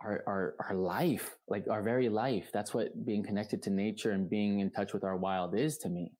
our, 0.00 0.22
our 0.26 0.54
our 0.68 0.74
life 0.74 1.36
like 1.48 1.64
our 1.70 1.82
very 1.82 2.08
life. 2.08 2.50
That's 2.52 2.72
what 2.72 3.04
being 3.04 3.22
connected 3.22 3.62
to 3.64 3.70
nature 3.70 4.12
and 4.12 4.30
being 4.30 4.60
in 4.60 4.70
touch 4.70 4.92
with 4.94 5.04
our 5.04 5.16
wild 5.16 5.58
is 5.58 5.78
to 5.78 5.88
me 5.88 6.12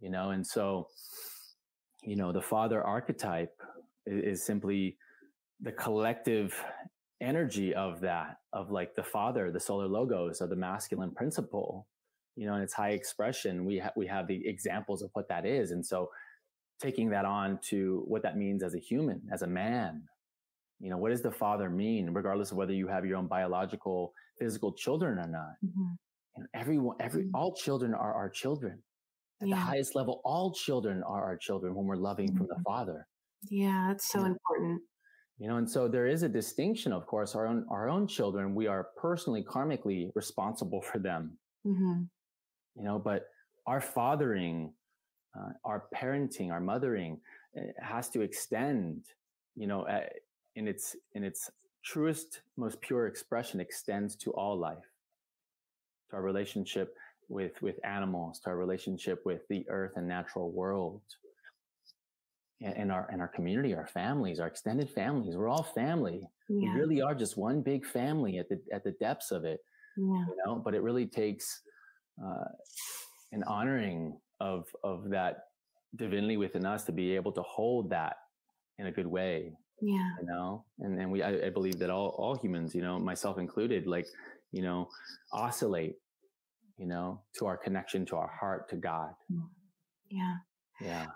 you 0.00 0.10
know? 0.10 0.30
And 0.30 0.46
so 0.46 0.88
you 2.02 2.16
know 2.16 2.32
the 2.32 2.42
father 2.42 2.82
archetype 2.82 3.54
is, 4.06 4.38
is 4.38 4.46
simply 4.46 4.96
the 5.60 5.72
collective 5.72 6.54
energy 7.20 7.74
of 7.74 8.00
that 8.00 8.36
of 8.52 8.70
like 8.70 8.94
the 8.94 9.02
father 9.02 9.50
the 9.50 9.58
solar 9.58 9.88
logos 9.88 10.40
of 10.40 10.50
the 10.50 10.56
masculine 10.56 11.12
principle 11.12 11.88
you 12.38 12.46
know 12.46 12.56
in 12.56 12.62
its 12.62 12.74
high 12.74 12.90
expression 13.00 13.64
we 13.66 13.78
ha- 13.80 13.92
we 13.96 14.06
have 14.06 14.26
the 14.28 14.40
examples 14.48 15.02
of 15.02 15.10
what 15.14 15.28
that 15.28 15.44
is 15.46 15.72
and 15.72 15.84
so 15.92 16.10
taking 16.80 17.10
that 17.10 17.24
on 17.24 17.58
to 17.70 18.04
what 18.06 18.22
that 18.22 18.36
means 18.36 18.62
as 18.62 18.74
a 18.74 18.78
human 18.90 19.22
as 19.32 19.42
a 19.42 19.46
man 19.46 20.02
you 20.80 20.90
know 20.90 20.98
what 20.98 21.10
does 21.10 21.22
the 21.22 21.32
father 21.44 21.70
mean 21.70 22.10
regardless 22.10 22.52
of 22.52 22.58
whether 22.58 22.74
you 22.74 22.88
have 22.88 23.04
your 23.06 23.18
own 23.18 23.28
biological 23.28 24.14
physical 24.38 24.72
children 24.74 25.18
or 25.18 25.28
not 25.28 25.54
Mhm. 25.62 25.98
you 26.36 26.42
know, 26.42 26.48
everyone 26.54 26.96
every 27.00 27.24
Mm. 27.24 27.32
all 27.34 27.54
children 27.54 27.94
are 27.94 28.14
our 28.14 28.30
children 28.30 28.82
at 29.42 29.48
Yeah. 29.48 29.56
the 29.56 29.56
highest 29.56 29.94
level 29.96 30.20
all 30.24 30.52
children 30.54 31.02
are 31.04 31.24
our 31.24 31.36
children 31.38 31.74
when 31.76 31.86
we're 31.86 31.96
loving 32.10 32.32
from 32.34 32.48
the 32.48 32.56
Mhm. 32.56 32.64
father 32.66 33.08
Yeah, 33.50 33.88
that's 33.88 34.06
so 34.10 34.22
Yeah. 34.22 34.26
important. 34.26 34.82
you 35.38 35.48
know 35.48 35.56
and 35.56 35.70
so 35.70 35.88
there 35.88 36.06
is 36.06 36.22
a 36.22 36.28
distinction 36.28 36.92
of 36.92 37.06
course 37.06 37.34
our 37.34 37.46
own 37.46 37.66
our 37.70 37.88
own 37.88 38.06
children 38.06 38.54
we 38.54 38.66
are 38.66 38.90
personally 38.96 39.42
karmically 39.44 40.10
responsible 40.14 40.80
for 40.90 40.98
them 40.98 41.38
hmm 41.64 42.08
you 42.78 42.84
know 42.84 42.98
but 42.98 43.26
our 43.66 43.80
fathering 43.80 44.72
uh, 45.38 45.50
our 45.64 45.84
parenting 45.94 46.50
our 46.50 46.60
mothering 46.60 47.20
eh, 47.56 47.72
has 47.80 48.08
to 48.08 48.20
extend 48.22 49.04
you 49.56 49.66
know 49.66 49.82
uh, 49.82 50.00
in 50.56 50.66
its 50.66 50.96
in 51.14 51.24
its 51.24 51.50
truest 51.82 52.42
most 52.56 52.80
pure 52.80 53.06
expression 53.06 53.60
extends 53.60 54.16
to 54.16 54.30
all 54.32 54.58
life. 54.58 54.90
To 56.10 56.16
our 56.16 56.22
relationship 56.22 56.96
with 57.28 57.60
with 57.60 57.78
animals 57.84 58.40
to 58.40 58.50
our 58.50 58.56
relationship 58.56 59.24
with 59.26 59.46
the 59.48 59.68
earth 59.68 59.92
and 59.96 60.08
natural 60.08 60.50
world. 60.50 61.02
And, 62.60 62.90
our 62.90 63.08
and 63.12 63.20
our 63.20 63.28
community 63.28 63.72
our 63.72 63.86
families 63.86 64.40
our 64.40 64.48
extended 64.48 64.90
families. 64.90 65.36
We're 65.36 65.48
all 65.48 65.62
family. 65.62 66.28
We 66.48 66.68
really 66.70 67.00
are 67.00 67.14
just 67.14 67.36
one 67.36 67.62
big 67.62 67.86
family 67.86 68.38
at 68.38 68.48
the 68.48 68.58
at 68.72 68.82
the 68.82 68.90
depths 68.92 69.30
of 69.30 69.44
it 69.44 69.60
yeah, 69.96 70.24
you 70.26 70.36
know 70.44 70.56
but 70.56 70.74
it 70.74 70.82
really 70.82 71.06
takes 71.06 71.60
uh, 72.24 72.44
an 73.32 73.42
honoring 73.44 74.18
of 74.40 74.66
of 74.84 75.10
that 75.10 75.44
divinity 75.96 76.36
within 76.36 76.66
us 76.66 76.84
to 76.84 76.92
be 76.92 77.14
able 77.14 77.32
to 77.32 77.42
hold 77.42 77.90
that 77.90 78.16
in 78.78 78.86
a 78.86 78.92
good 78.92 79.06
way 79.06 79.52
yeah, 79.80 80.10
you 80.20 80.26
know? 80.26 80.64
And 80.80 80.98
and 81.00 81.10
we 81.10 81.22
I, 81.22 81.46
I 81.46 81.50
believe 81.50 81.78
that 81.78 81.90
all 81.90 82.08
all 82.18 82.36
humans 82.36 82.74
you 82.74 82.82
know 82.82 82.98
myself 82.98 83.38
included 83.38 83.86
like 83.86 84.06
you 84.52 84.62
know 84.62 84.88
oscillate 85.32 85.96
you 86.76 86.86
know 86.86 87.22
to 87.38 87.46
our 87.46 87.56
connection 87.56 88.04
to 88.06 88.16
our 88.16 88.28
heart 88.28 88.68
to 88.70 88.76
god. 88.76 89.12
Yeah. 90.10 90.36
yeah. 90.80 91.06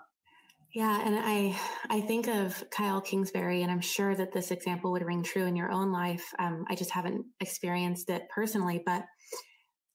Yeah, 0.73 1.03
and 1.05 1.15
I 1.19 1.55
I 1.89 2.01
think 2.01 2.27
of 2.27 2.63
Kyle 2.71 2.99
Kingsbury, 2.99 3.61
and 3.61 3.71
I'm 3.71 3.81
sure 3.81 4.15
that 4.15 4.33
this 4.33 4.49
example 4.49 4.91
would 4.91 5.05
ring 5.05 5.21
true 5.21 5.45
in 5.45 5.55
your 5.55 5.71
own 5.71 5.91
life. 5.91 6.33
Um, 6.39 6.65
I 6.67 6.73
just 6.73 6.89
haven't 6.89 7.25
experienced 7.39 8.09
it 8.09 8.23
personally, 8.33 8.81
but 8.83 9.03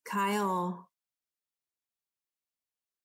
Kyle, 0.04 0.87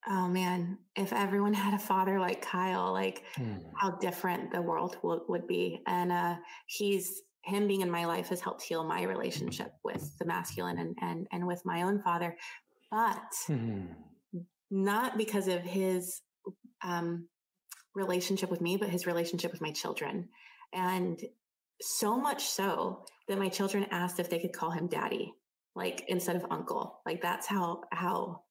oh 0.07 0.27
man, 0.27 0.77
if 0.95 1.13
everyone 1.13 1.53
had 1.53 1.73
a 1.73 1.79
father 1.79 2.19
like 2.19 2.41
Kyle, 2.41 2.91
like 2.91 3.23
Hmm. 3.35 3.55
how 3.75 3.91
different 3.91 4.51
the 4.51 4.61
world 4.61 4.97
would, 5.03 5.21
would 5.29 5.47
be. 5.47 5.81
And 5.87 6.11
uh, 6.11 6.35
he's 6.67 7.21
him 7.43 7.67
being 7.67 7.81
in 7.81 7.91
my 7.91 8.05
life 8.05 8.29
has 8.29 8.39
helped 8.41 8.61
heal 8.63 8.83
my 8.85 9.03
relationship 9.03 9.73
with 9.83 10.17
the 10.19 10.25
masculine 10.25 10.77
and 10.77 10.95
and 11.01 11.27
and 11.31 11.45
with 11.47 11.61
my 11.65 11.81
own 11.83 12.01
father, 12.01 12.35
but 12.91 13.33
Hmm. 13.47 13.85
not 14.71 15.17
because 15.17 15.47
of 15.47 15.61
his 15.61 16.21
um, 16.83 17.27
relationship 17.95 18.49
with 18.51 18.61
me, 18.61 18.77
but 18.77 18.89
his 18.89 19.05
relationship 19.07 19.51
with 19.51 19.61
my 19.61 19.71
children. 19.71 20.29
And 20.73 21.21
so 21.81 22.17
much 22.17 22.45
so 22.45 23.05
that 23.27 23.37
my 23.37 23.49
children 23.49 23.85
asked 23.91 24.19
if 24.19 24.29
they 24.29 24.39
could 24.39 24.53
call 24.53 24.71
him 24.71 24.87
daddy. 24.87 25.33
like 25.75 26.03
instead 26.07 26.35
of 26.35 26.45
uncle. 26.51 27.01
Like 27.05 27.21
that's 27.21 27.47
how 27.47 27.81
how 27.91 28.42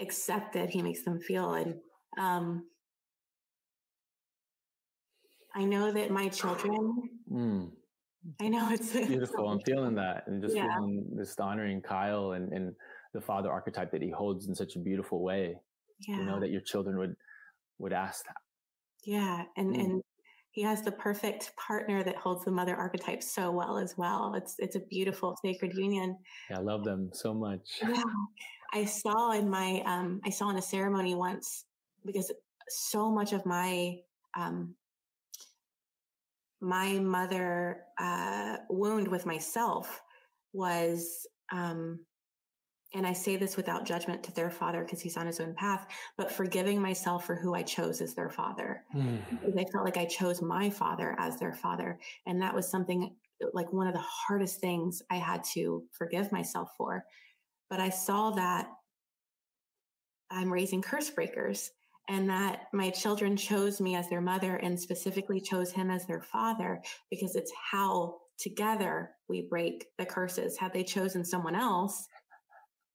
accepted 0.00 0.70
he 0.70 0.82
makes 0.82 1.02
them 1.04 1.20
feel. 1.20 1.54
And 1.54 1.80
um 2.18 2.66
I 5.54 5.64
know 5.64 5.92
that 5.92 6.10
my 6.10 6.28
children 6.28 7.20
Mm, 7.30 7.70
I 8.40 8.48
know 8.48 8.70
it's 8.70 8.92
beautiful. 8.92 9.48
I'm 9.48 9.60
feeling 9.60 9.94
that, 9.96 10.26
and 10.26 10.42
just 10.42 10.56
Yeah. 10.56 10.68
feeling 10.76 11.14
just 11.16 11.40
honoring 11.40 11.80
Kyle 11.82 12.32
and 12.32 12.52
and 12.52 12.74
the 13.12 13.20
father 13.20 13.50
archetype 13.50 13.90
that 13.92 14.02
he 14.02 14.10
holds 14.10 14.48
in 14.48 14.54
such 14.54 14.76
a 14.76 14.78
beautiful 14.78 15.22
way. 15.22 15.60
yeah. 16.08 16.18
You 16.18 16.24
know 16.26 16.40
that 16.40 16.50
your 16.50 16.60
children 16.60 16.98
would 16.98 17.16
would 17.78 17.92
ask 17.92 18.24
that. 18.26 18.36
Yeah, 19.04 19.44
and 19.56 19.74
Mm. 19.74 19.80
and 19.80 20.02
he 20.52 20.62
has 20.62 20.82
the 20.82 20.92
perfect 20.92 21.54
partner 21.56 22.02
that 22.02 22.16
holds 22.16 22.44
the 22.44 22.50
mother 22.50 22.74
archetype 22.74 23.22
so 23.22 23.50
well 23.50 23.78
as 23.78 23.96
well. 23.96 24.34
It's 24.34 24.56
it's 24.58 24.76
a 24.76 24.80
beautiful 24.80 25.36
sacred 25.44 25.74
union. 25.74 26.18
Yeah, 26.50 26.58
I 26.58 26.60
love 26.60 26.84
them 26.84 27.10
so 27.12 27.32
much. 27.32 27.80
Yeah, 27.80 28.02
I 28.72 28.84
saw 28.84 29.32
in 29.32 29.48
my 29.48 29.82
um 29.86 30.20
I 30.24 30.30
saw 30.30 30.50
in 30.50 30.56
a 30.56 30.62
ceremony 30.62 31.14
once 31.14 31.64
because 32.04 32.32
so 32.68 33.10
much 33.10 33.32
of 33.32 33.46
my 33.46 33.96
um 34.36 34.74
my 36.60 36.98
mother 36.98 37.84
uh 37.98 38.56
wound 38.68 39.06
with 39.08 39.26
myself 39.26 40.02
was 40.52 41.26
um 41.52 42.00
and 42.92 43.06
I 43.06 43.12
say 43.12 43.36
this 43.36 43.56
without 43.56 43.84
judgment 43.84 44.22
to 44.24 44.32
their 44.34 44.50
father 44.50 44.82
because 44.82 45.00
he's 45.00 45.16
on 45.16 45.26
his 45.26 45.40
own 45.40 45.54
path, 45.54 45.86
but 46.16 46.32
forgiving 46.32 46.82
myself 46.82 47.24
for 47.24 47.36
who 47.36 47.54
I 47.54 47.62
chose 47.62 48.00
as 48.00 48.14
their 48.14 48.30
father 48.30 48.84
Mm, 48.94 49.20
because 49.30 49.56
I 49.56 49.64
felt 49.70 49.84
like 49.84 49.96
I 49.96 50.06
chose 50.06 50.42
my 50.42 50.70
father 50.70 51.14
as 51.18 51.38
their 51.38 51.52
father. 51.52 51.98
And 52.26 52.42
that 52.42 52.54
was 52.54 52.68
something 52.68 53.14
like 53.52 53.72
one 53.72 53.86
of 53.86 53.94
the 53.94 54.00
hardest 54.00 54.60
things 54.60 55.02
I 55.10 55.16
had 55.16 55.44
to 55.54 55.84
forgive 55.92 56.32
myself 56.32 56.70
for. 56.76 57.04
But 57.68 57.80
I 57.80 57.90
saw 57.90 58.32
that 58.32 58.68
I'm 60.30 60.52
raising 60.52 60.82
curse 60.82 61.10
breakers 61.10 61.70
and 62.08 62.28
that 62.28 62.62
my 62.72 62.90
children 62.90 63.36
chose 63.36 63.80
me 63.80 63.94
as 63.94 64.08
their 64.08 64.20
mother 64.20 64.56
and 64.56 64.78
specifically 64.78 65.40
chose 65.40 65.70
him 65.70 65.90
as 65.90 66.06
their 66.06 66.22
father 66.22 66.82
because 67.10 67.36
it's 67.36 67.52
how 67.70 68.16
together 68.38 69.10
we 69.28 69.42
break 69.42 69.86
the 69.98 70.06
curses. 70.06 70.58
Had 70.58 70.72
they 70.72 70.82
chosen 70.82 71.24
someone 71.24 71.54
else, 71.54 72.08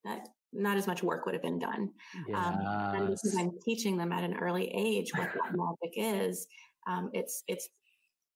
that 0.06 0.30
not 0.54 0.78
as 0.78 0.88
much 0.88 1.04
work 1.04 1.26
would 1.26 1.36
have 1.36 1.42
been 1.42 1.60
done. 1.60 1.92
Um, 2.34 2.58
and 2.96 3.08
because 3.08 3.36
I'm 3.38 3.52
teaching 3.64 3.98
them 3.98 4.12
at 4.12 4.24
an 4.24 4.36
early 4.38 4.72
age 4.74 5.12
what 5.14 5.30
that 5.34 5.54
magic 5.54 5.96
is, 5.98 6.48
um, 6.88 7.10
it's 7.14 7.44
it's 7.48 7.70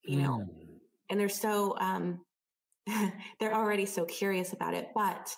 you 0.04 0.22
know, 0.22 0.40
Mm, 0.40 0.80
and 1.10 1.20
they're 1.20 1.30
so 1.30 1.78
um, 1.80 2.22
they're 3.40 3.56
already 3.56 3.86
so 3.86 4.06
curious 4.06 4.54
about 4.54 4.74
it. 4.74 4.90
But 4.96 5.36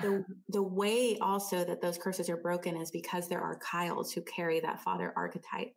the 0.00 0.24
the 0.48 0.62
way 0.62 1.18
also 1.20 1.64
that 1.64 1.80
those 1.80 1.98
curses 1.98 2.28
are 2.28 2.36
broken 2.36 2.76
is 2.76 2.90
because 2.90 3.28
there 3.28 3.40
are 3.40 3.58
Kyles 3.58 4.12
who 4.12 4.22
carry 4.22 4.60
that 4.60 4.82
father 4.82 5.12
archetype. 5.16 5.72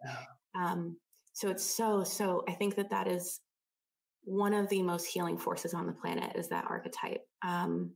Um, 0.55 0.97
so 1.33 1.49
it's 1.49 1.65
so 1.65 2.03
so. 2.03 2.43
I 2.47 2.53
think 2.53 2.75
that 2.75 2.89
that 2.91 3.07
is 3.07 3.41
one 4.23 4.53
of 4.53 4.69
the 4.69 4.81
most 4.81 5.05
healing 5.05 5.37
forces 5.37 5.73
on 5.73 5.85
the 5.85 5.93
planet 5.93 6.35
is 6.35 6.49
that 6.49 6.65
archetype. 6.67 7.21
Um, 7.43 7.91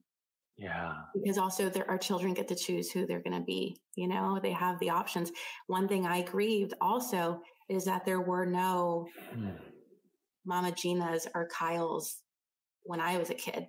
yeah. 0.60 0.94
because 1.14 1.38
also 1.38 1.70
there 1.70 1.90
our 1.90 1.98
children 1.98 2.34
get 2.34 2.48
to 2.50 2.56
choose 2.56 2.92
who 2.92 3.06
they're 3.06 3.22
going 3.22 3.38
to 3.40 3.46
be 3.46 3.78
you 3.96 4.08
know 4.08 4.40
they 4.42 4.52
have 4.54 4.80
the 4.80 4.90
options. 4.92 5.32
One 5.68 5.88
thing 5.88 6.06
i 6.06 6.22
grieved 6.22 6.74
also 6.82 7.42
is 7.70 7.86
that 7.86 8.06
there 8.06 8.22
were 8.22 8.46
no 8.46 9.14
Mm, 9.36 9.60
Mama 10.46 10.72
Genas 10.72 11.28
or 11.36 11.48
kyles 11.48 12.22
when 12.84 13.00
i 13.02 13.18
was 13.18 13.30
a 13.30 13.36
kid. 13.36 13.68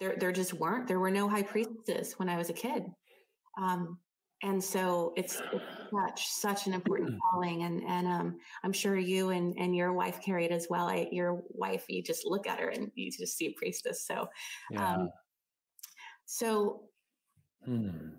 There 0.00 0.16
there 0.18 0.32
just 0.32 0.54
weren't 0.54 0.88
there 0.88 1.00
were 1.00 1.10
no 1.10 1.28
high 1.28 1.42
priestesses 1.44 2.14
when 2.18 2.28
i 2.28 2.36
was 2.38 2.50
a 2.50 2.54
kid. 2.54 2.84
Um 3.58 3.98
and 4.42 4.62
so 4.62 5.12
it's, 5.16 5.42
it's 5.52 5.64
such 5.94 6.26
such 6.28 6.66
an 6.66 6.74
important 6.74 7.10
calling 7.32 7.62
and 7.64 7.82
and 7.84 8.06
um 8.08 8.38
i'm 8.64 8.72
sure 8.72 8.96
you 8.98 9.30
and 9.30 9.54
and 9.58 9.76
your 9.76 9.92
wife 9.92 10.20
carry 10.24 10.46
it 10.46 10.52
as 10.52 10.68
well. 10.70 10.88
I, 10.88 11.08
your 11.12 11.42
wife 11.50 11.84
you 11.88 12.02
just 12.02 12.26
look 12.26 12.46
at 12.48 12.60
her 12.60 12.68
and 12.70 12.90
you 12.94 13.10
just 13.12 13.36
see 13.38 13.46
a 13.48 13.52
priestess. 13.58 14.06
So 14.06 14.28
Yeah. 14.70 14.94
um 14.94 15.10
so 16.32 16.88
Mm, 17.68 18.12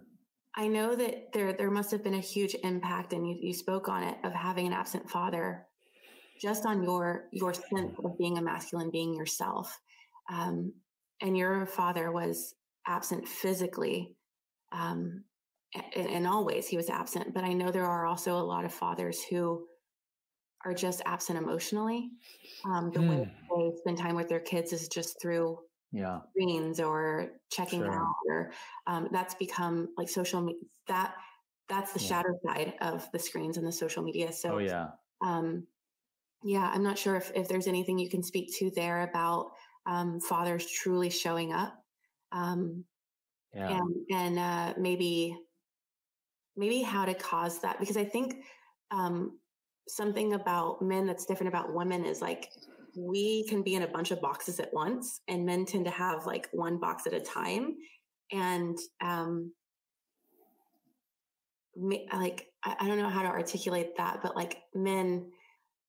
I 0.55 0.67
know 0.67 0.95
that 0.95 1.33
there 1.33 1.53
there 1.53 1.71
must 1.71 1.91
have 1.91 2.03
been 2.03 2.13
a 2.13 2.19
huge 2.19 2.55
impact, 2.63 3.13
and 3.13 3.27
you, 3.27 3.37
you 3.41 3.53
spoke 3.53 3.89
on 3.89 4.03
it 4.03 4.17
of 4.23 4.33
having 4.33 4.67
an 4.67 4.73
absent 4.73 5.09
father, 5.09 5.65
just 6.41 6.65
on 6.65 6.83
your 6.83 7.25
your 7.31 7.53
sense 7.53 7.95
of 8.03 8.17
being 8.17 8.37
a 8.37 8.41
masculine 8.41 8.89
being 8.91 9.13
yourself, 9.13 9.79
um, 10.31 10.73
and 11.21 11.37
your 11.37 11.65
father 11.65 12.11
was 12.11 12.55
absent 12.87 13.27
physically, 13.27 14.15
um, 14.71 15.23
and, 15.95 16.07
and 16.07 16.27
always 16.27 16.67
he 16.67 16.77
was 16.77 16.89
absent. 16.89 17.33
But 17.33 17.43
I 17.43 17.53
know 17.53 17.71
there 17.71 17.85
are 17.85 18.05
also 18.05 18.37
a 18.37 18.43
lot 18.43 18.65
of 18.65 18.73
fathers 18.73 19.21
who 19.29 19.65
are 20.65 20.73
just 20.73 21.01
absent 21.05 21.37
emotionally. 21.37 22.09
Um, 22.65 22.91
the 22.93 23.01
way 23.01 23.29
they 23.57 23.77
spend 23.79 23.97
time 23.97 24.15
with 24.15 24.29
their 24.29 24.39
kids 24.39 24.71
is 24.71 24.87
just 24.87 25.21
through 25.21 25.57
yeah. 25.93 26.19
screens 26.31 26.79
or 26.79 27.29
checking 27.49 27.79
Sure. 27.79 27.93
out 27.93 28.15
or 28.27 28.51
um, 28.87 29.07
that's 29.11 29.35
become 29.35 29.89
like 29.97 30.09
social 30.09 30.41
media 30.41 30.61
that 30.87 31.15
that's 31.69 31.93
the 31.93 31.99
Yeah. 32.01 32.07
shadow 32.07 32.37
side 32.45 32.73
of 32.81 33.09
the 33.13 33.19
screens 33.19 33.55
and 33.57 33.65
the 33.65 33.71
social 33.71 34.03
media 34.03 34.33
so 34.33 34.55
oh 34.55 34.57
yeah. 34.57 34.89
um, 35.21 35.65
yeah 36.43 36.69
i'm 36.73 36.83
not 36.83 36.97
sure 36.97 37.15
if, 37.15 37.31
if 37.35 37.47
there's 37.47 37.67
anything 37.67 37.97
you 37.99 38.09
can 38.09 38.23
speak 38.23 38.53
to 38.57 38.69
there 38.75 39.03
about 39.03 39.51
um, 39.85 40.19
fathers 40.19 40.69
truly 40.69 41.09
showing 41.09 41.53
up 41.53 41.73
um, 42.33 42.83
Yeah. 43.53 43.77
and 43.77 43.95
and 44.11 44.39
uh, 44.39 44.73
maybe 44.77 45.37
maybe 46.57 46.81
how 46.81 47.05
to 47.05 47.13
cause 47.13 47.61
that 47.61 47.79
because 47.79 47.97
i 47.97 48.03
think 48.05 48.43
um, 48.91 49.39
something 49.87 50.33
about 50.33 50.81
men 50.81 51.05
that's 51.07 51.25
different 51.25 51.49
about 51.49 51.73
women 51.73 52.05
is 52.05 52.21
like 52.21 52.49
we 52.95 53.45
can 53.47 53.63
be 53.63 53.75
in 53.75 53.83
a 53.83 53.87
bunch 53.87 54.11
of 54.11 54.21
boxes 54.21 54.59
at 54.59 54.73
once 54.73 55.21
and 55.27 55.45
men 55.45 55.65
tend 55.65 55.85
to 55.85 55.91
have 55.91 56.25
like 56.25 56.47
one 56.51 56.79
box 56.79 57.07
at 57.07 57.13
a 57.13 57.19
time 57.19 57.75
and 58.31 58.77
um 59.01 59.51
like 62.13 62.47
I, 62.63 62.87
don't 62.87 62.99
know 62.99 63.09
how 63.09 63.23
to 63.23 63.29
articulate 63.29 63.97
that 63.97 64.19
but 64.21 64.35
like 64.35 64.57
men 64.75 65.31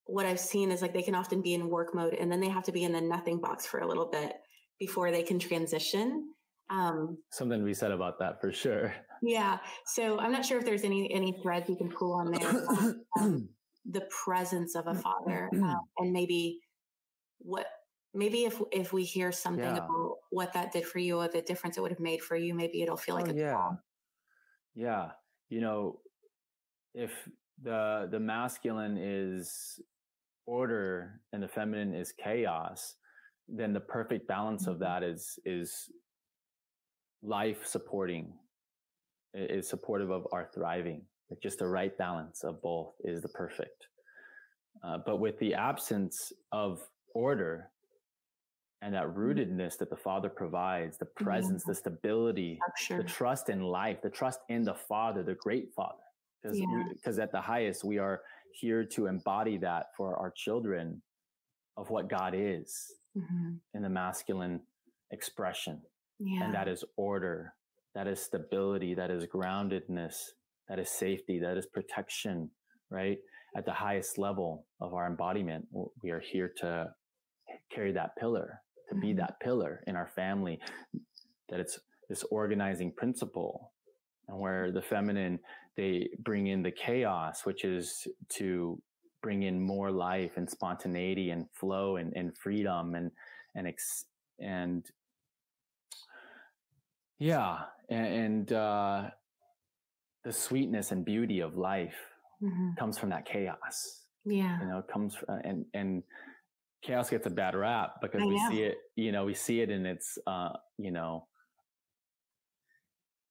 what 0.07 0.25
i've 0.27 0.41
seen 0.41 0.71
is 0.71 0.81
like 0.81 0.95
they 0.95 1.03
can 1.03 1.15
often 1.15 1.43
be 1.43 1.55
in 1.55 1.69
work 1.69 1.95
mode 1.95 2.15
and 2.15 2.33
then 2.33 2.41
they 2.41 2.49
have 2.49 2.65
to 2.65 2.73
be 2.73 2.85
in 2.85 2.93
the 2.93 3.01
nothing 3.01 3.41
box 3.41 3.67
for 3.67 3.81
a 3.81 3.87
little 3.87 4.07
bit 4.07 4.35
before 4.79 5.11
they 5.11 5.23
can 5.23 5.39
transition 5.39 6.29
um 6.71 7.19
Something 7.31 7.61
to 7.61 7.67
be 7.67 7.75
said 7.75 7.91
about 7.91 8.19
that 8.21 8.41
for 8.41 8.51
sure. 8.51 8.95
yeah 9.23 9.59
so 9.85 10.19
i'm 10.19 10.33
not 10.33 10.45
sure 10.45 10.59
if 10.59 10.65
there's 10.65 10.85
any 10.85 11.13
any 11.13 11.39
threads 11.43 11.69
you 11.69 11.77
can 11.77 11.91
pull 11.91 12.15
on 12.15 12.33
there 12.33 12.65
um, 13.21 13.49
the 13.91 14.09
presence 14.25 14.75
of 14.75 14.87
a 14.87 14.95
father 14.95 15.51
um, 15.63 15.81
and 15.99 16.13
maybe 16.13 16.61
what 17.45 17.67
maybe 18.15 18.45
if 18.45 18.61
if 18.73 18.93
we 18.93 19.05
hear 19.05 19.31
something 19.33 19.65
Yeah. 19.65 19.79
about 19.79 20.19
what 20.31 20.53
that 20.55 20.73
did 20.73 20.85
for 20.87 20.99
you 20.99 21.19
or 21.19 21.29
the 21.29 21.43
difference 21.43 21.77
it 21.77 21.81
would 21.83 21.93
have 21.93 22.01
made 22.01 22.23
for 22.23 22.37
you 22.37 22.55
maybe 22.55 22.83
it'll 22.83 22.97
feel 22.97 23.15
like 23.15 23.29
Oh, 23.29 23.33
a 23.33 23.35
yeah. 23.35 23.71
yeah. 24.75 25.13
You 25.51 25.61
know 25.61 26.01
if 26.95 27.13
the 27.63 28.09
the 28.11 28.21
masculine 28.21 28.99
is 28.99 29.81
order 30.47 31.21
and 31.33 31.43
the 31.43 31.49
feminine 31.49 31.95
is 31.95 32.13
chaos 32.13 32.97
then 33.49 33.73
the 33.73 33.81
perfect 33.81 34.27
balance 34.27 34.67
of 34.67 34.77
Mhm. 34.77 34.81
that 34.81 35.03
is 35.03 35.39
is 35.45 35.91
life 37.23 37.67
supporting 37.67 38.39
is 39.35 39.69
supportive 39.69 40.11
of 40.11 40.27
our 40.33 40.51
thriving. 40.55 41.07
Like 41.31 41.41
just 41.43 41.59
the 41.59 41.67
right 41.69 41.97
balance 41.99 42.45
of 42.45 42.63
both 42.63 42.95
is 43.05 43.23
the 43.23 43.29
perfect. 43.29 43.89
Uh, 44.83 44.99
but 45.05 45.17
with 45.19 45.39
the 45.39 45.55
absence 45.55 46.33
of 46.53 46.89
order 47.15 47.71
and 48.83 48.95
that 48.95 49.07
rootedness 49.07 49.79
that 49.79 49.89
the 49.91 49.97
father 49.97 50.29
provides 50.29 50.99
the 50.99 51.07
presence 51.07 51.65
the 51.65 51.75
stability 51.75 52.59
structure 52.61 53.03
the 53.03 53.09
trust 53.09 53.49
in 53.49 53.63
life, 53.63 53.99
the 54.03 54.11
trust 54.11 54.41
in 54.49 54.63
the 54.65 54.75
Father, 54.75 55.23
the 55.23 55.35
great 55.37 55.73
Father. 55.75 56.03
Because 56.43 56.59
Yeah. 56.61 57.23
at 57.23 57.33
the 57.33 57.41
highest, 57.41 57.85
we 57.85 57.99
are 57.99 58.23
here 58.53 58.85
to 58.85 59.07
embody 59.07 59.57
that 59.59 59.87
for 59.97 60.17
our 60.19 60.31
children 60.31 61.03
of 61.77 61.91
what 61.91 62.09
God 62.09 62.35
is 62.37 63.01
Mhm. 63.17 63.61
in 63.75 63.83
the 63.83 63.89
masculine 63.89 64.67
expression. 65.11 65.83
yeah 66.19 66.45
And 66.45 66.55
that 66.55 66.69
is 66.69 66.85
order, 66.97 67.55
that 67.95 68.07
is 68.07 68.21
stability, 68.21 68.95
that 68.95 69.11
is 69.11 69.27
groundedness, 69.27 70.17
that 70.69 70.79
is 70.79 70.91
safety, 70.91 71.39
that 71.41 71.57
is 71.57 71.67
protection, 71.67 72.51
right? 72.91 73.19
At 73.57 73.65
the 73.65 73.73
highest 73.73 74.19
level 74.19 74.67
of 74.81 74.95
our 74.95 75.07
embodiment, 75.07 75.69
we 76.03 76.11
are 76.11 76.21
here 76.21 76.49
to 76.59 76.95
carry 77.71 77.93
that 77.93 78.17
pillar, 78.17 78.61
to 78.89 78.95
be 78.95 79.13
Mhm. 79.13 79.17
that 79.19 79.41
pillar 79.41 79.83
in 79.87 79.97
our 79.97 80.09
family, 80.09 80.61
that 81.49 81.61
it's 81.61 81.81
this 82.09 82.23
organizing 82.25 82.93
principle. 82.93 83.73
And 84.29 84.39
where 84.41 84.73
the 84.73 84.83
feminine, 84.83 85.41
they 85.77 86.11
bring 86.19 86.47
in 86.47 86.63
the 86.63 86.71
chaos, 86.73 87.45
which 87.45 87.65
is 87.65 88.07
to 88.31 88.83
bring 89.23 89.43
in 89.43 89.61
more 89.61 89.91
life 89.91 90.37
and 90.37 90.49
spontaneity 90.49 91.31
and 91.31 91.51
flow 91.53 91.97
and, 91.97 92.13
and 92.17 92.37
freedom 92.37 92.95
and, 92.95 93.11
and, 93.55 93.67
ex, 93.67 94.07
and 94.39 94.91
Yeah. 97.19 97.67
And, 97.89 98.07
and 98.07 98.53
uh, 98.53 99.11
the 100.25 100.33
sweetness 100.33 100.91
and 100.93 101.05
beauty 101.05 101.41
of 101.41 101.57
life 101.57 101.97
hmm 102.41 102.71
comes 102.79 102.99
from 102.99 103.11
that 103.11 103.25
chaos. 103.25 104.07
Yeah. 104.25 104.61
You 104.61 104.69
know, 104.69 104.79
it 104.79 104.89
comes 104.89 105.15
from, 105.15 105.41
and, 105.45 105.67
and 105.75 106.03
chaos 106.85 107.11
gets 107.11 107.27
a 107.27 107.31
bad 107.31 107.55
rap 107.55 107.95
because 108.03 108.23
I 108.23 108.27
we 108.27 108.37
know. 108.37 108.49
see 108.51 108.63
it, 108.63 108.79
you 108.97 109.11
know, 109.13 109.25
we 109.25 109.35
see 109.35 109.61
it 109.61 109.71
in 109.71 109.87
its, 109.87 110.19
uh, 110.27 110.51
you 110.79 110.91
know, 110.91 111.27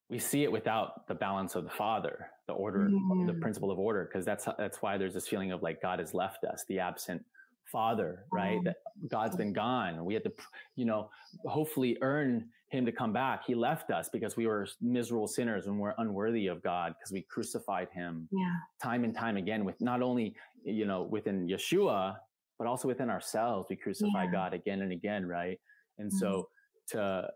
we 0.10 0.20
see 0.20 0.44
it 0.44 0.52
without 0.52 1.08
the 1.08 1.16
balance 1.16 1.56
of 1.56 1.64
the 1.64 1.70
father, 1.70 2.28
the 2.48 2.54
order, 2.54 2.90
the 3.26 3.34
Mm. 3.34 3.42
principle 3.42 3.72
of 3.72 3.80
order, 3.80 4.06
because 4.06 4.26
that's 4.26 4.46
that's 4.58 4.82
why 4.82 4.98
there's 4.98 5.14
this 5.14 5.28
feeling 5.28 5.52
of 5.52 5.62
like 5.64 5.82
God 5.82 6.00
has 6.00 6.14
left 6.14 6.44
us, 6.44 6.66
the 6.68 6.80
absent 6.80 7.24
father, 7.72 8.26
right? 8.32 8.64
That 8.66 8.76
God's 9.08 9.36
been 9.36 9.54
gone. 9.54 10.04
We 10.06 10.14
had 10.14 10.24
to, 10.26 10.34
you 10.76 10.86
know, 10.86 11.10
hopefully 11.46 11.98
earn 12.02 12.50
him 12.70 12.86
to 12.86 12.92
come 12.92 13.14
back. 13.14 13.46
He 13.46 13.56
left 13.56 13.90
us 13.92 14.10
because 14.10 14.36
we 14.36 14.46
were 14.46 14.68
miserable 14.82 15.28
sinners 15.28 15.68
and 15.68 15.80
we're 15.80 15.94
unworthy 15.98 16.48
of 16.48 16.62
God 16.62 16.94
because 17.00 17.12
we 17.12 17.22
crucified 17.22 17.90
him 17.92 18.28
Yeah. 18.32 18.56
time 18.82 19.04
and 19.04 19.16
time 19.16 19.38
again 19.38 19.64
with 19.66 19.80
not 19.82 20.02
only, 20.02 20.36
you 20.64 20.86
know, 20.86 21.04
within 21.04 21.48
Yeshua, 21.48 22.18
but 22.58 22.68
also 22.68 22.88
within 22.88 23.10
ourselves. 23.10 23.68
We 23.70 23.76
crucify 23.76 24.08
Yeah. 24.14 24.24
Mm-hmm. 24.26 24.34
God 24.34 24.54
again 24.54 24.82
and 24.82 24.92
again, 24.92 25.26
right? 25.28 25.60
And 25.98 26.12
so 26.12 26.50
to 26.90 27.30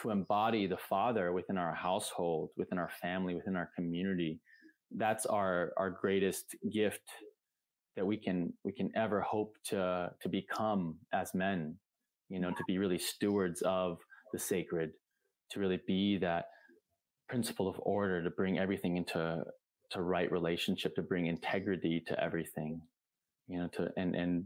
to 0.00 0.10
embody 0.10 0.66
the 0.66 0.76
Father 0.76 1.32
within 1.32 1.58
our 1.58 1.74
household, 1.74 2.50
within 2.56 2.78
our 2.78 2.90
family, 3.02 3.34
within 3.34 3.56
our 3.56 3.70
community, 3.76 4.40
that's 4.96 5.26
our 5.26 5.72
our 5.76 5.90
greatest 5.90 6.56
gift 6.72 7.02
that 7.96 8.06
we 8.06 8.16
can 8.16 8.52
we 8.64 8.72
can 8.72 8.90
ever 8.96 9.20
hope 9.20 9.54
to 9.64 10.10
to 10.20 10.28
become 10.28 10.96
as 11.12 11.34
men. 11.34 11.76
You 12.28 12.40
know, 12.40 12.50
to 12.50 12.64
be 12.66 12.78
really 12.78 12.98
stewards 12.98 13.62
of 13.62 13.98
the 14.32 14.38
sacred, 14.38 14.92
to 15.50 15.60
really 15.60 15.80
be 15.86 16.18
that 16.18 16.44
principle 17.28 17.68
of 17.68 17.76
order, 17.80 18.22
to 18.22 18.30
bring 18.30 18.58
everything 18.58 18.96
into 18.96 19.42
to 19.90 20.02
right 20.02 20.30
relationship, 20.30 20.94
to 20.94 21.02
bring 21.02 21.26
integrity 21.26 22.02
to 22.06 22.22
everything. 22.22 22.80
You 23.48 23.58
know, 23.58 23.68
to 23.74 23.88
and 23.96 24.14
and 24.14 24.44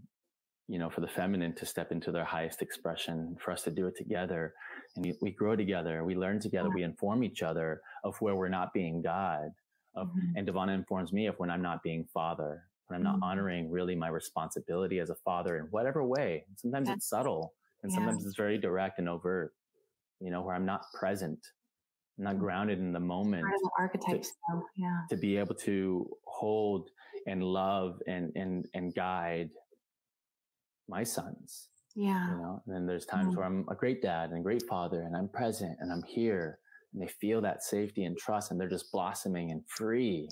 you 0.68 0.78
know, 0.78 0.88
for 0.90 1.00
the 1.02 1.08
feminine 1.08 1.54
to 1.56 1.66
step 1.66 1.92
into 1.92 2.10
their 2.10 2.24
highest 2.24 2.62
expression, 2.62 3.36
for 3.38 3.50
us 3.52 3.62
to 3.62 3.70
do 3.70 3.86
it 3.86 3.96
together. 3.96 4.54
And 4.96 5.14
we- 5.20 5.30
grow 5.32 5.56
together, 5.56 6.04
we 6.04 6.14
learn 6.14 6.40
together, 6.40 6.70
we 6.70 6.82
inform 6.82 7.22
each 7.22 7.42
other 7.42 7.82
of 8.02 8.16
where 8.20 8.34
we're 8.34 8.48
not 8.48 8.72
being 8.72 9.02
God. 9.02 9.50
Of, 9.94 10.08
Mhm. 10.08 10.32
And 10.36 10.48
Devana 10.48 10.74
informs 10.74 11.12
me 11.12 11.26
of 11.26 11.38
when 11.38 11.50
I'm 11.50 11.62
not 11.62 11.82
being 11.82 12.04
father, 12.06 12.68
when 12.86 12.96
I'm 12.96 13.02
not 13.04 13.20
Mhm. 13.20 13.22
honoring 13.24 13.70
really 13.70 13.94
my 13.94 14.08
responsibility 14.08 14.98
as 15.00 15.10
a 15.10 15.14
father 15.16 15.58
in 15.58 15.66
whatever 15.66 16.04
way. 16.04 16.46
Sometimes 16.56 16.86
That's- 16.88 16.98
it's 16.98 17.08
subtle 17.08 17.54
and 17.82 17.92
yeah. 17.92 17.96
sometimes 17.96 18.24
it's 18.26 18.36
very 18.36 18.58
direct 18.58 18.98
and 18.98 19.08
overt, 19.08 19.54
you 20.20 20.30
know, 20.30 20.42
where 20.42 20.54
I'm 20.54 20.64
not 20.66 20.86
present, 20.94 21.40
I'm 22.18 22.24
not 22.24 22.36
Mhm. 22.36 22.40
grounded 22.40 22.78
in 22.78 22.92
the 22.92 23.00
moment 23.00 23.42
Part 23.44 23.54
of 23.56 23.60
the 23.62 23.70
archetypes, 23.78 24.32
though. 24.50 24.66
Yeah. 24.76 25.02
to 25.10 25.16
be 25.16 25.36
able 25.36 25.54
to 25.56 26.16
hold 26.24 26.90
and 27.26 27.42
love 27.42 28.00
and 28.06 28.32
and 28.36 28.68
and 28.74 28.94
guide 28.94 29.50
my 30.88 31.02
sons 31.04 31.68
Yeah. 31.94 32.28
you 32.30 32.36
know 32.36 32.62
and 32.66 32.74
then 32.74 32.86
there's 32.86 33.06
times 33.06 33.34
Mhm. 33.34 33.36
where 33.36 33.46
i'm 33.46 33.66
a 33.68 33.74
great 33.74 34.02
dad 34.02 34.30
and 34.30 34.38
a 34.40 34.42
great 34.42 34.64
father 34.68 35.02
and 35.02 35.16
i'm 35.16 35.28
present 35.28 35.76
and 35.80 35.92
i'm 35.92 36.02
here 36.04 36.58
and 36.92 37.02
they 37.02 37.08
feel 37.08 37.40
that 37.42 37.62
safety 37.62 38.04
and 38.04 38.16
trust 38.18 38.50
and 38.50 38.60
they're 38.60 38.68
just 38.68 38.92
blossoming 38.92 39.50
and 39.50 39.64
free 39.68 40.28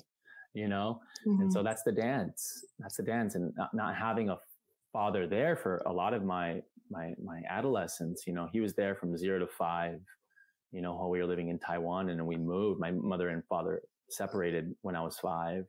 you 0.53 0.67
know 0.67 0.99
and 1.39 1.51
Mhm. 1.51 1.51
so 1.51 1.63
that's 1.63 1.83
the 1.83 1.91
dance 1.91 2.65
that's 2.79 2.97
the 2.97 3.03
dance 3.03 3.35
and 3.35 3.53
not, 3.57 3.73
not 3.73 3.95
having 3.95 4.29
a 4.29 4.37
father 4.91 5.27
there 5.27 5.55
for 5.57 5.77
a 5.85 5.93
lot 5.93 6.13
of 6.13 6.23
my 6.23 6.61
my 6.89 7.13
my 7.23 7.41
adolescence 7.49 8.23
you 8.27 8.33
know 8.33 8.47
he 8.51 8.59
was 8.61 8.75
there 8.75 8.95
from 8.95 9.17
zero 9.17 9.39
to 9.39 9.47
five 9.47 9.99
you 10.71 10.81
know 10.81 10.95
while 10.95 11.09
we 11.09 11.19
were 11.19 11.25
living 11.27 11.49
in 11.49 11.59
taiwan 11.59 12.09
and 12.09 12.19
then 12.19 12.27
we 12.27 12.37
moved 12.37 12.79
my 12.79 12.91
mother 12.91 13.29
and 13.29 13.43
father 13.47 13.81
separated 14.09 14.75
when 14.81 14.95
i 14.95 15.01
was 15.01 15.17
five 15.19 15.65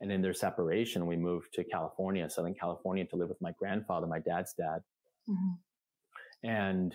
and 0.00 0.10
in 0.12 0.22
their 0.22 0.34
separation 0.34 1.06
we 1.06 1.16
moved 1.16 1.52
to 1.52 1.64
california 1.64 2.28
southern 2.30 2.54
california 2.54 3.04
to 3.04 3.16
live 3.16 3.28
with 3.28 3.40
my 3.40 3.52
grandfather 3.52 4.06
my 4.06 4.18
dad's 4.18 4.54
dad 4.54 4.82
Mhm. 5.28 5.58
and 6.42 6.94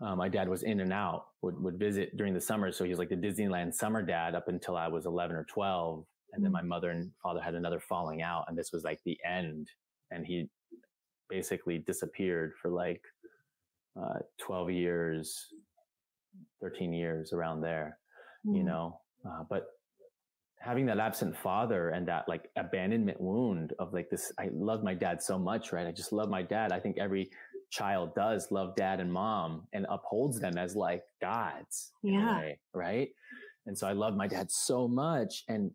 uh, 0.00 0.14
my 0.14 0.28
dad 0.28 0.48
was 0.48 0.62
in 0.62 0.78
and 0.80 0.92
out 0.92 1.26
would, 1.42 1.60
would 1.60 1.78
visit 1.78 2.16
during 2.16 2.34
the 2.34 2.40
summer 2.40 2.70
so 2.72 2.84
he 2.84 2.90
was 2.90 2.98
like 2.98 3.08
the 3.08 3.16
disneyland 3.16 3.74
summer 3.74 4.02
dad 4.02 4.34
up 4.34 4.48
until 4.48 4.76
i 4.76 4.86
was 4.88 5.06
11 5.06 5.34
or 5.36 5.44
12 5.44 6.04
and 6.32 6.44
then 6.44 6.52
my 6.52 6.62
mother 6.62 6.90
and 6.90 7.10
father 7.22 7.40
had 7.40 7.54
another 7.54 7.80
falling 7.80 8.22
out 8.22 8.44
and 8.48 8.56
this 8.56 8.70
was 8.72 8.84
like 8.84 9.00
the 9.04 9.18
end 9.24 9.68
and 10.10 10.26
he 10.26 10.48
basically 11.28 11.78
disappeared 11.78 12.52
for 12.60 12.70
like 12.70 13.02
uh, 14.00 14.18
12 14.38 14.70
years 14.70 15.46
13 16.60 16.92
years 16.92 17.32
around 17.32 17.60
there 17.60 17.98
you 18.44 18.62
Mhm. 18.62 18.66
know 18.66 19.00
uh, 19.28 19.42
but 19.50 19.77
having 20.60 20.86
that 20.86 20.98
absent 20.98 21.36
father 21.36 21.90
and 21.90 22.06
that 22.08 22.28
like 22.28 22.50
abandonment 22.56 23.20
wound 23.20 23.72
of 23.78 23.92
like 23.92 24.10
this 24.10 24.32
i 24.38 24.48
love 24.52 24.82
my 24.82 24.94
dad 24.94 25.22
so 25.22 25.38
much 25.38 25.72
right 25.72 25.86
i 25.86 25.92
just 25.92 26.12
love 26.12 26.28
my 26.28 26.42
dad 26.42 26.72
i 26.72 26.80
think 26.80 26.98
every 26.98 27.30
child 27.70 28.14
does 28.14 28.50
love 28.50 28.74
dad 28.76 28.98
and 29.00 29.12
mom 29.12 29.66
and 29.72 29.86
upholds 29.88 30.40
them 30.40 30.56
as 30.58 30.74
like 30.74 31.02
gods 31.20 31.92
Yeah. 32.02 32.38
way, 32.38 32.58
right 32.74 33.10
and 33.66 33.76
so 33.76 33.86
i 33.86 33.92
love 33.92 34.16
my 34.16 34.26
dad 34.26 34.50
so 34.50 34.88
much 34.88 35.44
and 35.48 35.70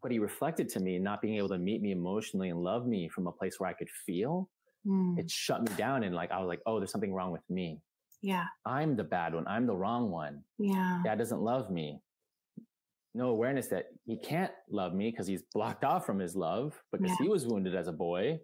what 0.00 0.12
he 0.12 0.18
reflected 0.18 0.68
to 0.70 0.80
me 0.80 0.98
not 0.98 1.20
being 1.20 1.36
able 1.36 1.48
to 1.48 1.58
meet 1.58 1.82
me 1.82 1.90
emotionally 1.90 2.48
and 2.50 2.60
love 2.62 2.86
me 2.86 3.08
from 3.08 3.26
a 3.26 3.32
place 3.32 3.58
where 3.58 3.68
i 3.68 3.72
could 3.72 3.90
feel 3.90 4.48
Mm. 4.86 5.18
it 5.18 5.28
shut 5.28 5.62
me 5.68 5.76
down 5.76 6.04
and 6.04 6.14
like 6.14 6.30
i 6.30 6.38
was 6.38 6.46
like 6.46 6.60
oh 6.64 6.78
there's 6.78 6.92
something 6.92 7.12
wrong 7.12 7.32
with 7.32 7.42
me 7.50 7.80
Yeah. 8.22 8.44
i'm 8.64 8.94
the 8.94 9.02
bad 9.02 9.34
one 9.34 9.44
i'm 9.48 9.66
the 9.66 9.74
wrong 9.74 10.12
one 10.12 10.44
Yeah. 10.58 11.00
dad 11.04 11.18
doesn't 11.18 11.40
love 11.42 11.72
me. 11.72 12.00
No 13.16 13.30
awareness 13.30 13.68
that 13.68 13.86
he 14.04 14.18
can't 14.18 14.52
love 14.68 14.92
me 14.92 15.10
because 15.10 15.26
he's 15.26 15.42
blocked 15.54 15.84
off 15.84 16.04
from 16.04 16.18
his 16.18 16.36
love 16.36 16.78
because 16.92 17.08
Yeah. 17.10 17.16
he 17.22 17.28
was 17.30 17.46
wounded 17.46 17.74
as 17.74 17.88
a 17.88 17.92
boy 17.92 18.38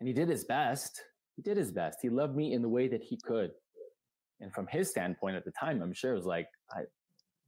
and 0.00 0.08
he 0.08 0.12
did 0.12 0.28
his 0.28 0.44
best. 0.44 1.00
He 1.36 1.42
did 1.42 1.56
his 1.56 1.70
best. 1.70 2.00
He 2.02 2.08
loved 2.08 2.34
me 2.34 2.52
in 2.54 2.60
the 2.60 2.68
way 2.68 2.88
that 2.88 3.04
he 3.04 3.16
could. 3.16 3.52
And 4.40 4.52
from 4.52 4.66
his 4.66 4.90
standpoint 4.90 5.36
at 5.36 5.44
the 5.44 5.52
time, 5.52 5.80
I'm 5.80 5.92
sure 5.92 6.10
it 6.12 6.16
was 6.16 6.26
like, 6.26 6.48
I, 6.72 6.80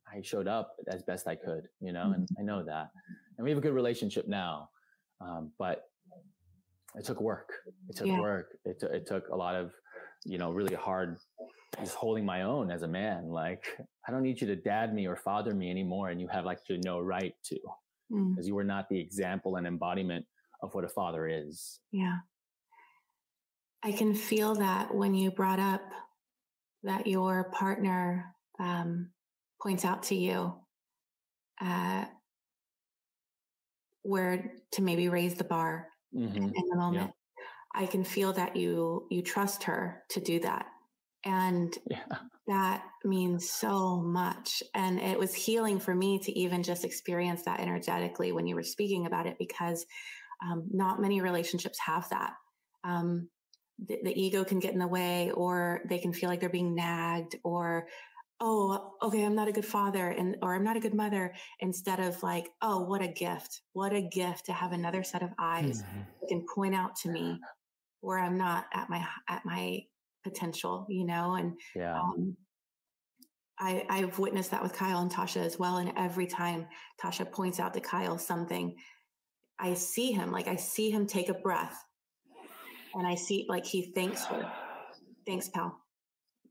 I 0.06 0.22
showed 0.22 0.46
up 0.46 0.76
as 0.86 1.02
best 1.02 1.26
I 1.26 1.34
could, 1.34 1.68
you 1.80 1.92
know, 1.92 2.12
and 2.12 2.28
I 2.38 2.42
know 2.42 2.62
that. 2.64 2.90
And 3.38 3.44
we 3.44 3.50
have 3.50 3.58
a 3.58 3.60
good 3.60 3.74
relationship 3.74 4.28
now. 4.28 4.70
Um, 5.20 5.50
but 5.58 5.90
it 6.94 7.04
took 7.04 7.20
work. 7.20 7.50
It 7.88 7.96
took 7.96 8.06
Yeah. 8.06 8.20
work. 8.20 8.56
It, 8.64 8.78
took 8.78 8.92
it 8.92 9.04
took 9.06 9.28
a 9.30 9.36
lot 9.36 9.56
of, 9.56 9.72
you 10.26 10.38
know, 10.38 10.50
really 10.50 10.74
hard 10.74 11.18
just 11.78 11.94
holding 11.94 12.24
my 12.24 12.42
own 12.42 12.70
as 12.70 12.82
a 12.82 12.88
man. 12.88 13.28
Like, 13.28 13.64
I 14.06 14.10
don't 14.10 14.22
need 14.22 14.40
you 14.40 14.46
to 14.48 14.56
dad 14.56 14.94
me 14.94 15.06
or 15.06 15.16
father 15.16 15.54
me 15.54 15.70
anymore. 15.70 16.10
And 16.10 16.20
you 16.20 16.28
have 16.28 16.44
like 16.44 16.58
no 16.68 17.00
right 17.00 17.34
to, 17.44 17.58
Mm. 18.12 18.30
because 18.30 18.46
you 18.46 18.54
were 18.54 18.64
not 18.64 18.88
the 18.88 18.98
example 19.00 19.56
and 19.56 19.66
embodiment 19.66 20.24
of 20.62 20.72
what 20.74 20.84
a 20.84 20.88
father 20.88 21.26
is. 21.26 21.80
Yeah. 21.90 22.18
I 23.82 23.92
can 23.92 24.14
feel 24.14 24.54
that 24.54 24.94
when 24.94 25.14
you 25.14 25.30
brought 25.30 25.58
up 25.58 25.82
that 26.84 27.06
your 27.06 27.50
partner 27.50 28.34
um, 28.60 29.10
points 29.60 29.84
out 29.84 30.04
to 30.04 30.14
you 30.14 30.54
uh, 31.60 32.04
where 34.02 34.54
to 34.72 34.82
maybe 34.82 35.08
raise 35.08 35.34
the 35.34 35.44
bar 35.44 35.88
Mhm. 36.14 36.54
in 36.54 36.68
the 36.68 36.76
moment. 36.76 37.12
I 37.76 37.86
can 37.86 38.04
feel 38.04 38.32
that 38.32 38.56
you 38.56 39.06
you 39.10 39.22
trust 39.22 39.64
her 39.64 40.02
to 40.10 40.20
do 40.20 40.40
that, 40.40 40.66
and 41.24 41.76
Yeah. 41.88 42.06
that 42.48 42.84
means 43.04 43.50
so 43.50 44.00
much. 44.00 44.62
And 44.74 44.98
it 45.00 45.18
was 45.18 45.34
healing 45.34 45.78
for 45.80 45.94
me 45.94 46.18
to 46.20 46.32
even 46.38 46.62
just 46.62 46.84
experience 46.84 47.42
that 47.44 47.60
energetically 47.60 48.32
when 48.32 48.46
you 48.46 48.54
were 48.54 48.62
speaking 48.62 49.06
about 49.06 49.26
it, 49.26 49.36
because 49.38 49.84
um, 50.44 50.68
not 50.72 51.00
many 51.00 51.20
relationships 51.20 51.78
have 51.80 52.08
that. 52.10 52.34
Um, 52.84 53.28
the, 53.86 53.98
the 54.04 54.20
ego 54.20 54.44
can 54.44 54.58
get 54.58 54.72
in 54.72 54.78
the 54.78 54.86
way, 54.86 55.30
or 55.32 55.82
they 55.88 55.98
can 55.98 56.12
feel 56.12 56.30
like 56.30 56.40
they're 56.40 56.48
being 56.48 56.74
nagged, 56.74 57.36
or 57.44 57.88
oh, 58.40 58.92
okay, 59.02 59.24
I'm 59.24 59.34
not 59.34 59.48
a 59.48 59.52
good 59.52 59.66
father, 59.66 60.08
and 60.10 60.36
or 60.42 60.54
I'm 60.54 60.64
not 60.64 60.76
a 60.76 60.80
good 60.80 60.94
mother. 60.94 61.34
Instead 61.60 62.00
of 62.00 62.22
like, 62.22 62.48
oh, 62.62 62.80
what 62.84 63.02
a 63.02 63.08
gift! 63.08 63.62
What 63.72 63.92
a 63.92 64.02
gift 64.02 64.46
to 64.46 64.52
have 64.52 64.72
another 64.72 65.02
set 65.02 65.22
of 65.22 65.30
eyes 65.38 65.82
Mhm. 65.82 66.06
that 66.20 66.28
can 66.28 66.46
point 66.54 66.74
out 66.74 66.96
to 66.96 67.10
me 67.10 67.40
where 68.06 68.20
I'm 68.20 68.38
not 68.38 68.66
at 68.72 68.88
my 68.88 69.04
at 69.28 69.44
my 69.44 69.80
potential, 70.22 70.86
you 70.88 71.04
know, 71.04 71.34
and 71.34 71.58
Yeah. 71.74 71.98
um, 71.98 72.36
I, 73.58 73.84
I've 73.88 74.18
witnessed 74.20 74.52
that 74.52 74.62
with 74.62 74.74
Kyle 74.74 75.00
and 75.00 75.10
Tasha 75.10 75.38
as 75.38 75.58
well. 75.58 75.78
And 75.78 75.92
every 75.96 76.26
time 76.26 76.68
Tasha 77.02 77.30
points 77.30 77.58
out 77.58 77.74
to 77.74 77.80
Kyle 77.80 78.16
something, 78.16 78.76
I 79.58 79.74
see 79.74 80.12
him, 80.12 80.30
like 80.30 80.46
I 80.46 80.54
see 80.54 80.88
him 80.90 81.06
take 81.06 81.30
a 81.30 81.34
breath 81.34 81.76
and 82.94 83.06
I 83.06 83.16
see 83.16 83.46
like 83.48 83.66
he 83.66 83.92
thanks 83.92 84.24
her. 84.26 84.44
Thanks, 85.26 85.48
pal. 85.48 85.76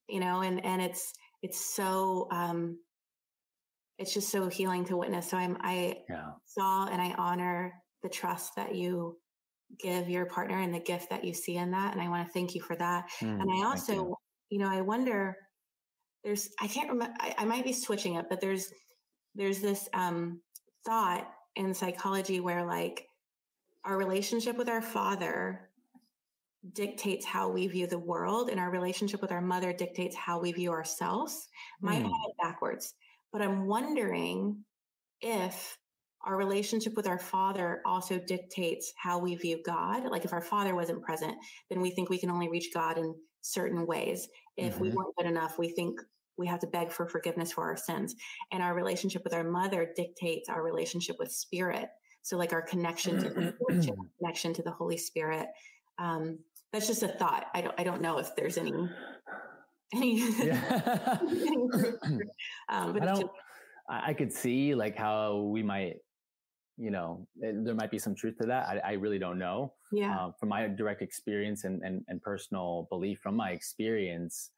You 0.09 0.19
know, 0.19 0.41
and, 0.41 0.65
and 0.65 0.81
it's, 0.81 1.13
it's 1.41 1.73
so, 1.73 2.27
um, 2.31 2.79
it's 3.97 4.13
just 4.13 4.29
so 4.29 4.49
healing 4.49 4.83
to 4.85 4.97
witness. 4.97 5.29
So 5.29 5.37
I'm, 5.37 5.57
I 5.61 5.99
Yeah. 6.09 6.31
saw 6.47 6.87
and 6.87 7.01
I 7.01 7.13
honor 7.17 7.75
the 8.03 8.09
trust 8.09 8.55
that 8.57 8.75
you 8.75 9.17
give 9.79 10.09
your 10.09 10.25
partner 10.25 10.59
and 10.59 10.73
the 10.73 10.79
gift 10.79 11.09
that 11.09 11.23
you 11.23 11.33
see 11.33 11.57
in 11.57 11.71
that. 11.71 11.93
And 11.93 12.01
I 12.01 12.09
want 12.09 12.25
to 12.27 12.33
thank 12.33 12.55
you 12.55 12.61
for 12.61 12.75
that. 12.75 13.09
Mm, 13.21 13.41
And 13.41 13.51
I 13.51 13.67
also, 13.67 13.93
you. 13.93 14.15
you 14.49 14.59
know, 14.59 14.69
I 14.69 14.81
wonder 14.81 15.37
there's 16.23 16.49
I 16.59 16.67
can't 16.67 16.89
remember 16.89 17.13
I, 17.19 17.35
I, 17.39 17.45
might 17.45 17.63
be 17.63 17.73
switching 17.73 18.15
it, 18.15 18.25
but 18.29 18.41
there's 18.41 18.71
there's 19.35 19.59
this 19.59 19.87
um 19.93 20.41
thought 20.85 21.27
in 21.55 21.73
psychology 21.73 22.39
where 22.39 22.65
like 22.65 23.07
our 23.85 23.97
relationship 23.97 24.57
with 24.57 24.67
our 24.67 24.81
father 24.81 25.69
dictates 26.73 27.25
how 27.25 27.47
we 27.47 27.67
view 27.67 27.85
the 27.85 27.99
world 27.99 28.49
and 28.49 28.59
our 28.59 28.71
relationship 28.71 29.21
with 29.21 29.31
our 29.31 29.41
mother 29.41 29.71
dictates 29.71 30.15
how 30.15 30.39
we 30.39 30.51
view 30.51 30.71
ourselves. 30.71 31.47
Might 31.79 31.99
mm. 31.99 32.05
have 32.05 32.29
it 32.29 32.35
backwards. 32.41 32.95
But 33.31 33.43
I'm 33.43 33.67
wondering 33.67 34.63
if 35.21 35.77
our 36.25 36.35
relationship 36.35 36.95
with 36.95 37.07
our 37.07 37.19
father 37.19 37.81
also 37.85 38.19
dictates 38.19 38.91
how 38.97 39.19
we 39.19 39.35
view 39.35 39.61
God. 39.63 40.05
Like 40.05 40.25
if 40.25 40.33
our 40.33 40.41
father 40.41 40.73
wasn't 40.73 41.03
present, 41.03 41.35
then 41.69 41.81
we 41.81 41.91
think 41.91 42.09
we 42.09 42.17
can 42.17 42.31
only 42.31 42.49
reach 42.49 42.73
God 42.73 42.97
in 42.97 43.15
certain 43.41 43.85
ways. 43.85 44.27
If 44.57 44.73
mm-hmm. 44.73 44.83
we 44.83 44.89
weren't 44.89 45.15
good 45.17 45.27
enough, 45.27 45.59
we 45.59 45.69
think 45.69 45.99
we 46.37 46.47
have 46.47 46.59
to 46.61 46.67
beg 46.67 46.91
for 46.91 47.07
forgiveness 47.07 47.51
for 47.51 47.63
our 47.63 47.77
sins. 47.77 48.15
And 48.51 48.63
our 48.63 48.73
relationship 48.73 49.23
with 49.23 49.33
our 49.33 49.43
mother 49.43 49.91
dictates 49.95 50.49
our 50.49 50.63
relationship 50.63 51.17
with 51.19 51.31
spirit. 51.31 51.89
So 52.23 52.37
like 52.37 52.53
our 52.53 52.61
connection 52.63 53.19
to 53.19 53.29
the 53.29 53.53
connection 54.19 54.53
to 54.55 54.63
the 54.63 54.71
Holy 54.71 54.97
Spirit. 54.97 55.47
Um, 55.99 56.39
that's 56.73 56.87
just 56.87 57.03
a 57.03 57.07
thought. 57.07 57.45
I 57.53 57.61
don't 57.61 57.79
I 57.79 57.83
don't 57.83 58.01
know 58.01 58.17
if 58.17 58.35
there's 58.35 58.57
any 58.57 58.73
any, 59.93 60.21
um, 62.69 62.93
but 62.93 63.03
I 63.03 63.05
don't 63.05 63.31
I 63.87 64.13
could 64.13 64.33
see 64.33 64.73
like 64.73 64.97
how 64.97 65.37
we 65.37 65.61
might 65.61 65.97
you 66.77 66.91
know 66.91 67.25
eh, 67.43 67.51
there 67.53 67.75
might 67.75 67.91
be 67.91 67.99
some 67.99 68.15
truth 68.15 68.35
to 68.41 68.47
that 68.47 68.67
i, 68.67 68.91
I 68.91 68.91
really 68.93 69.19
don't 69.19 69.39
know 69.39 69.73
yeah 69.91 70.17
uh, 70.17 70.31
from 70.39 70.49
my 70.49 70.67
direct 70.67 71.01
experience 71.01 71.63
and, 71.63 71.81
and, 71.83 72.03
and 72.07 72.21
personal 72.21 72.87
belief 72.89 73.19
from 73.19 73.35
my 73.35 73.51
experience 73.51 74.51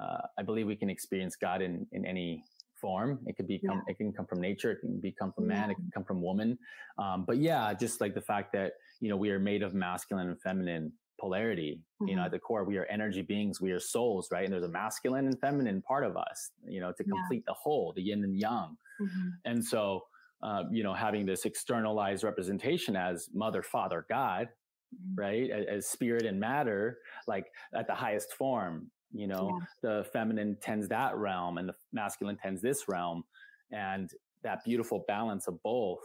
uh, 0.00 0.22
i 0.38 0.42
believe 0.42 0.66
we 0.66 0.76
can 0.76 0.90
experience 0.90 1.36
god 1.36 1.62
in 1.62 1.86
in 1.92 2.04
any 2.04 2.44
form 2.80 3.18
it 3.26 3.36
could 3.36 3.46
become 3.46 3.82
yeah. 3.86 3.92
it 3.92 3.96
can 3.96 4.12
come 4.12 4.26
from 4.26 4.40
nature 4.40 4.72
it 4.72 4.80
can 4.80 5.00
become 5.00 5.32
from 5.32 5.46
man 5.46 5.68
yeah. 5.68 5.70
it 5.72 5.74
can 5.76 5.90
come 5.92 6.04
from 6.04 6.20
woman 6.20 6.58
um, 6.98 7.24
but 7.26 7.38
yeah 7.38 7.72
just 7.72 8.00
like 8.00 8.14
the 8.14 8.20
fact 8.20 8.52
that 8.52 8.72
you 9.00 9.08
know 9.08 9.16
we 9.16 9.30
are 9.30 9.38
made 9.38 9.62
of 9.62 9.74
masculine 9.74 10.28
and 10.28 10.40
feminine 10.42 10.92
polarity 11.20 11.78
mm-hmm. 11.78 12.08
you 12.08 12.16
know 12.16 12.20
mm-hmm. 12.20 12.26
at 12.26 12.32
the 12.32 12.38
core 12.38 12.64
we 12.64 12.76
are 12.76 12.84
energy 12.86 13.22
beings 13.22 13.60
we 13.60 13.70
are 13.70 13.80
souls 13.80 14.28
right 14.32 14.44
and 14.44 14.52
there's 14.52 14.64
a 14.64 14.68
masculine 14.68 15.26
and 15.26 15.38
feminine 15.40 15.80
part 15.82 16.04
of 16.04 16.16
us 16.16 16.50
you 16.66 16.80
know 16.80 16.92
to 16.92 17.04
complete 17.04 17.42
yeah. 17.46 17.52
the 17.52 17.54
whole 17.54 17.92
the 17.94 18.02
yin 18.02 18.22
and 18.24 18.38
yang 18.38 18.76
mm-hmm. 19.00 19.28
and 19.44 19.64
so 19.64 20.02
uh, 20.44 20.64
you 20.70 20.82
know, 20.82 20.94
having 20.94 21.24
this 21.26 21.44
externalized 21.44 22.22
representation 22.22 22.96
as 22.96 23.28
mother, 23.32 23.62
father, 23.62 24.04
God, 24.08 24.48
mm-hmm. 24.94 25.20
right? 25.20 25.50
As, 25.50 25.66
as, 25.78 25.86
spirit 25.88 26.26
and 26.26 26.38
matter, 26.38 26.98
like 27.26 27.46
at 27.74 27.86
the 27.86 27.94
highest 27.94 28.34
form, 28.34 28.90
you 29.12 29.26
know, 29.26 29.58
yeah. 29.58 29.66
the 29.82 30.04
feminine 30.12 30.56
tends 30.60 30.86
that 30.88 31.16
realm 31.16 31.58
and 31.58 31.68
the 31.68 31.74
masculine 31.92 32.36
tends 32.36 32.60
this 32.60 32.88
realm. 32.88 33.24
And 33.70 34.10
that 34.44 34.62
beautiful 34.64 35.04
balance 35.08 35.48
of 35.48 35.60
both. 35.62 35.98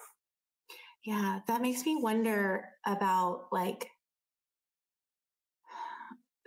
Yeah, 1.05 1.39
that 1.47 1.61
makes 1.61 1.85
me 1.85 1.97
wonder 2.01 2.69
about 2.85 3.47
like, 3.51 3.89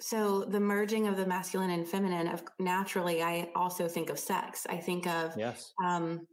so 0.00 0.44
the 0.44 0.58
merging 0.58 1.06
of 1.06 1.16
the 1.16 1.26
masculine 1.26 1.70
and 1.70 1.86
feminine 1.86 2.26
of 2.26 2.42
naturally 2.58 3.22
i 3.22 3.48
also 3.54 3.86
think 3.86 4.10
of 4.10 4.18
sex 4.18 4.66
i 4.68 4.76
think 4.76 5.06
of 5.06 5.32
yes 5.38 5.72
um 5.86 6.26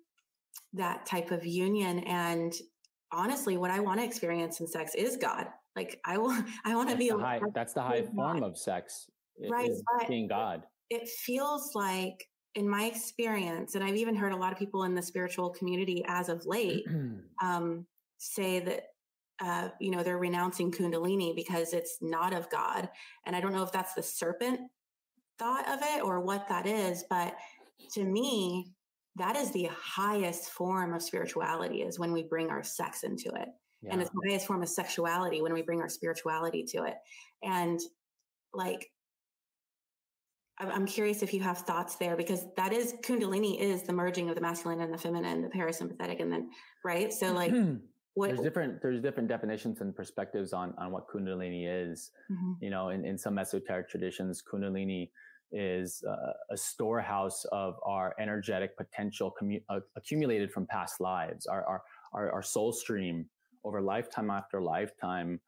that 0.73 1.05
type 1.05 1.31
of 1.31 1.45
union 1.45 1.99
and 1.99 2.53
honestly 3.11 3.57
what 3.57 3.71
i 3.71 3.79
want 3.79 3.99
to 3.99 4.05
experience 4.05 4.59
in 4.59 4.67
sex 4.67 4.95
is 4.95 5.17
god. 5.17 5.47
Like 5.75 5.99
i 6.05 6.17
will 6.17 6.31
i 6.65 6.75
want 6.75 6.89
to 6.89 6.95
be 6.95 7.09
high, 7.09 7.39
that's 7.53 7.73
the 7.73 7.81
high 7.81 8.03
form 8.03 8.43
of 8.43 8.57
sex 8.57 9.09
right 9.49 9.71
being 10.07 10.27
god. 10.27 10.63
it 10.89 11.07
feels 11.07 11.73
like 11.73 12.27
in 12.55 12.67
my 12.67 12.83
experience 12.83 13.75
and 13.75 13.83
i've 13.83 13.95
even 13.95 14.15
heard 14.15 14.33
a 14.33 14.35
lot 14.35 14.51
of 14.51 14.59
people 14.59 14.83
in 14.83 14.93
the 14.95 15.01
spiritual 15.01 15.49
community 15.51 16.03
as 16.07 16.29
of 16.29 16.45
late 16.45 16.85
um, 17.43 17.85
say 18.17 18.59
that 18.59 18.87
uh, 19.41 19.69
you 19.79 19.91
know 19.91 20.03
they're 20.03 20.17
renouncing 20.17 20.71
kundalini 20.71 21.33
because 21.33 21.73
it's 21.73 21.99
not 22.01 22.33
of 22.33 22.49
god 22.49 22.89
and 23.25 23.35
i 23.35 23.39
don't 23.39 23.53
know 23.53 23.63
if 23.63 23.71
that's 23.71 23.93
the 23.93 24.03
serpent 24.03 24.59
thought 25.37 25.67
of 25.69 25.79
it 25.81 26.03
or 26.03 26.19
what 26.19 26.49
that 26.49 26.65
is 26.67 27.05
but 27.09 27.35
to 27.93 28.03
me 28.03 28.73
that 29.15 29.35
is 29.35 29.51
the 29.51 29.69
highest 29.73 30.49
form 30.49 30.93
of 30.93 31.01
spirituality 31.01 31.81
is 31.81 31.99
when 31.99 32.11
we 32.11 32.23
bring 32.23 32.49
our 32.49 32.63
sex 32.63 33.03
into 33.03 33.29
it. 33.35 33.49
Yeah. 33.81 33.93
And 33.93 34.01
it's 34.01 34.11
the 34.11 34.29
highest 34.29 34.47
form 34.47 34.61
of 34.61 34.69
sexuality 34.69 35.41
when 35.41 35.53
we 35.53 35.61
bring 35.61 35.81
our 35.81 35.89
spirituality 35.89 36.65
to 36.69 36.83
it. 36.83 36.95
And 37.43 37.79
like, 38.53 38.89
I'm 40.59 40.85
curious 40.85 41.23
if 41.23 41.33
you 41.33 41.41
have 41.41 41.59
thoughts 41.59 41.95
there 41.95 42.17
because 42.17 42.45
that 42.57 42.73
is 42.73 42.93
Kundalini 43.01 43.57
is 43.59 43.83
the 43.83 43.93
merging 43.93 44.29
of 44.29 44.35
the 44.35 44.41
masculine 44.41 44.81
and 44.81 44.93
the 44.93 44.97
feminine, 44.97 45.41
the 45.41 45.47
parasympathetic, 45.47 46.21
and 46.21 46.31
then 46.31 46.49
right. 46.83 47.13
So 47.13 47.31
like, 47.31 47.53
what, 48.15 48.27
there's 48.27 48.41
different 48.41 48.81
there's 48.81 49.01
different 49.01 49.29
definitions 49.29 49.79
and 49.79 49.95
perspectives 49.95 50.51
on 50.51 50.73
on 50.77 50.91
what 50.91 51.07
Kundalini 51.07 51.63
is. 51.65 52.11
Mm-hmm. 52.29 52.51
You 52.61 52.71
know, 52.71 52.89
in 52.89 53.05
in 53.05 53.17
some 53.17 53.39
esoteric 53.39 53.89
traditions, 53.89 54.43
Kundalini 54.43 55.11
is 55.51 56.03
uh, 56.07 56.33
a 56.51 56.57
storehouse 56.57 57.45
of 57.51 57.75
our 57.83 58.15
energetic 58.19 58.77
potential 58.77 59.33
commu- 59.41 59.63
uh, 59.69 59.79
accumulated 59.95 60.51
from 60.51 60.65
past 60.67 61.01
lives. 61.01 61.45
Our, 61.47 61.65
our, 61.65 61.83
our, 62.13 62.31
our, 62.31 62.43
soul 62.43 62.71
stream 62.71 63.25
over 63.63 63.81
lifetime 63.81 64.29
after 64.29 64.61
lifetime 64.61 65.39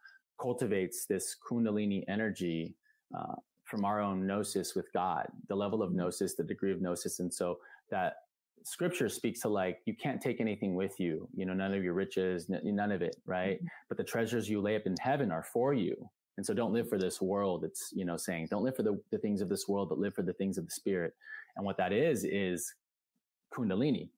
cultivates 0.42 1.06
this 1.06 1.36
Kundalini 1.48 2.04
energy 2.08 2.76
uh, 3.16 3.36
from 3.66 3.86
our 3.86 4.02
own 4.02 4.26
gnosis 4.26 4.76
with 4.76 4.92
God, 4.94 5.28
the 5.48 5.56
level 5.56 5.82
of 5.82 5.94
gnosis, 5.94 6.36
the 6.36 6.44
degree 6.44 6.72
of 6.72 6.82
gnosis. 6.82 7.20
And 7.20 7.34
so 7.34 7.60
that 7.90 8.16
scripture 8.64 9.10
speaks 9.10 9.42
to 9.42 9.50
like, 9.50 9.80
you 9.86 9.96
can't 9.96 10.22
take 10.22 10.42
anything 10.42 10.76
with 10.76 11.00
you, 11.00 11.28
you 11.36 11.46
know, 11.46 11.54
none 11.54 11.74
of 11.74 11.84
your 11.84 11.94
riches, 11.94 12.50
n- 12.52 12.62
none 12.76 12.92
of 12.92 13.02
it, 13.02 13.16
right? 13.26 13.58
Mm-hmm. 13.58 13.68
But 13.88 13.98
the 13.98 14.04
treasures 14.04 14.50
you 14.50 14.62
lay 14.62 14.76
up 14.76 14.84
in 14.86 14.96
heaven 15.00 15.32
are 15.32 15.44
for 15.44 15.74
you. 15.74 16.10
And 16.38 16.46
so 16.46 16.54
don't 16.54 16.74
live 16.74 16.90
for 16.90 16.98
this 16.98 17.22
world. 17.22 17.64
It's, 17.64 17.90
you 17.94 18.06
know, 18.06 18.18
saying 18.18 18.48
don't 18.50 18.64
live 18.64 18.76
for 18.76 18.84
the, 18.84 19.00
the 19.12 19.18
things 19.18 19.42
of 19.42 19.50
this 19.50 19.68
world, 19.68 19.90
but 19.90 20.00
live 20.00 20.16
for 20.16 20.24
the 20.24 20.34
things 20.34 20.58
of 20.58 20.66
the 20.66 20.72
spirit. 20.72 21.14
And 21.56 21.66
what 21.66 21.78
that 21.78 21.92
is, 21.92 22.24
is 22.24 22.74
Kundalini. 23.54 24.10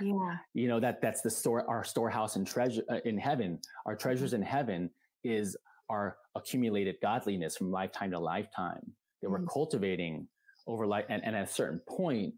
Yeah. 0.00 0.36
You 0.54 0.68
know, 0.68 0.80
that 0.80 1.00
that's 1.02 1.20
the 1.20 1.30
store, 1.30 1.68
our 1.68 1.84
storehouse 1.84 2.36
and 2.36 2.46
treasure 2.46 2.82
uh, 2.90 2.98
in 3.04 3.18
heaven. 3.18 3.58
Our 3.86 3.96
treasures 3.96 4.32
in 4.32 4.42
heaven 4.42 4.90
is 5.24 5.56
our 5.88 6.16
accumulated 6.34 6.96
godliness 7.02 7.56
from 7.56 7.70
lifetime 7.70 8.12
to 8.12 8.18
lifetime 8.18 8.92
that 9.22 9.28
mm 9.28 9.32
we're 9.32 9.46
cultivating 9.46 10.26
over 10.66 10.86
life. 10.86 11.04
And, 11.08 11.22
and 11.24 11.36
at 11.36 11.48
a 11.48 11.52
certain 11.52 11.80
point, 11.88 12.34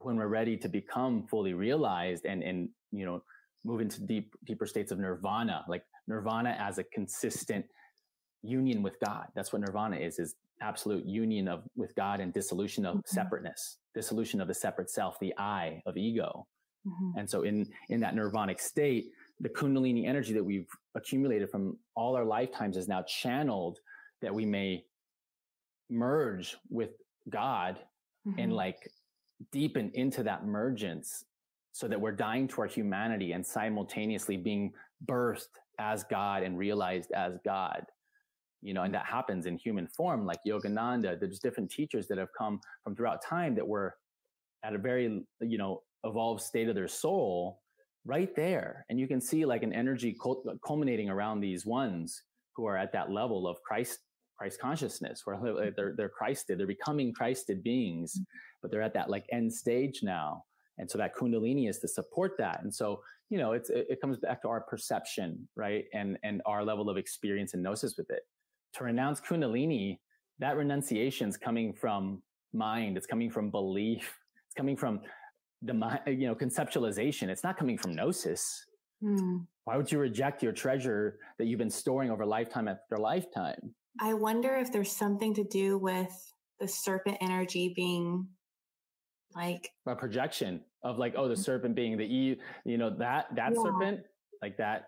when 0.00 0.16
we're 0.16 0.28
ready 0.28 0.56
to 0.56 0.68
become 0.68 1.26
fully 1.28 1.52
realized 1.52 2.24
and, 2.24 2.42
and, 2.42 2.70
you 2.90 3.04
know, 3.04 3.22
move 3.64 3.80
into 3.80 4.00
deep, 4.00 4.34
deeper 4.46 4.66
states 4.66 4.92
of 4.92 4.98
nirvana, 4.98 5.64
like 5.68 5.82
nirvana 6.08 6.56
as 6.58 6.78
a 6.78 6.84
consistent 6.84 7.66
union 8.42 8.82
with 8.82 8.98
God. 9.00 9.26
That's 9.34 9.52
what 9.52 9.62
nirvana 9.62 9.96
is, 9.96 10.18
is 10.18 10.34
absolute 10.60 11.04
union 11.06 11.48
of 11.48 11.62
with 11.76 11.94
God 11.94 12.20
and 12.20 12.32
dissolution 12.32 12.84
of 12.84 12.96
mm-hmm. 12.96 13.14
separateness, 13.14 13.78
dissolution 13.94 14.40
of 14.40 14.48
the 14.48 14.54
separate 14.54 14.90
self, 14.90 15.18
the 15.20 15.34
I 15.38 15.82
of 15.86 15.96
ego. 15.96 16.46
Mm-hmm. 16.86 17.18
And 17.18 17.28
so 17.28 17.42
in, 17.42 17.66
in 17.88 18.00
that 18.00 18.14
nirvanic 18.14 18.60
state, 18.60 19.06
the 19.40 19.48
kundalini 19.48 20.06
energy 20.06 20.32
that 20.32 20.44
we've 20.44 20.68
accumulated 20.94 21.50
from 21.50 21.76
all 21.94 22.16
our 22.16 22.24
lifetimes 22.24 22.76
is 22.76 22.88
now 22.88 23.02
channeled 23.02 23.78
that 24.22 24.34
we 24.34 24.44
may 24.44 24.84
merge 25.88 26.56
with 26.68 26.90
God 27.28 27.78
mm-hmm. 28.26 28.38
and 28.38 28.52
like 28.52 28.90
deepen 29.52 29.90
into 29.94 30.22
that 30.22 30.46
mergence 30.46 31.24
so 31.72 31.88
that 31.88 32.00
we're 32.00 32.12
dying 32.12 32.48
to 32.48 32.62
our 32.62 32.66
humanity 32.66 33.32
and 33.32 33.46
simultaneously 33.46 34.36
being 34.36 34.72
birthed 35.06 35.48
as 35.78 36.04
God 36.04 36.42
and 36.42 36.58
realized 36.58 37.12
as 37.12 37.38
God 37.44 37.86
you 38.62 38.74
know, 38.74 38.82
and 38.82 38.94
that 38.94 39.06
happens 39.06 39.46
in 39.46 39.56
human 39.56 39.86
form, 39.86 40.26
like 40.26 40.40
Yogananda. 40.46 41.18
There's 41.18 41.38
different 41.38 41.70
teachers 41.70 42.06
that 42.08 42.18
have 42.18 42.28
come 42.36 42.60
from 42.84 42.94
throughout 42.94 43.24
time 43.24 43.54
that 43.54 43.66
were 43.66 43.96
at 44.64 44.74
a 44.74 44.78
very, 44.78 45.24
you 45.40 45.58
know, 45.58 45.82
evolved 46.04 46.42
state 46.42 46.68
of 46.68 46.74
their 46.74 46.88
soul 46.88 47.60
right 48.04 48.34
there. 48.36 48.84
And 48.88 48.98
you 48.98 49.06
can 49.06 49.20
see 49.20 49.44
like 49.44 49.62
an 49.62 49.72
energy 49.72 50.16
culminating 50.66 51.08
around 51.08 51.40
these 51.40 51.64
ones 51.66 52.22
who 52.54 52.66
are 52.66 52.76
at 52.76 52.92
that 52.92 53.10
level 53.10 53.46
of 53.46 53.62
Christ, 53.62 54.00
Christ 54.38 54.60
consciousness, 54.60 55.22
where 55.24 55.38
they're, 55.76 55.94
they're 55.96 56.08
Christed, 56.08 56.58
they're 56.58 56.66
becoming 56.66 57.12
Christed 57.12 57.62
beings, 57.62 58.14
mm-hmm. 58.14 58.24
but 58.60 58.70
they're 58.70 58.82
at 58.82 58.94
that 58.94 59.10
like 59.10 59.24
end 59.32 59.52
stage 59.52 60.00
now. 60.02 60.44
And 60.78 60.90
so 60.90 60.98
that 60.98 61.14
Kundalini 61.14 61.68
is 61.68 61.78
to 61.80 61.88
support 61.88 62.32
that. 62.38 62.62
And 62.62 62.74
so, 62.74 63.02
you 63.28 63.38
know, 63.38 63.52
it's, 63.52 63.70
it 63.70 64.00
comes 64.00 64.18
back 64.18 64.42
to 64.42 64.48
our 64.48 64.62
perception, 64.62 65.46
right? 65.54 65.84
And, 65.92 66.18
and 66.22 66.40
our 66.46 66.64
level 66.64 66.88
of 66.88 66.96
experience 66.96 67.54
and 67.54 67.62
gnosis 67.62 67.96
with 67.96 68.10
it 68.10 68.22
to 68.74 68.84
renounce 68.84 69.20
Kundalini, 69.20 69.98
that 70.38 70.56
renunciation 70.56 71.28
is 71.28 71.36
coming 71.36 71.72
from 71.72 72.22
mind. 72.52 72.96
It's 72.96 73.06
coming 73.06 73.30
from 73.30 73.50
belief. 73.50 74.18
It's 74.46 74.54
coming 74.56 74.76
from 74.76 75.00
the 75.62 75.74
mind, 75.74 76.00
you 76.06 76.26
know, 76.26 76.34
conceptualization. 76.34 77.28
It's 77.28 77.44
not 77.44 77.58
coming 77.58 77.78
from 77.78 77.94
gnosis. 77.94 78.64
Mm. 79.02 79.46
Why 79.64 79.76
would 79.76 79.90
you 79.90 79.98
reject 79.98 80.42
your 80.42 80.52
treasure 80.52 81.18
that 81.38 81.46
you've 81.46 81.58
been 81.58 81.70
storing 81.70 82.10
over 82.10 82.26
lifetime 82.26 82.68
after 82.68 82.96
lifetime? 82.96 83.74
I 84.00 84.14
wonder 84.14 84.56
if 84.56 84.72
there's 84.72 84.92
something 84.92 85.34
to 85.34 85.44
do 85.44 85.78
with 85.78 86.12
the 86.58 86.68
serpent 86.68 87.18
energy 87.20 87.72
being 87.74 88.26
like 89.34 89.70
a 89.86 89.94
projection 89.94 90.60
of 90.82 90.98
like, 90.98 91.14
oh, 91.16 91.28
the 91.28 91.34
mm-hmm. 91.34 91.42
serpent 91.42 91.74
being 91.74 91.96
the 91.96 92.04
e, 92.04 92.40
you 92.64 92.78
know, 92.78 92.90
that 92.98 93.26
that 93.36 93.52
yeah. 93.54 93.62
serpent, 93.62 94.00
like 94.42 94.56
that. 94.58 94.86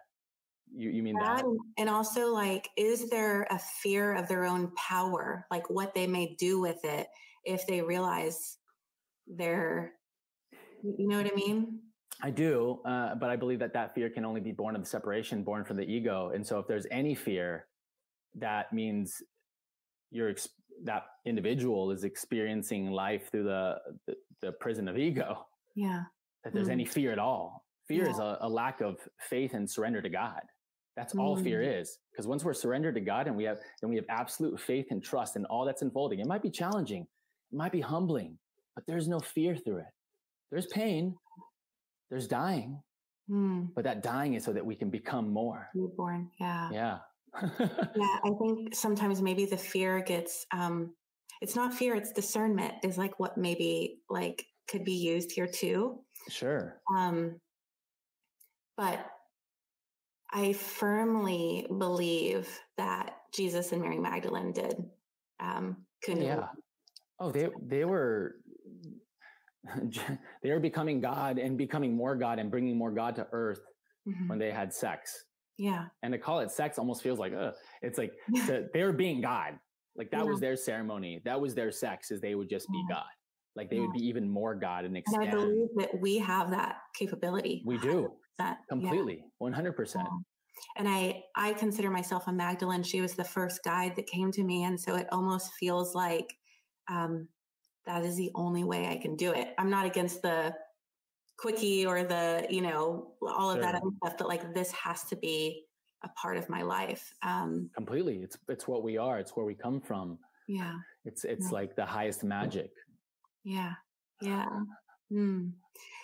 You 0.75 0.91
you 0.91 1.03
mean 1.03 1.17
that? 1.17 1.45
And 1.79 1.89
also, 1.89 2.33
like, 2.33 2.71
is 2.77 3.09
there 3.11 3.47
a 3.51 3.59
fear 3.59 4.15
of 4.15 4.29
their 4.29 4.45
own 4.45 4.73
power, 4.77 5.47
like 5.51 5.69
what 5.69 5.95
they 5.95 6.07
may 6.07 6.35
do 6.39 6.61
with 6.61 6.85
it 6.85 7.09
if 7.45 7.67
they 7.67 7.83
realize 7.83 8.59
they're, 9.27 9.93
you 10.83 11.09
know 11.09 11.17
what 11.17 11.31
I 11.31 11.35
mean? 11.35 11.81
I 12.23 12.31
do, 12.31 12.81
uh, 12.85 13.17
but 13.17 13.31
I 13.31 13.37
believe 13.37 13.59
that 13.59 13.73
that 13.73 13.95
fear 13.95 14.09
can 14.09 14.25
only 14.25 14.41
be 14.41 14.53
born 14.53 14.77
of 14.77 14.83
the 14.83 14.89
separation, 14.89 15.43
born 15.43 15.65
from 15.65 15.77
the 15.77 15.85
ego. 15.85 16.31
And 16.35 16.47
so, 16.47 16.59
if 16.59 16.67
there's 16.67 16.87
any 16.91 17.15
fear, 17.15 17.67
that 18.37 18.73
means 18.73 19.23
you're 20.11 20.35
that 20.85 21.05
individual 21.27 21.91
is 21.91 22.05
experiencing 22.05 22.91
life 22.91 23.31
through 23.31 23.45
the, 23.45 23.77
the, 24.07 24.15
the 24.41 24.53
prison 24.53 24.89
of 24.89 24.99
ego. 24.99 25.47
Yeah. 25.75 26.03
That 26.45 26.53
there's 26.53 26.69
mm. 26.69 26.73
any 26.73 26.85
fear 26.85 27.13
at 27.13 27.19
all. 27.19 27.65
Fear 27.87 28.05
yeah. 28.05 28.11
is 28.11 28.19
a, 28.19 28.39
a, 28.41 28.49
lack 28.49 28.81
of 28.81 28.97
faith 29.21 29.55
and 29.55 29.69
surrender 29.69 30.03
to 30.03 30.09
God. 30.09 30.41
That's 30.97 31.15
all 31.15 31.37
mm. 31.37 31.43
fear 31.43 31.63
is. 31.63 31.99
Because 32.11 32.27
once 32.27 32.45
we're 32.45 32.55
surrendered 32.55 32.95
to 32.97 33.01
God 33.01 33.27
and 33.27 33.37
we 33.37 33.45
have 33.45 33.59
and 33.81 33.91
we 33.91 33.97
have 33.97 34.05
absolute 34.09 34.61
faith 34.61 34.87
and 34.91 35.03
trust 35.03 35.37
in 35.37 35.45
all 35.47 35.65
that's 35.65 35.83
unfolding, 35.83 36.21
it 36.21 36.27
might 36.27 36.43
be 36.43 36.51
challenging, 36.51 37.03
it 37.53 37.57
might 37.57 37.73
be 37.73 37.81
humbling, 37.81 38.39
but 38.75 38.85
there's 38.87 39.09
no 39.09 39.19
fear 39.19 39.57
through 39.57 39.79
it. 39.79 39.93
There's 40.51 40.67
pain, 40.67 41.17
there's 42.11 42.27
dying, 42.27 42.83
mm. 43.31 43.69
but 43.75 43.85
that 43.85 44.03
dying 44.03 44.35
is 44.35 44.45
so 44.45 44.53
that 44.53 44.65
we 44.65 44.75
can 44.75 44.91
become 44.91 45.31
more. 45.31 45.69
Reborn, 45.75 46.31
yeah. 46.39 46.69
Yeah 46.71 46.99
yeah, 47.59 48.19
I 48.25 48.31
think 48.39 48.75
sometimes 48.75 49.23
maybe 49.23 49.47
the 49.47 49.57
fear 49.57 50.01
gets 50.01 50.47
um 50.53 50.95
it's 51.41 51.57
not 51.57 51.75
fear, 51.75 51.95
it's 51.95 52.13
discernment 52.13 52.75
is 52.85 52.99
like 52.99 53.19
what 53.19 53.37
maybe 53.37 53.99
like 54.11 54.45
could 54.69 54.85
be 54.85 54.93
used 54.93 55.33
here 55.33 55.47
too. 55.47 55.99
Sure. 56.29 56.81
Um 56.97 57.41
but 58.77 59.07
I 60.33 60.53
firmly 60.53 61.67
believe 61.79 62.49
that 62.79 63.17
Jesus 63.35 63.73
and 63.73 63.83
Mary 63.83 63.99
Magdalene 63.99 64.53
did 64.53 64.77
um 65.41 65.77
Yeah. 66.27 66.49
Oh, 67.21 67.31
they 67.31 67.49
they 67.67 67.85
were 67.85 68.37
they 70.43 70.51
were 70.51 70.61
becoming 70.61 71.01
God 71.01 71.39
and 71.39 71.57
becoming 71.57 71.95
more 71.95 72.17
God 72.17 72.39
and 72.39 72.51
bringing 72.51 72.77
more 72.77 72.91
God 72.91 73.17
to 73.17 73.27
earth 73.33 73.61
mm-hmm. 74.09 74.29
when 74.29 74.39
they 74.39 74.51
had 74.51 74.73
sex. 74.73 75.25
Yeah. 75.59 75.87
And 76.03 76.13
to 76.13 76.19
call 76.19 76.41
it 76.41 76.51
sex 76.51 76.79
almost 76.79 77.03
feels 77.03 77.19
like, 77.19 77.33
uh, 77.33 77.53
it's 77.83 77.99
like 77.99 78.13
to, 78.47 78.67
they 78.73 78.83
were 78.83 78.93
being 78.93 79.21
God. 79.21 79.59
Like 79.97 80.11
that 80.11 80.25
yeah. 80.25 80.31
was 80.31 80.41
their 80.41 80.57
ceremony. 80.57 81.21
That 81.25 81.41
was 81.41 81.55
their 81.55 81.71
sex 81.71 82.11
is 82.11 82.21
they 82.21 82.35
would 82.35 82.49
just 82.49 82.67
be 82.71 82.83
God. 82.89 83.05
Like 83.55 83.69
they 83.69 83.77
yeah. 83.77 83.83
would 83.83 83.93
be 83.93 84.07
even 84.07 84.29
more 84.29 84.55
God 84.55 84.87
and 84.87 84.97
extend. 84.97 85.25
And 85.25 85.33
I 85.33 85.35
believe 85.35 85.69
that 85.77 86.01
we 86.01 86.19
have 86.19 86.51
that 86.51 86.77
capability. 86.99 87.63
We 87.67 87.77
do. 87.79 88.11
Completely. 88.69 89.25
Yeah. 89.41 89.49
100%. 89.49 90.07
And 90.77 90.89
I, 90.89 91.23
I 91.37 91.55
consider 91.55 91.91
myself 91.91 92.29
a 92.29 92.33
Magdalene. 92.33 92.83
She 92.83 93.01
was 93.01 93.15
the 93.15 93.25
first 93.25 93.65
guide 93.65 93.97
that 93.97 94.07
came 94.07 94.31
to 94.33 94.45
me. 94.45 94.65
And 94.65 94.79
so 94.79 94.95
it 94.95 95.09
almost 95.11 95.53
feels 95.55 95.95
like, 95.95 96.37
um, 96.89 97.29
that 97.87 98.05
is 98.05 98.17
the 98.17 98.31
only 98.35 98.63
way 98.63 98.87
I 98.87 98.97
can 98.97 99.17
do 99.17 99.33
it. 99.33 99.55
I'm 99.59 99.71
not 99.71 99.87
against 99.87 100.23
the 100.23 100.55
quickie 101.43 101.85
or 101.85 102.05
the 102.05 102.47
you 102.49 102.61
know 102.61 103.13
all 103.21 103.51
of 103.51 103.57
sure. 103.57 103.63
that 103.63 103.75
other 103.75 103.91
stuff 103.97 104.15
but 104.17 104.29
like 104.29 104.55
this 104.55 104.71
has 104.71 105.03
to 105.05 105.17
be 105.17 105.65
a 106.05 106.09
part 106.11 106.37
of 106.37 106.49
my 106.49 106.63
life 106.63 107.13
um 107.23 107.69
completely 107.75 108.19
it's 108.19 108.37
it's 108.49 108.69
what 108.69 108.83
we 108.83 108.97
are 108.97 109.19
it's 109.19 109.33
where 109.33 109.47
we 109.47 109.55
come 109.55 109.81
from 109.81 110.19
yeah 110.47 110.75
it's 111.05 111.25
it's 111.25 111.47
yeah. 111.47 111.53
like 111.53 111.75
the 111.75 111.85
highest 111.85 112.23
magic 112.23 112.71
yeah 113.45 113.73
yeah 114.21 114.47
mm. 115.13 115.53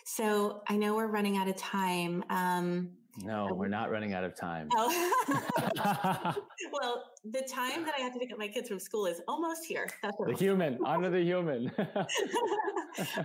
so 0.04 0.62
i 0.68 0.76
know 0.76 0.94
we're 0.94 1.06
running 1.06 1.36
out 1.36 1.48
of 1.48 1.56
time 1.56 2.22
um 2.30 2.90
no, 3.24 3.52
we're 3.52 3.68
not 3.68 3.90
running 3.90 4.14
out 4.14 4.24
of 4.24 4.36
time. 4.36 4.68
Oh. 4.76 4.88
well, 6.72 7.04
the 7.24 7.42
time 7.50 7.84
that 7.84 7.94
I 7.98 8.02
have 8.02 8.12
to 8.12 8.18
pick 8.18 8.32
up 8.32 8.38
my 8.38 8.48
kids 8.48 8.68
from 8.68 8.78
school 8.78 9.06
is 9.06 9.20
almost 9.26 9.64
here. 9.64 9.88
That's 10.02 10.16
the 10.24 10.34
human, 10.34 10.78
honor 10.84 11.10
the 11.10 11.22
human. 11.22 11.70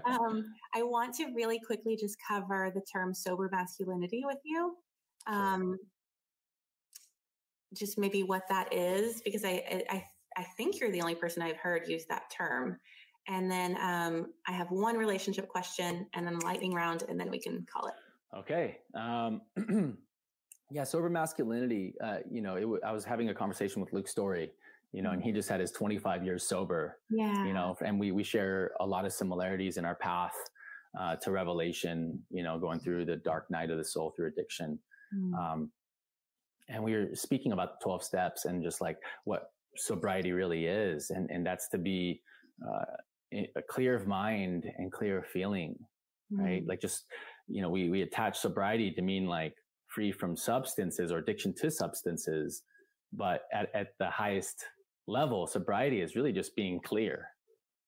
um, 0.06 0.46
I 0.74 0.84
want 0.84 1.14
to 1.16 1.28
really 1.36 1.60
quickly 1.60 1.96
just 1.96 2.18
cover 2.28 2.72
the 2.74 2.82
term 2.82 3.14
sober 3.14 3.50
masculinity 3.52 4.24
with 4.26 4.40
you. 4.44 4.76
Um, 5.28 5.78
just 7.76 7.98
maybe 7.98 8.24
what 8.24 8.44
that 8.50 8.74
is, 8.74 9.22
because 9.22 9.44
I, 9.46 9.84
I, 9.90 10.04
I 10.38 10.44
think 10.58 10.80
you're 10.80 10.92
the 10.92 11.02
only 11.02 11.16
person 11.16 11.42
I've 11.42 11.58
heard 11.58 11.88
use 11.88 12.06
that 12.08 12.32
term. 12.36 12.80
And 13.28 13.50
then 13.50 13.78
um, 13.82 14.28
I 14.48 14.52
have 14.52 14.70
one 14.72 14.98
relationship 14.98 15.48
question 15.48 16.08
and 16.14 16.26
then 16.28 16.40
lightning 16.40 16.74
round, 16.74 17.04
and 17.08 17.20
then 17.20 17.30
we 17.30 17.40
can 17.40 17.66
call 17.72 17.88
it. 17.88 17.94
Okay. 18.38 18.78
Um, 18.96 19.42
yeah, 20.72 20.84
sober 20.84 21.10
masculinity. 21.10 21.94
Uh, 22.04 22.18
you 22.30 22.42
know, 22.42 22.60
w- 22.60 22.80
I 22.86 22.92
was 22.92 23.06
having 23.06 23.30
a 23.30 23.34
conversation 23.34 23.82
with 23.82 23.94
Luke 23.94 24.08
Storey, 24.08 24.52
you 24.92 25.02
know, 25.02 25.12
and 25.12 25.22
he 25.22 25.30
mm-hmm. 25.30 25.38
just 25.38 25.50
had 25.50 25.60
his 25.60 25.72
25 25.72 26.24
years 26.24 26.48
sober. 26.48 27.00
Yeah. 27.10 27.46
You 27.46 27.54
know, 27.54 27.78
and 27.86 28.00
we 28.00 28.12
we 28.12 28.24
share 28.24 28.72
a 28.80 28.86
lot 28.86 29.06
of 29.06 29.14
similarities 29.14 29.78
in 29.78 29.86
our 29.86 29.96
path 29.96 30.36
uh, 31.00 31.16
to 31.18 31.32
revelation. 31.32 32.20
You 32.30 32.44
know, 32.44 32.60
going 32.60 32.80
through 32.80 33.06
the 33.06 33.18
dark 33.18 33.50
night 33.50 33.70
of 33.70 33.78
the 33.78 33.86
soul 33.86 34.14
through 34.16 34.28
addiction. 34.28 34.80
Mm. 35.16 35.34
Um, 35.38 35.72
and 36.70 36.84
we 36.84 36.94
were 36.94 37.10
speaking 37.14 37.52
about 37.52 37.80
the 37.80 37.84
12 37.84 38.04
steps 38.04 38.46
and 38.46 38.64
just 38.64 38.82
like 38.82 38.98
what 39.26 39.52
sobriety 39.76 40.32
really 40.32 40.66
is, 40.66 41.10
and 41.12 41.30
and 41.30 41.46
that's 41.46 41.68
to 41.70 41.78
be 41.78 42.22
uh, 42.68 42.86
clear 43.70 43.96
of 43.96 44.08
mind 44.08 44.66
and 44.78 44.92
clear 44.92 45.20
of 45.20 45.26
feeling, 45.28 45.76
mm. 46.32 46.44
right? 46.44 46.64
Like 46.68 46.82
just 46.82 47.06
you 47.48 47.62
know, 47.62 47.70
we, 47.70 47.90
we 47.90 48.02
attach 48.02 48.40
sobriety 48.40 48.92
to 48.92 49.02
mean 49.02 49.28
like 49.28 49.56
free 49.88 50.12
from 50.12 50.36
substances 50.36 51.12
or 51.12 51.20
addiction 51.20 51.54
to 51.62 51.70
substances. 51.70 52.64
But 53.12 53.42
at, 53.54 53.70
at 53.76 53.88
the 54.00 54.10
highest 54.10 54.66
level, 55.08 55.46
sobriety 55.46 56.02
is 56.02 56.16
really 56.16 56.32
just 56.32 56.56
being 56.56 56.80
clear, 56.84 57.28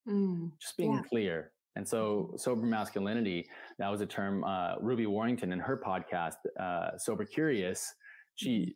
mm, 0.08 0.52
just 0.62 0.78
being 0.78 0.94
yeah. 0.94 1.02
clear. 1.10 1.52
And 1.76 1.88
so 1.88 2.28
mm-hmm. 2.28 2.38
sober 2.38 2.66
masculinity, 2.66 3.48
that 3.80 3.90
was 3.90 4.02
a 4.02 4.06
term, 4.06 4.44
uh, 4.44 4.76
Ruby 4.80 5.08
Warrington 5.08 5.52
in 5.52 5.60
her 5.60 5.82
podcast, 5.86 6.36
uh, 6.60 6.98
Sober 6.98 7.26
Curious, 7.26 7.94
she, 8.36 8.50
mm-hmm. 8.50 8.70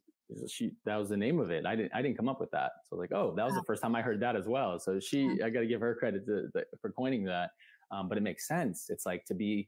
She, 0.48 0.72
that 0.86 0.96
was 0.96 1.10
the 1.10 1.18
name 1.18 1.40
of 1.40 1.52
it. 1.52 1.66
I 1.66 1.76
didn't, 1.76 1.92
I 1.94 2.02
didn't 2.02 2.18
come 2.18 2.30
up 2.30 2.40
with 2.40 2.52
that. 2.52 2.72
So 2.90 2.96
like, 2.96 3.12
oh, 3.14 3.34
that 3.36 3.46
was 3.46 3.54
wow. 3.54 3.60
the 3.60 3.66
first 3.66 3.82
time 3.82 3.96
I 3.96 4.02
heard 4.02 4.20
that 4.22 4.36
as 4.36 4.48
well. 4.48 4.80
So 4.80 5.00
she, 5.00 5.40
I 5.44 5.50
got 5.50 5.62
to 5.62 5.68
give 5.68 5.82
her 5.82 5.96
credit 5.96 6.26
to, 6.26 6.50
to, 6.54 6.66
for 6.82 6.92
coining 6.92 7.24
that. 7.26 7.52
Um, 7.92 8.08
but 8.08 8.18
it 8.18 8.22
makes 8.22 8.48
sense. 8.48 8.90
It's 8.90 9.06
like 9.06 9.26
to 9.26 9.34
be 9.34 9.68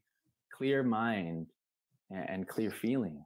clear 0.55 0.83
mind 0.83 1.47
and, 2.11 2.29
and 2.29 2.47
clear 2.47 2.71
feeling. 2.71 3.23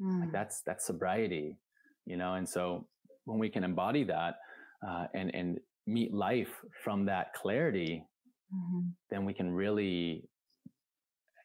Mm. 0.00 0.20
Like 0.20 0.32
that's 0.32 0.60
that's 0.60 0.86
sobriety, 0.86 1.56
you 2.04 2.18
know. 2.18 2.34
And 2.34 2.46
so 2.46 2.86
when 3.24 3.38
we 3.38 3.48
can 3.48 3.64
embody 3.64 4.04
that 4.04 4.36
uh, 4.86 5.06
and 5.14 5.34
and 5.34 5.58
meet 5.86 6.12
life 6.12 6.50
from 6.84 7.06
that 7.06 7.32
clarity, 7.32 8.04
mm-hmm. 8.54 8.88
then 9.10 9.24
we 9.24 9.32
can 9.32 9.50
really 9.50 10.28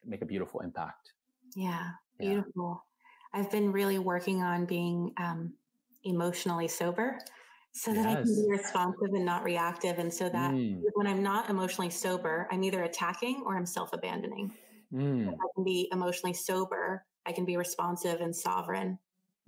make 0.05 0.21
a 0.21 0.25
beautiful 0.25 0.59
impact. 0.59 1.13
Yeah, 1.55 1.91
beautiful. 2.19 2.83
Yeah. 2.83 2.90
I've 3.33 3.51
been 3.51 3.71
really 3.71 3.99
working 3.99 4.41
on 4.41 4.65
being 4.65 5.13
um, 5.17 5.53
emotionally 6.03 6.67
sober 6.67 7.17
so 7.73 7.93
that. 7.93 8.05
I 8.05 8.15
can 8.15 8.25
be 8.25 8.47
responsive 8.49 9.13
and 9.13 9.25
not 9.25 9.43
reactive. 9.43 9.99
And 9.99 10.13
so 10.13 10.27
that 10.29 10.51
mm. 10.51 10.81
when 10.93 11.07
I'm 11.07 11.23
not 11.23 11.49
emotionally 11.49 11.89
sober, 11.89 12.47
I'm 12.51 12.63
either 12.63 12.83
attacking 12.83 13.43
or 13.45 13.55
I'm 13.55 13.65
self 13.65 13.93
abandoning. 13.93 14.53
Mm. 14.93 15.29
I 15.29 15.47
can 15.55 15.63
be 15.63 15.89
emotionally 15.91 16.33
sober. 16.33 17.05
I 17.25 17.31
can 17.31 17.45
be 17.45 17.55
responsive 17.55 18.19
and 18.19 18.35
sovereign. 18.35 18.99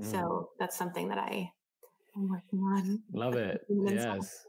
Mm. 0.02 0.12
So 0.12 0.50
that's 0.60 0.78
something 0.78 1.10
that 1.10 1.18
I 1.18 1.52
am 2.16 2.30
working 2.30 2.60
on. 2.60 3.04
Love 3.12 3.36
it. 3.38 3.62
yes. 3.70 4.46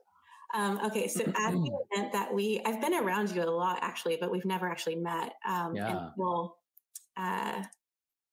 Um, 0.54 0.78
okay, 0.84 1.08
so 1.08 1.22
at 1.22 1.50
the 1.50 1.70
event 1.92 2.12
that 2.12 2.32
we, 2.32 2.60
I've 2.64 2.80
been 2.80 2.94
around 2.94 3.30
you 3.30 3.42
a 3.42 3.50
lot 3.50 3.80
actually, 3.82 4.18
but 4.20 4.30
we've 4.30 4.44
never 4.44 4.68
actually 4.68 4.94
met 4.94 5.34
um, 5.44 5.74
yeah. 5.74 6.10
until 6.10 6.58
uh, 7.16 7.64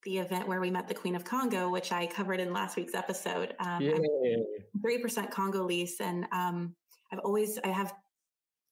the 0.04 0.18
event 0.18 0.47
where 0.47 0.60
we 0.60 0.72
met 0.72 0.88
the 0.88 0.93
Queen 0.93 1.16
of 1.16 1.24
Congo, 1.24 1.70
which 1.70 1.91
I 1.91 2.08
covered 2.08 2.39
in 2.39 2.52
last 2.54 2.76
week's 2.76 2.95
episode. 2.95 3.56
Um, 3.60 3.82
Three 4.82 4.97
percent 4.97 5.32
Congolese, 5.32 5.99
and 5.99 6.26
um, 6.32 6.76
I've 7.12 7.20
always 7.20 7.60
I 7.64 7.68
have 7.68 7.93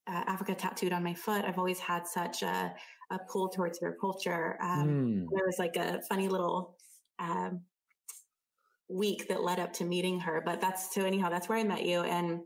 uh, 0.07 0.23
Africa 0.27 0.55
tattooed 0.55 0.93
on 0.93 1.03
my 1.03 1.13
foot. 1.13 1.45
I've 1.45 1.57
always 1.57 1.79
had 1.79 2.07
such 2.07 2.41
a 2.41 2.73
a 3.11 3.19
pull 3.27 3.49
towards 3.49 3.79
their 3.79 3.95
culture. 3.99 4.57
Um, 4.61 4.87
mm. 4.87 5.27
There 5.33 5.45
was 5.45 5.57
like 5.59 5.75
a 5.75 6.01
funny 6.07 6.27
little 6.27 6.77
um, 7.19 7.61
week 8.87 9.27
that 9.27 9.43
led 9.43 9.59
up 9.59 9.73
to 9.73 9.83
meeting 9.83 10.19
her, 10.21 10.41
but 10.43 10.61
that's 10.61 10.93
so 10.93 11.05
anyhow, 11.05 11.29
that's 11.29 11.49
where 11.49 11.57
I 11.57 11.63
met 11.63 11.85
you. 11.85 12.01
And 12.01 12.41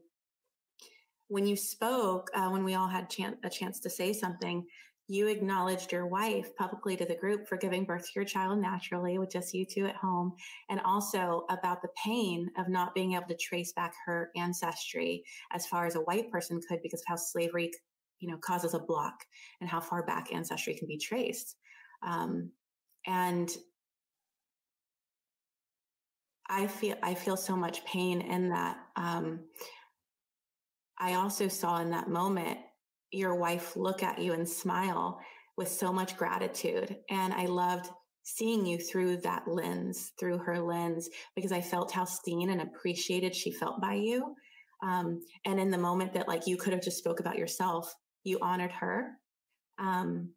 when 1.27 1.45
you 1.45 1.55
spoke, 1.55 2.29
uh, 2.33 2.49
when 2.49 2.63
we 2.63 2.75
all 2.75 2.87
had 2.87 3.09
chan- 3.09 3.37
a 3.43 3.49
chance 3.49 3.79
to 3.81 3.89
say 3.89 4.13
something, 4.13 4.65
you 5.13 5.27
acknowledged 5.27 5.91
your 5.91 6.07
wife 6.07 6.55
publicly 6.57 6.97
to 6.97 7.05
the 7.05 7.15
group 7.15 7.47
for 7.47 7.57
giving 7.57 7.85
birth 7.85 8.03
to 8.03 8.11
your 8.15 8.25
child 8.25 8.59
naturally 8.59 9.19
with 9.19 9.31
just 9.31 9.53
you 9.53 9.65
two 9.65 9.85
at 9.85 9.95
home 9.95 10.33
and 10.69 10.79
also 10.81 11.45
about 11.49 11.81
the 11.81 11.89
pain 12.03 12.49
of 12.57 12.67
not 12.67 12.95
being 12.95 13.13
able 13.13 13.27
to 13.27 13.37
trace 13.37 13.71
back 13.73 13.93
her 14.05 14.31
ancestry 14.35 15.23
as 15.51 15.67
far 15.67 15.85
as 15.85 15.95
a 15.95 16.01
white 16.01 16.31
person 16.31 16.59
could 16.67 16.81
because 16.81 17.01
of 17.01 17.07
how 17.07 17.15
slavery 17.15 17.71
you 18.23 18.29
know, 18.31 18.37
causes 18.37 18.73
a 18.73 18.79
block 18.79 19.25
and 19.59 19.69
how 19.69 19.81
far 19.81 20.05
back 20.05 20.31
ancestry 20.31 20.73
can 20.73 20.87
be 20.87 20.97
traced. 20.97 21.57
Um, 22.01 22.51
and 23.05 23.49
I 26.49 26.67
feel 26.67 26.95
I 27.03 27.15
feel 27.15 27.35
so 27.35 27.57
much 27.57 27.83
pain 27.83 28.21
in 28.21 28.49
that. 28.49 28.77
Um, 28.95 29.41
I 30.97 31.15
also 31.15 31.49
saw 31.49 31.81
in 31.81 31.91
that 31.91 32.09
moment 32.09 32.59
your 33.13 33.35
wife 33.35 33.75
look 33.75 34.03
at 34.03 34.19
you 34.19 34.33
and 34.33 34.47
smile 34.47 35.19
with 35.57 35.69
so 35.69 35.93
much 35.93 36.17
gratitude, 36.17 36.97
and 37.09 37.33
I 37.33 37.45
loved 37.45 37.89
seeing 38.23 38.65
you 38.65 38.77
through 38.77 39.17
that 39.17 39.47
lens, 39.47 40.13
through 40.19 40.39
her 40.39 40.59
lens, 40.59 41.09
because 41.35 41.51
I 41.51 41.61
felt 41.61 41.91
how 41.91 42.05
seen 42.05 42.49
and 42.49 42.61
appreciated 42.61 43.35
she 43.35 43.51
felt 43.51 43.81
by 43.81 43.95
you. 43.95 44.33
Um, 44.81 45.21
and 45.45 45.59
in 45.59 45.71
the 45.71 45.77
moment 45.77 46.13
that 46.13 46.27
like 46.27 46.47
you 46.47 46.57
could 46.57 46.73
have 46.73 46.81
just 46.81 46.97
spoke 46.97 47.19
about 47.19 47.37
yourself, 47.37 47.93
you 48.23 48.39
honored 48.41 48.71
her. 48.71 49.11
Um, 49.77 50.29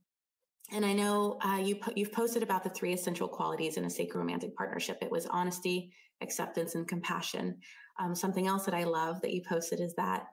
and 0.72 0.84
I 0.84 0.92
know 0.92 1.38
uh, 1.44 1.60
you 1.62 1.76
po- 1.76 1.92
you've 1.94 2.12
posted 2.12 2.42
about 2.42 2.64
the 2.64 2.70
three 2.70 2.92
essential 2.92 3.28
qualities 3.28 3.76
in 3.76 3.84
a 3.84 3.90
sacred 3.90 4.18
romantic 4.18 4.56
partnership. 4.56 4.98
It 5.00 5.10
was 5.10 5.26
honesty, 5.26 5.92
acceptance, 6.22 6.74
and 6.74 6.88
compassion. 6.88 7.58
Um, 8.00 8.14
something 8.14 8.46
else 8.46 8.64
that 8.64 8.74
I 8.74 8.84
love 8.84 9.20
that 9.22 9.32
you 9.32 9.42
posted 9.48 9.80
is 9.80 9.94
that 9.94 10.26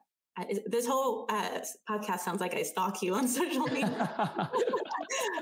this 0.66 0.88
whole 0.88 1.28
uh, 1.30 1.60
podcast 1.88 2.20
sounds 2.20 2.42
like 2.42 2.56
I 2.56 2.64
stalk 2.64 3.02
you 3.02 3.14
on 3.14 3.28
social 3.40 3.66
media. 3.66 4.10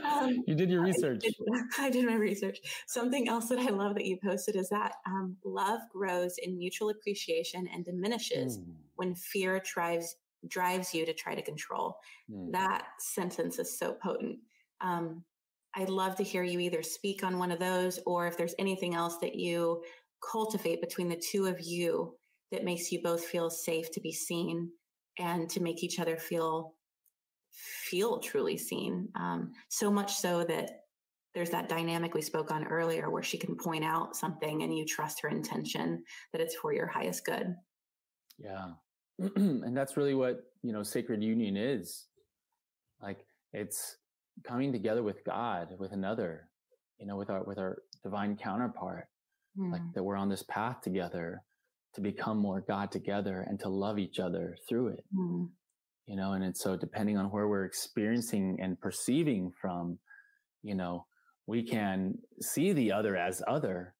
um, 0.05 0.43
you 0.45 0.55
did 0.55 0.69
your 0.69 0.81
research. 0.81 1.23
I 1.23 1.29
did, 1.29 1.63
I 1.79 1.89
did, 1.89 2.05
my 2.05 2.15
research. 2.15 2.59
Something 2.87 3.29
else 3.29 3.47
that 3.49 3.59
I 3.59 3.69
love 3.69 3.95
that 3.95 4.05
you 4.05 4.17
posted 4.21 4.55
is 4.55 4.69
that 4.69 4.95
um, 5.07 5.37
love 5.45 5.79
grows 5.91 6.35
in 6.41 6.57
mutual 6.57 6.89
appreciation 6.89 7.69
and 7.73 7.85
diminishes 7.85 8.57
mm. 8.57 8.73
when 8.95 9.15
fear 9.15 9.61
drives 9.63 10.17
drives 10.47 10.93
you 10.93 11.05
to 11.05 11.13
try 11.13 11.35
to 11.35 11.41
control. 11.41 11.97
Mm. 12.29 12.51
That 12.51 12.83
sentence 12.99 13.59
is 13.59 13.77
so 13.77 13.93
potent. 13.93 14.39
Um, 14.81 15.23
I'd 15.75 15.89
love 15.89 16.15
to 16.17 16.23
hear 16.23 16.43
you 16.43 16.59
either 16.59 16.83
speak 16.83 17.23
on 17.23 17.37
one 17.37 17.51
of 17.51 17.59
those 17.59 17.99
or 18.05 18.27
if 18.27 18.37
there's 18.37 18.55
anything 18.59 18.95
else 18.95 19.17
that 19.21 19.35
you 19.35 19.83
cultivate 20.31 20.81
between 20.81 21.07
the 21.07 21.21
two 21.31 21.45
of 21.45 21.61
you 21.61 22.15
that 22.51 22.65
makes 22.65 22.91
you 22.91 23.01
both 23.01 23.23
feel 23.23 23.49
safe 23.49 23.89
to 23.91 24.01
be 24.01 24.11
seen 24.11 24.71
and 25.21 25.49
to 25.51 25.61
make 25.61 25.83
each 25.83 25.99
other 25.99 26.17
feel 26.17 26.73
feel 27.51 28.19
truly 28.19 28.57
seen. 28.57 29.09
Um, 29.15 29.51
so 29.69 29.91
much 29.91 30.15
so 30.15 30.43
that 30.45 30.81
there's 31.33 31.49
that 31.51 31.69
dynamic 31.69 32.13
we 32.13 32.21
spoke 32.21 32.51
on 32.51 32.65
earlier 32.67 33.09
where 33.09 33.23
she 33.23 33.37
can 33.37 33.55
point 33.55 33.83
out 33.83 34.15
something 34.15 34.63
and 34.63 34.75
you 34.75 34.85
trust 34.85 35.21
her 35.21 35.29
intention 35.29 36.03
that 36.31 36.41
it's 36.41 36.55
for 36.55 36.73
your 36.73 36.87
highest 36.87 37.25
good. 37.25 37.55
Yeah. 38.37 38.71
and 39.35 39.75
that's 39.75 39.95
really 39.97 40.13
what, 40.13 40.41
you 40.61 40.73
know, 40.73 40.83
sacred 40.83 41.23
union 41.23 41.55
is. 41.55 42.07
Like 43.01 43.25
it's 43.53 43.97
coming 44.43 44.71
together 44.71 45.03
with 45.03 45.23
God, 45.23 45.75
with 45.79 45.91
another, 45.93 46.49
you 46.99 47.05
know, 47.05 47.15
with 47.15 47.29
our, 47.29 47.43
with 47.43 47.57
our 47.57 47.77
divine 48.03 48.35
counterpart, 48.35 49.07
mm. 49.57 49.71
like 49.71 49.81
that 49.93 50.03
we're 50.03 50.17
on 50.17 50.29
this 50.29 50.43
path 50.43 50.81
together 50.81 51.43
to 51.95 52.01
become 52.01 52.37
more 52.37 52.63
God 52.65 52.91
together 52.91 53.45
and 53.47 53.59
to 53.59 53.69
love 53.69 53.99
each 53.99 54.19
other 54.19 54.55
through 54.67 54.89
it. 54.89 55.05
Mm. 55.15 55.49
You 56.07 56.15
know, 56.15 56.33
and 56.33 56.43
it's 56.43 56.61
so 56.63 56.75
depending 56.75 57.17
on 57.17 57.25
where 57.25 57.47
we're 57.47 57.65
experiencing 57.65 58.57
and 58.61 58.79
perceiving 58.79 59.51
from, 59.61 59.99
you 60.63 60.75
know, 60.75 61.05
we 61.47 61.63
can 61.63 62.15
see 62.41 62.73
the 62.73 62.91
other 62.91 63.15
as 63.17 63.41
other, 63.47 63.93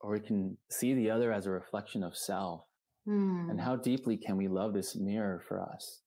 or 0.00 0.12
we 0.12 0.20
can 0.20 0.56
see 0.70 0.94
the 0.94 1.10
other 1.10 1.32
as 1.32 1.46
a 1.46 1.50
reflection 1.50 2.02
of 2.02 2.16
self. 2.16 2.62
Mm. 3.08 3.50
And 3.50 3.60
how 3.60 3.76
deeply 3.76 4.16
can 4.16 4.36
we 4.36 4.48
love 4.48 4.72
this 4.72 4.96
mirror 4.96 5.42
for 5.48 5.60
us? 5.60 6.00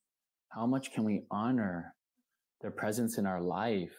How 0.50 0.66
much 0.66 0.92
can 0.92 1.04
we 1.04 1.24
honor 1.32 1.96
their 2.62 2.72
presence 2.72 3.18
in 3.18 3.26
our 3.26 3.42
life 3.42 3.92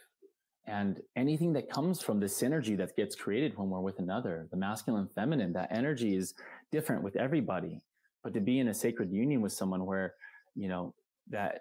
and 0.67 1.01
anything 1.17 1.53
that 1.53 1.71
comes 1.71 2.01
from 2.01 2.21
this 2.21 2.41
synergy 2.41 2.77
that 2.79 2.97
gets 2.97 3.15
created 3.15 3.53
when 3.57 3.69
we're 3.69 3.81
with 3.81 3.99
another, 3.99 4.49
the 4.51 4.57
masculine, 4.57 5.09
feminine, 5.15 5.53
that 5.53 5.69
energy 5.71 6.17
is 6.17 6.35
different 6.75 7.05
with 7.05 7.17
everybody. 7.17 7.81
But 8.25 8.35
to 8.35 8.41
be 8.41 8.59
in 8.59 8.69
a 8.69 8.75
sacred 8.75 9.11
union 9.13 9.41
with 9.41 9.53
someone 9.53 9.87
where, 9.87 10.15
you 10.57 10.69
know, 10.69 10.95
that 11.31 11.61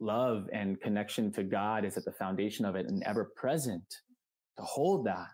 love 0.00 0.48
and 0.52 0.80
connection 0.80 1.30
to 1.32 1.44
God 1.44 1.84
is 1.84 1.96
at 1.96 2.04
the 2.04 2.12
foundation 2.12 2.64
of 2.64 2.74
it 2.74 2.86
and 2.86 3.02
ever 3.04 3.30
present 3.36 3.84
to 4.58 4.64
hold 4.64 5.06
that. 5.06 5.28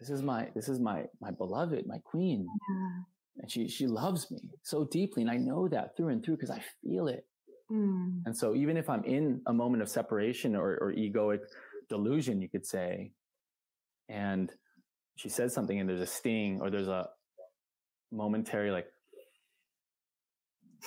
This 0.00 0.10
is 0.10 0.22
my, 0.22 0.48
this 0.54 0.68
is 0.68 0.80
my, 0.80 1.04
my 1.20 1.30
beloved, 1.30 1.86
my 1.86 1.98
queen. 2.04 2.46
Yeah. 2.46 3.42
And 3.42 3.50
she, 3.50 3.68
she 3.68 3.86
loves 3.86 4.30
me 4.30 4.50
so 4.62 4.84
deeply. 4.84 5.22
And 5.22 5.30
I 5.30 5.36
know 5.36 5.66
that 5.68 5.96
through 5.96 6.08
and 6.08 6.22
through 6.22 6.36
because 6.36 6.50
I 6.50 6.62
feel 6.82 7.08
it. 7.08 7.24
Mm. 7.72 8.20
And 8.26 8.36
so 8.36 8.54
even 8.54 8.76
if 8.76 8.90
I'm 8.90 9.04
in 9.04 9.40
a 9.46 9.52
moment 9.52 9.82
of 9.82 9.88
separation 9.88 10.54
or, 10.54 10.76
or 10.82 10.92
egoic 10.92 11.40
delusion, 11.88 12.42
you 12.42 12.48
could 12.48 12.66
say, 12.66 13.12
and 14.08 14.52
she 15.16 15.28
says 15.28 15.54
something 15.54 15.78
and 15.78 15.88
there's 15.88 16.00
a 16.00 16.06
sting 16.06 16.60
or 16.60 16.70
there's 16.70 16.88
a 16.88 17.08
momentary 18.12 18.70
like 18.70 18.86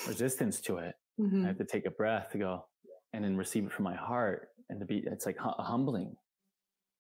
resistance 0.08 0.62
to 0.62 0.78
it. 0.78 0.96
Mm-hmm. 1.20 1.44
I 1.44 1.48
have 1.48 1.58
to 1.58 1.66
take 1.66 1.86
a 1.86 1.92
breath 1.92 2.30
to 2.32 2.38
go 2.38 2.66
and 3.14 3.24
then 3.24 3.36
receive 3.36 3.66
it 3.66 3.72
from 3.72 3.86
my 3.86 3.96
heart 3.96 4.50
and 4.70 4.80
to 4.80 4.86
be, 4.86 5.04
it's 5.06 5.26
like 5.26 5.38
humbling. 5.40 6.16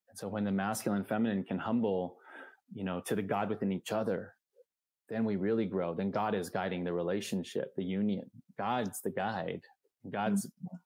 And 0.09 0.17
so 0.17 0.27
when 0.27 0.43
the 0.43 0.51
masculine 0.51 0.99
and 0.99 1.07
feminine 1.07 1.43
can 1.43 1.59
humble, 1.59 2.17
you 2.73 2.83
know, 2.83 3.01
to 3.01 3.15
the 3.15 3.21
God 3.21 3.49
within 3.49 3.71
each 3.71 3.91
other, 3.91 4.33
then 5.09 5.23
we 5.23 5.35
really 5.35 5.65
grow. 5.65 5.93
Then 5.93 6.11
God 6.11 6.35
is 6.35 6.49
guiding 6.49 6.83
the 6.83 6.93
relationship, 6.93 7.75
the 7.75 7.83
union. 7.83 8.29
God's 8.57 9.01
the 9.01 9.11
guide. 9.11 9.61
God's 10.11 10.47
mm-hmm. 10.47 10.77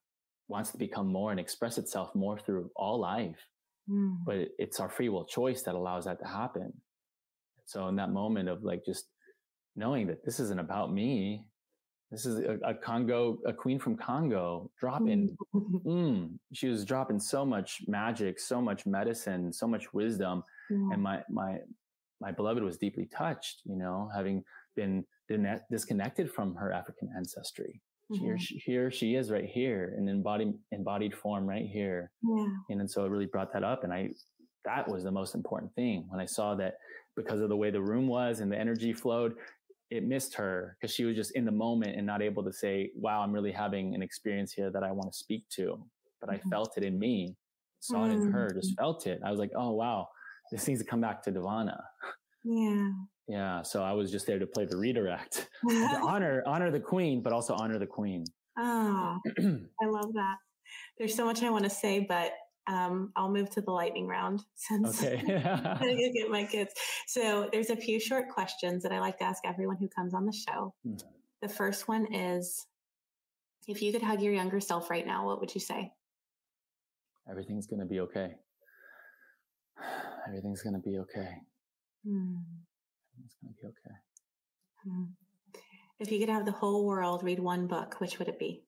wants 0.48 0.70
to 0.72 0.78
become 0.78 1.06
more 1.06 1.30
and 1.30 1.40
express 1.40 1.78
itself 1.78 2.14
more 2.14 2.38
through 2.38 2.70
all 2.76 3.00
life. 3.00 3.48
Mm. 3.90 4.18
But 4.24 4.48
it's 4.58 4.78
our 4.78 4.88
free 4.88 5.08
will 5.08 5.24
choice 5.24 5.62
that 5.62 5.74
allows 5.74 6.04
that 6.04 6.20
to 6.20 6.28
happen. 6.28 6.72
So 7.64 7.88
in 7.88 7.96
that 7.96 8.10
moment 8.10 8.48
of 8.48 8.62
like 8.62 8.84
just 8.84 9.06
knowing 9.76 10.06
that 10.06 10.24
this 10.24 10.40
isn't 10.40 10.60
about 10.60 10.92
me, 10.92 11.44
this 12.10 12.26
is 12.26 12.38
a, 12.40 12.58
a 12.64 12.74
Congo, 12.74 13.38
a 13.46 13.52
queen 13.52 13.78
from 13.78 13.96
Congo 13.96 14.70
dropping. 14.78 15.36
Mm. 15.54 15.82
mm, 15.84 16.30
she 16.52 16.68
was 16.68 16.84
dropping 16.84 17.20
so 17.20 17.44
much 17.44 17.82
magic, 17.86 18.40
so 18.40 18.60
much 18.60 18.86
medicine, 18.86 19.52
so 19.52 19.66
much 19.66 19.92
wisdom, 19.92 20.42
yeah. 20.70 20.88
and 20.92 21.02
my 21.02 21.22
my 21.28 21.58
my 22.22 22.30
beloved 22.30 22.62
was 22.62 22.78
deeply 22.78 23.06
touched, 23.14 23.60
you 23.64 23.76
know, 23.76 24.08
having 24.14 24.44
been 24.76 25.04
disconnected 25.70 26.30
from 26.30 26.54
her 26.54 26.72
African 26.72 27.10
ancestry. 27.16 27.82
Mm-hmm. 28.10 28.24
Here, 28.24 28.38
she, 28.38 28.58
here 28.58 28.90
she 28.90 29.14
is 29.14 29.30
right 29.30 29.44
here 29.44 29.94
in 29.98 30.08
embodied, 30.08 30.54
embodied 30.70 31.14
form 31.14 31.46
right 31.46 31.66
here. 31.66 32.10
Yeah. 32.22 32.46
And, 32.70 32.80
and 32.80 32.90
so 32.90 33.04
it 33.04 33.10
really 33.10 33.26
brought 33.26 33.52
that 33.52 33.64
up. 33.64 33.84
And 33.84 33.92
I, 33.92 34.10
that 34.64 34.88
was 34.88 35.04
the 35.04 35.10
most 35.10 35.34
important 35.34 35.74
thing 35.74 36.04
when 36.08 36.20
I 36.20 36.26
saw 36.26 36.54
that 36.56 36.74
because 37.16 37.40
of 37.40 37.48
the 37.48 37.56
way 37.56 37.70
the 37.70 37.80
room 37.80 38.06
was 38.06 38.40
and 38.40 38.50
the 38.50 38.58
energy 38.58 38.92
flowed, 38.92 39.34
it 39.92 40.04
missed 40.04 40.34
her 40.34 40.76
because 40.80 40.94
she 40.94 41.04
was 41.04 41.14
just 41.14 41.32
in 41.32 41.44
the 41.44 41.52
moment 41.52 41.96
and 41.96 42.06
not 42.06 42.22
able 42.22 42.42
to 42.42 42.52
say, 42.52 42.90
wow, 42.96 43.20
I'm 43.20 43.30
really 43.30 43.52
having 43.52 43.94
an 43.94 44.02
experience 44.02 44.50
here 44.50 44.70
that 44.70 44.82
I 44.82 44.90
want 44.90 45.12
to 45.12 45.18
speak 45.18 45.46
to. 45.50 45.78
But 46.18 46.30
I 46.30 46.36
mm-hmm. 46.36 46.48
felt 46.48 46.78
it 46.78 46.82
in 46.82 46.98
me, 46.98 47.36
saw 47.80 48.06
it 48.06 48.12
in 48.12 48.32
her, 48.32 48.50
just 48.54 48.70
mm-hmm. 48.70 48.82
felt 48.82 49.06
it. 49.06 49.20
I 49.22 49.30
was 49.30 49.38
like, 49.38 49.50
oh, 49.54 49.72
wow, 49.72 50.08
this 50.50 50.66
needs 50.66 50.80
to 50.80 50.86
come 50.86 51.02
back 51.02 51.22
to 51.24 51.32
Devana. 51.32 51.78
Yeah. 52.42 52.90
Yeah. 53.28 53.62
So 53.62 53.82
I 53.82 53.92
was 53.92 54.10
just 54.10 54.26
there 54.26 54.38
to 54.38 54.46
play 54.46 54.64
the 54.64 54.78
redirect, 54.78 55.48
to 55.68 56.00
honor 56.02 56.42
honor 56.46 56.70
the 56.70 56.80
queen, 56.80 57.22
but 57.22 57.34
also 57.34 57.54
honor 57.54 57.78
the 57.78 57.86
queen. 57.86 58.24
Oh, 58.58 59.18
I 59.38 59.86
love 59.86 60.12
that. 60.14 60.36
There's 60.96 61.14
so 61.14 61.26
much 61.26 61.42
I 61.42 61.50
want 61.50 61.64
to 61.64 61.70
say, 61.70 62.00
but 62.08 62.32
um, 62.66 63.12
I'll 63.16 63.30
move 63.30 63.50
to 63.50 63.60
the 63.60 63.70
lightning 63.70 64.06
round 64.06 64.42
since 64.54 65.02
okay. 65.02 65.22
I 65.44 66.10
get 66.14 66.30
my 66.30 66.44
kids. 66.44 66.72
So 67.06 67.48
there's 67.52 67.70
a 67.70 67.76
few 67.76 67.98
short 67.98 68.28
questions 68.28 68.82
that 68.82 68.92
I 68.92 69.00
like 69.00 69.18
to 69.18 69.24
ask 69.24 69.42
everyone 69.44 69.76
who 69.76 69.88
comes 69.88 70.14
on 70.14 70.26
the 70.26 70.32
show. 70.32 70.74
Hmm. 70.84 70.96
The 71.40 71.48
first 71.48 71.88
one 71.88 72.12
is, 72.14 72.66
if 73.66 73.82
you 73.82 73.92
could 73.92 74.02
hug 74.02 74.22
your 74.22 74.32
younger 74.32 74.60
self 74.60 74.90
right 74.90 75.06
now, 75.06 75.26
what 75.26 75.40
would 75.40 75.54
you 75.54 75.60
say? 75.60 75.90
Everything's 77.28 77.66
gonna 77.66 77.86
be 77.86 78.00
okay 78.00 78.36
everything's 80.28 80.62
going 80.62 80.74
to 80.74 80.80
be 80.80 80.98
okay. 80.98 81.36
Mm. 82.06 82.42
It's 83.24 83.36
going 83.40 83.54
to 83.54 83.60
be 83.60 83.66
okay. 83.68 83.96
Mm. 84.88 85.08
If 85.98 86.10
you 86.10 86.18
could 86.18 86.28
have 86.28 86.46
the 86.46 86.52
whole 86.52 86.84
world 86.84 87.22
read 87.22 87.38
one 87.38 87.66
book, 87.66 88.00
which 88.00 88.18
would 88.18 88.28
it 88.28 88.38
be? 88.38 88.64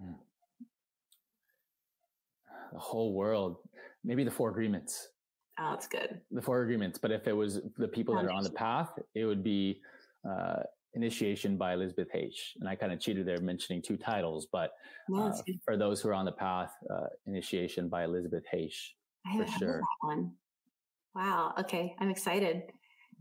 Mm. 0.00 0.16
The 2.72 2.78
whole 2.78 3.12
world, 3.12 3.56
maybe 4.04 4.24
the 4.24 4.30
Four 4.30 4.50
Agreements. 4.50 5.08
Oh, 5.60 5.70
that's 5.70 5.86
good. 5.86 6.20
The 6.30 6.42
Four 6.42 6.62
Agreements. 6.62 6.98
But 6.98 7.10
if 7.10 7.28
it 7.28 7.32
was 7.32 7.60
the 7.76 7.88
people 7.88 8.14
that 8.14 8.24
are 8.24 8.30
on 8.30 8.42
the 8.42 8.50
path, 8.50 8.90
it 9.14 9.24
would 9.24 9.44
be 9.44 9.80
uh, 10.28 10.62
Initiation 10.94 11.56
by 11.56 11.74
Elisabeth 11.74 12.08
Haich. 12.14 12.56
And 12.60 12.68
I 12.68 12.74
kind 12.74 12.92
of 12.92 13.00
cheated 13.00 13.26
there 13.26 13.40
mentioning 13.40 13.82
two 13.82 13.96
titles, 13.96 14.46
but 14.52 14.72
uh, 15.14 15.32
for 15.64 15.76
those 15.76 16.00
who 16.00 16.08
are 16.10 16.14
on 16.14 16.24
the 16.24 16.32
path, 16.32 16.72
uh, 16.90 17.06
Initiation 17.26 17.88
by 17.88 18.04
Elisabeth 18.04 18.44
Haich. 18.52 18.74
I 19.26 19.38
for 19.38 19.46
sure. 19.58 19.80
that 19.80 20.06
one. 20.06 20.32
Wow. 21.14 21.54
Okay. 21.60 21.94
I'm 21.98 22.10
excited. 22.10 22.62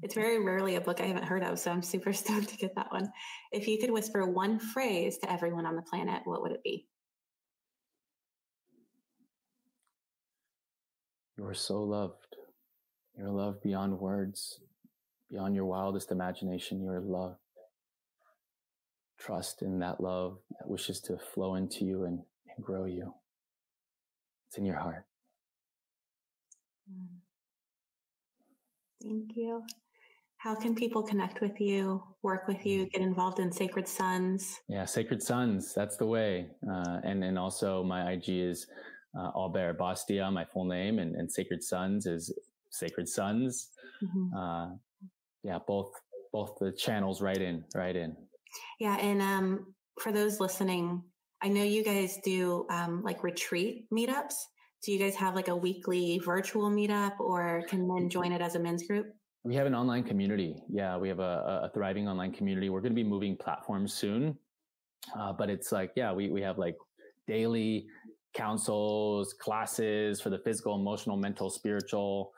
It's 0.03 0.15
very 0.15 0.43
rarely 0.43 0.75
a 0.75 0.81
book 0.81 0.99
I 0.99 1.05
haven't 1.05 1.25
heard 1.25 1.43
of, 1.43 1.59
so 1.59 1.71
I'm 1.71 1.83
super 1.83 2.11
stoked 2.21 2.49
to 2.49 2.57
get 2.57 2.75
that 2.75 2.91
one. 2.91 3.11
If 3.51 3.67
you 3.67 3.77
could 3.77 3.91
whisper 3.91 4.25
one 4.25 4.59
phrase 4.59 5.17
to 5.19 5.31
everyone 5.31 5.65
on 5.65 5.75
the 5.75 5.81
planet, 5.83 6.21
what 6.25 6.41
would 6.41 6.51
it 6.51 6.63
be? 6.63 6.87
You 11.41 11.47
are 11.47 11.55
so 11.55 11.81
loved. 11.81 12.35
You're 13.17 13.31
loved 13.31 13.63
beyond 13.63 13.99
words, 13.99 14.59
beyond 15.27 15.55
your 15.55 15.65
wildest 15.65 16.11
imagination. 16.11 16.79
You 16.79 16.89
are 16.89 17.01
loved. 17.01 17.39
Trust 19.17 19.63
in 19.63 19.79
that 19.79 19.99
love 19.99 20.37
that 20.51 20.69
wishes 20.69 20.99
to 21.01 21.17
flow 21.17 21.55
into 21.55 21.83
you 21.83 22.03
and, 22.03 22.19
and 22.55 22.63
grow 22.63 22.85
you. 22.85 23.15
It's 24.47 24.59
in 24.59 24.65
your 24.65 24.77
heart. 24.77 25.07
Mm. 26.87 27.07
Thank 29.01 29.35
you. 29.35 29.63
How 30.37 30.53
can 30.53 30.75
people 30.75 31.01
connect 31.01 31.41
with 31.41 31.59
you, 31.59 32.03
work 32.21 32.47
with 32.47 32.67
you, 32.67 32.85
get 32.85 33.01
involved 33.01 33.39
in 33.39 33.51
Sacred 33.51 33.87
Sons? 33.87 34.59
Yeah, 34.67 34.85
Sacred 34.85 35.23
Sons. 35.23 35.73
That's 35.73 35.97
the 35.97 36.05
way. 36.05 36.51
Uh, 36.71 36.99
and 37.03 37.23
and 37.23 37.39
also 37.39 37.83
my 37.83 38.11
IG 38.11 38.29
is 38.29 38.67
uh, 39.17 39.31
Albert 39.35 39.77
Bastia, 39.77 40.29
my 40.31 40.45
full 40.45 40.65
name, 40.65 40.99
and, 40.99 41.15
and 41.15 41.31
Sacred 41.31 41.63
Sons 41.63 42.05
is 42.05 42.33
Sacred 42.69 43.07
Sons. 43.07 43.69
Mm-hmm. 44.03 44.37
Uh, 44.37 44.69
yeah, 45.43 45.59
both 45.65 45.91
both 46.31 46.57
the 46.59 46.71
channels 46.71 47.21
right 47.21 47.41
in, 47.41 47.63
right 47.75 47.95
in. 47.95 48.15
Yeah, 48.79 48.97
and 48.97 49.21
um, 49.21 49.73
for 49.99 50.11
those 50.11 50.39
listening, 50.39 51.03
I 51.41 51.49
know 51.49 51.63
you 51.63 51.83
guys 51.83 52.19
do 52.23 52.65
um, 52.69 53.03
like 53.03 53.23
retreat 53.23 53.85
meetups. 53.91 54.35
Do 54.83 54.91
you 54.91 54.99
guys 54.99 55.15
have 55.15 55.35
like 55.35 55.47
a 55.47 55.55
weekly 55.55 56.19
virtual 56.23 56.69
meetup, 56.69 57.19
or 57.19 57.63
can 57.67 57.87
men 57.87 58.09
join 58.09 58.31
it 58.31 58.41
as 58.41 58.55
a 58.55 58.59
men's 58.59 58.87
group? 58.87 59.07
We 59.43 59.55
have 59.55 59.67
an 59.67 59.75
online 59.75 60.03
community. 60.03 60.63
Yeah, 60.69 60.97
we 60.97 61.09
have 61.09 61.19
a, 61.19 61.61
a 61.63 61.71
thriving 61.73 62.07
online 62.07 62.31
community. 62.31 62.69
We're 62.69 62.81
going 62.81 62.93
to 62.93 62.95
be 62.95 63.03
moving 63.03 63.35
platforms 63.35 63.93
soon, 63.93 64.37
uh, 65.17 65.33
but 65.33 65.49
it's 65.49 65.71
like 65.71 65.91
yeah, 65.95 66.13
we 66.13 66.29
we 66.29 66.41
have 66.41 66.57
like 66.57 66.77
daily 67.27 67.87
councils, 68.33 69.33
classes 69.33 70.21
for 70.21 70.29
the 70.29 70.39
physical, 70.39 70.75
emotional, 70.75 71.17
mental, 71.17 71.49
spiritual, 71.49 72.33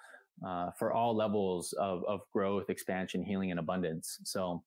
uh, 0.46 0.72
for 0.72 0.94
all 0.94 1.16
levels 1.16 1.74
of 1.74 2.04
of 2.06 2.22
growth, 2.32 2.70
expansion, 2.70 3.24
healing, 3.24 3.52
and 3.52 3.60
abundance. 3.60 4.20
So. 4.24 4.64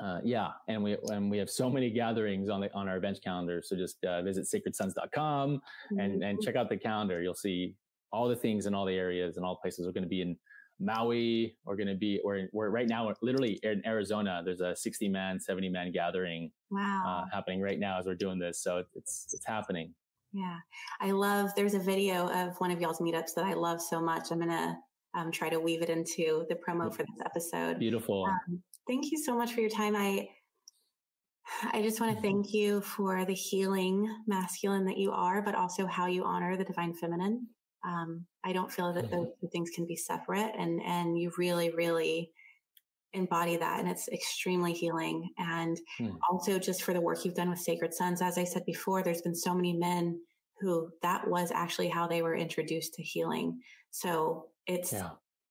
Uh, 0.00 0.20
yeah, 0.22 0.50
and 0.68 0.80
we 0.80 0.96
and 1.08 1.28
we 1.28 1.38
have 1.38 1.50
so 1.50 1.68
many 1.68 1.90
gatherings 1.90 2.48
on 2.48 2.60
the 2.60 2.72
on 2.72 2.88
our 2.88 2.98
event 2.98 3.18
calendar. 3.24 3.60
So 3.64 3.74
just 3.74 4.04
uh, 4.04 4.22
visit 4.22 4.44
sacredsons.com 4.44 5.56
mm-hmm. 5.56 5.98
and 5.98 6.22
and 6.22 6.40
check 6.40 6.54
out 6.54 6.68
the 6.68 6.76
calendar. 6.76 7.20
You'll 7.20 7.34
see 7.34 7.74
all 8.12 8.28
the 8.28 8.36
things 8.36 8.66
in 8.66 8.74
all 8.74 8.84
the 8.84 8.94
areas 8.94 9.36
and 9.36 9.44
all 9.44 9.56
places. 9.56 9.86
We're 9.86 9.92
going 9.92 10.04
to 10.04 10.08
be 10.08 10.22
in 10.22 10.36
Maui. 10.80 11.56
We're 11.64 11.76
going 11.76 11.88
to 11.88 11.94
be, 11.94 12.20
we're, 12.24 12.48
we're 12.52 12.70
right 12.70 12.88
now, 12.88 13.12
literally 13.22 13.58
in 13.62 13.82
Arizona. 13.86 14.42
There's 14.44 14.60
a 14.60 14.74
60 14.74 15.08
man, 15.08 15.40
70 15.40 15.68
man 15.68 15.92
gathering 15.92 16.50
wow. 16.70 17.24
uh, 17.24 17.34
happening 17.34 17.60
right 17.60 17.78
now 17.78 17.98
as 17.98 18.06
we're 18.06 18.14
doing 18.14 18.38
this. 18.38 18.62
So 18.62 18.84
it's, 18.94 19.28
it's 19.32 19.46
happening. 19.46 19.94
Yeah. 20.32 20.56
I 21.00 21.10
love, 21.12 21.50
there's 21.56 21.74
a 21.74 21.78
video 21.78 22.28
of 22.28 22.56
one 22.58 22.70
of 22.70 22.80
y'all's 22.80 23.00
meetups 23.00 23.34
that 23.36 23.44
I 23.44 23.54
love 23.54 23.80
so 23.80 24.00
much. 24.00 24.30
I'm 24.30 24.38
going 24.38 24.50
to 24.50 24.76
um, 25.14 25.32
try 25.32 25.48
to 25.48 25.58
weave 25.58 25.82
it 25.82 25.88
into 25.88 26.44
the 26.48 26.56
promo 26.56 26.94
for 26.94 27.02
this 27.02 27.20
episode. 27.24 27.78
Beautiful. 27.78 28.26
Um, 28.28 28.62
thank 28.86 29.10
you 29.10 29.18
so 29.18 29.36
much 29.36 29.52
for 29.52 29.60
your 29.60 29.70
time. 29.70 29.96
I, 29.96 30.28
I 31.72 31.82
just 31.82 32.00
want 32.00 32.12
to 32.12 32.18
mm-hmm. 32.18 32.42
thank 32.42 32.52
you 32.52 32.82
for 32.82 33.24
the 33.24 33.34
healing 33.34 34.06
masculine 34.26 34.84
that 34.84 34.98
you 34.98 35.12
are, 35.12 35.42
but 35.42 35.54
also 35.54 35.86
how 35.86 36.06
you 36.06 36.24
honor 36.24 36.56
the 36.56 36.64
divine 36.64 36.94
feminine. 36.94 37.46
Um, 37.86 38.26
I 38.44 38.52
don't 38.52 38.70
feel 38.70 38.92
that 38.92 39.10
those 39.10 39.28
two 39.40 39.48
things 39.52 39.70
can 39.74 39.86
be 39.86 39.96
separate, 39.96 40.52
and 40.58 40.82
and 40.82 41.16
you 41.16 41.32
really, 41.38 41.70
really 41.70 42.32
embody 43.14 43.56
that, 43.56 43.80
and 43.80 43.88
it's 43.88 44.08
extremely 44.08 44.72
healing. 44.72 45.30
And 45.38 45.78
hmm. 45.98 46.10
also, 46.30 46.58
just 46.58 46.82
for 46.82 46.92
the 46.92 47.00
work 47.00 47.24
you've 47.24 47.34
done 47.34 47.50
with 47.50 47.60
Sacred 47.60 47.94
Sons, 47.94 48.22
as 48.22 48.38
I 48.38 48.44
said 48.44 48.64
before, 48.66 49.02
there's 49.02 49.22
been 49.22 49.34
so 49.34 49.54
many 49.54 49.72
men 49.72 50.20
who 50.60 50.90
that 51.02 51.28
was 51.28 51.52
actually 51.52 51.88
how 51.88 52.06
they 52.06 52.22
were 52.22 52.34
introduced 52.34 52.94
to 52.94 53.02
healing. 53.02 53.60
So 53.90 54.46
it's 54.66 54.92
yeah. 54.92 55.10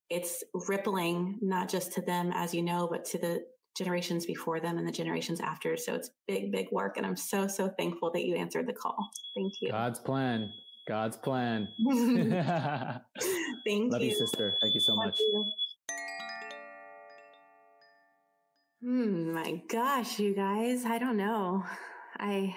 it's 0.10 0.44
rippling 0.68 1.40
not 1.42 1.70
just 1.70 1.94
to 1.94 2.02
them, 2.02 2.32
as 2.34 2.54
you 2.54 2.62
know, 2.62 2.88
but 2.92 3.06
to 3.06 3.18
the 3.18 3.42
generations 3.78 4.26
before 4.26 4.60
them 4.60 4.78
and 4.78 4.88
the 4.88 4.92
generations 4.92 5.40
after. 5.40 5.78
So 5.78 5.94
it's 5.94 6.10
big, 6.28 6.52
big 6.52 6.68
work. 6.72 6.98
And 6.98 7.06
I'm 7.06 7.16
so, 7.16 7.48
so 7.48 7.70
thankful 7.78 8.12
that 8.12 8.26
you 8.26 8.36
answered 8.36 8.68
the 8.68 8.74
call. 8.74 8.98
Thank 9.36 9.54
you. 9.62 9.72
God's 9.72 10.00
plan. 10.00 10.52
God's 10.88 11.18
plan. 11.18 11.68
Thank 13.68 13.92
Love 13.92 14.02
you. 14.02 14.10
you, 14.10 14.16
sister. 14.16 14.58
Thank 14.62 14.74
you 14.74 14.82
so 14.82 14.94
Love 14.94 15.08
much. 15.08 15.20
You. 15.20 15.46
Hmm, 18.82 19.34
my 19.34 19.62
gosh, 19.70 20.20
you 20.20 20.36
guys, 20.36 20.86
I 20.86 20.98
don't 21.00 21.18
know. 21.18 21.64
I 22.18 22.56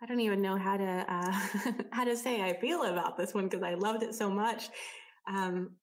I 0.00 0.06
don't 0.06 0.20
even 0.20 0.42
know 0.42 0.56
how 0.56 0.76
to 0.76 0.84
uh, 0.84 1.32
how 1.92 2.04
to 2.04 2.16
say 2.16 2.42
I 2.42 2.60
feel 2.60 2.82
about 2.84 3.16
this 3.16 3.34
one 3.34 3.44
because 3.48 3.62
I 3.62 3.74
loved 3.74 4.02
it 4.02 4.14
so 4.14 4.30
much. 4.30 4.68
Um, 5.28 5.76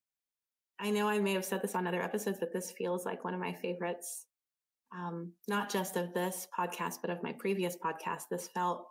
I 0.78 0.90
know 0.90 1.08
I 1.08 1.18
may 1.18 1.34
have 1.34 1.44
said 1.44 1.62
this 1.62 1.74
on 1.74 1.86
other 1.86 2.02
episodes, 2.02 2.38
but 2.40 2.52
this 2.52 2.72
feels 2.72 3.04
like 3.04 3.24
one 3.24 3.34
of 3.34 3.40
my 3.40 3.52
favorites. 3.54 4.26
Um, 4.94 5.32
not 5.48 5.70
just 5.70 5.96
of 5.96 6.12
this 6.14 6.46
podcast, 6.56 6.96
but 7.00 7.10
of 7.10 7.22
my 7.22 7.32
previous 7.38 7.76
podcast. 7.76 8.22
This 8.30 8.48
felt 8.54 8.86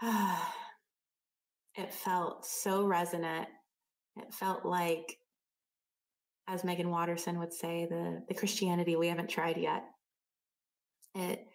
it 0.02 1.92
felt 1.92 2.46
so 2.46 2.84
resonant. 2.84 3.48
It 4.16 4.32
felt 4.32 4.64
like, 4.64 5.18
as 6.48 6.64
Meggan 6.64 6.90
Watterson 6.90 7.38
would 7.38 7.52
say, 7.52 7.86
the, 7.88 8.22
the 8.28 8.34
Christianity 8.34 8.96
we 8.96 9.08
haven't 9.08 9.30
tried 9.30 9.56
yet. 9.56 9.84
It 11.14 11.46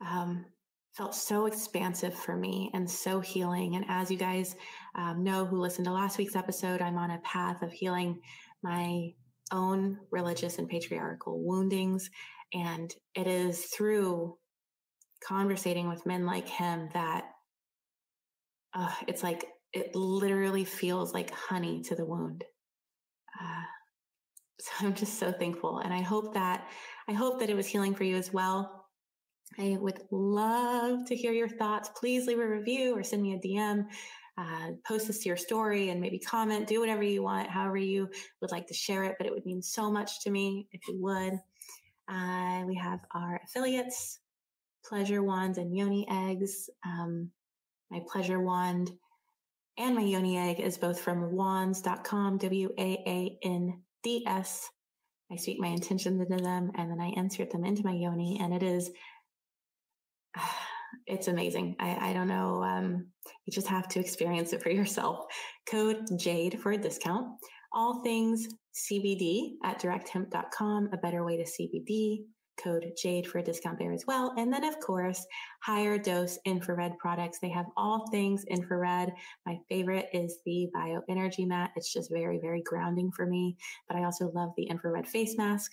um, 0.00 0.46
felt 0.92 1.14
so 1.14 1.46
expansive 1.46 2.14
for 2.14 2.36
me 2.36 2.70
and 2.74 2.90
so 2.90 3.20
healing. 3.20 3.76
And 3.76 3.84
as 3.88 4.10
you 4.10 4.16
guys 4.16 4.56
um, 4.94 5.22
know 5.22 5.44
who 5.44 5.60
listened 5.60 5.86
to 5.86 5.92
last 5.92 6.18
week's 6.18 6.36
episode, 6.36 6.80
I'm 6.80 6.98
on 6.98 7.10
a 7.10 7.20
path 7.24 7.62
of 7.62 7.72
healing 7.72 8.20
my 8.62 9.10
own 9.52 9.98
religious 10.10 10.58
and 10.58 10.68
patriarchal 10.68 11.44
woundings. 11.44 12.10
And 12.52 12.92
it 13.14 13.26
is 13.26 13.66
through 13.66 14.36
conversating 15.26 15.88
with 15.88 16.06
men 16.06 16.26
like 16.26 16.48
him 16.48 16.88
that 16.94 17.24
uh, 18.74 18.92
it's 19.06 19.22
like 19.22 19.44
it 19.72 19.94
literally 19.94 20.64
feels 20.64 21.12
like 21.12 21.30
honey 21.30 21.82
to 21.82 21.94
the 21.94 22.04
wound. 22.04 22.44
Uh, 23.40 23.62
so 24.78 24.86
I'm 24.86 24.94
just 24.94 25.18
so 25.18 25.32
thankful, 25.32 25.78
and 25.78 25.92
I 25.92 26.02
hope 26.02 26.34
that 26.34 26.68
I 27.08 27.12
hope 27.12 27.40
that 27.40 27.50
it 27.50 27.56
was 27.56 27.66
healing 27.66 27.94
for 27.94 28.04
you 28.04 28.16
as 28.16 28.32
well. 28.32 28.86
I 29.58 29.76
would 29.80 30.00
love 30.10 31.06
to 31.06 31.16
hear 31.16 31.32
your 31.32 31.48
thoughts. 31.48 31.90
Please 31.96 32.26
leave 32.26 32.38
a 32.38 32.46
review 32.46 32.96
or 32.96 33.02
send 33.02 33.22
me 33.22 33.34
a 33.34 33.38
DM. 33.38 33.86
Uh, 34.38 34.70
post 34.86 35.08
this 35.08 35.18
to 35.18 35.28
your 35.28 35.36
story 35.36 35.90
and 35.90 36.00
maybe 36.00 36.18
comment. 36.18 36.68
Do 36.68 36.80
whatever 36.80 37.02
you 37.02 37.22
want, 37.22 37.50
however 37.50 37.76
you 37.76 38.08
would 38.40 38.52
like 38.52 38.68
to 38.68 38.74
share 38.74 39.04
it. 39.04 39.16
But 39.18 39.26
it 39.26 39.32
would 39.32 39.44
mean 39.44 39.60
so 39.60 39.90
much 39.90 40.20
to 40.20 40.30
me 40.30 40.68
if 40.72 40.80
you 40.88 41.02
would. 41.02 41.34
Uh, 42.08 42.62
we 42.66 42.76
have 42.76 43.00
our 43.12 43.40
affiliates, 43.44 44.20
Pleasure 44.84 45.22
Wands 45.22 45.58
and 45.58 45.76
Yoni 45.76 46.06
Eggs. 46.08 46.70
Um, 46.86 47.30
my 47.90 48.00
pleasure 48.08 48.40
wand 48.40 48.92
and 49.80 49.94
my 49.94 50.02
yoni 50.02 50.36
egg 50.36 50.60
is 50.60 50.76
both 50.76 51.00
from 51.00 51.32
waands.com, 51.32 52.38
W 52.38 52.68
A 52.78 53.02
A 53.06 53.38
N 53.42 53.82
D 54.02 54.24
S. 54.26 54.68
I 55.32 55.36
speak 55.36 55.60
my 55.60 55.68
intentions 55.68 56.20
into 56.20 56.42
them 56.42 56.72
and 56.76 56.90
then 56.90 57.00
I 57.00 57.12
insert 57.16 57.50
them 57.50 57.64
into 57.64 57.84
my 57.84 57.92
yoni, 57.92 58.38
and 58.40 58.52
it 58.52 58.62
is, 58.62 58.90
it's 61.06 61.28
amazing. 61.28 61.76
I, 61.78 62.10
I 62.10 62.12
don't 62.12 62.28
know. 62.28 62.62
Um, 62.62 63.06
you 63.46 63.52
just 63.52 63.68
have 63.68 63.88
to 63.88 64.00
experience 64.00 64.52
it 64.52 64.62
for 64.62 64.70
yourself. 64.70 65.26
Code 65.68 66.06
JADE 66.18 66.60
for 66.60 66.72
a 66.72 66.78
discount. 66.78 67.28
All 67.72 68.02
things 68.02 68.48
CBD 68.74 69.52
at 69.62 69.80
directhemp.com, 69.80 70.90
a 70.92 70.96
better 70.96 71.24
way 71.24 71.36
to 71.36 71.44
CBD 71.44 72.24
code 72.62 72.92
JADE 72.96 73.26
for 73.26 73.38
a 73.38 73.42
discount 73.42 73.78
there 73.78 73.92
as 73.92 74.06
well. 74.06 74.34
And 74.36 74.52
then, 74.52 74.64
of 74.64 74.78
course, 74.80 75.26
HigherDOSE 75.66 76.38
infrared 76.44 76.98
products. 76.98 77.38
They 77.38 77.50
have 77.50 77.66
all 77.76 78.06
things 78.10 78.44
infrared. 78.44 79.12
My 79.46 79.58
favorite 79.68 80.08
is 80.12 80.38
the 80.44 80.68
bioenergy 80.74 81.46
mat. 81.46 81.70
It's 81.76 81.92
just 81.92 82.10
very, 82.10 82.38
very 82.38 82.62
grounding 82.62 83.10
for 83.12 83.26
me. 83.26 83.56
But 83.88 83.96
I 83.96 84.04
also 84.04 84.30
love 84.34 84.50
the 84.56 84.64
infrared 84.64 85.06
face 85.06 85.36
mask 85.36 85.72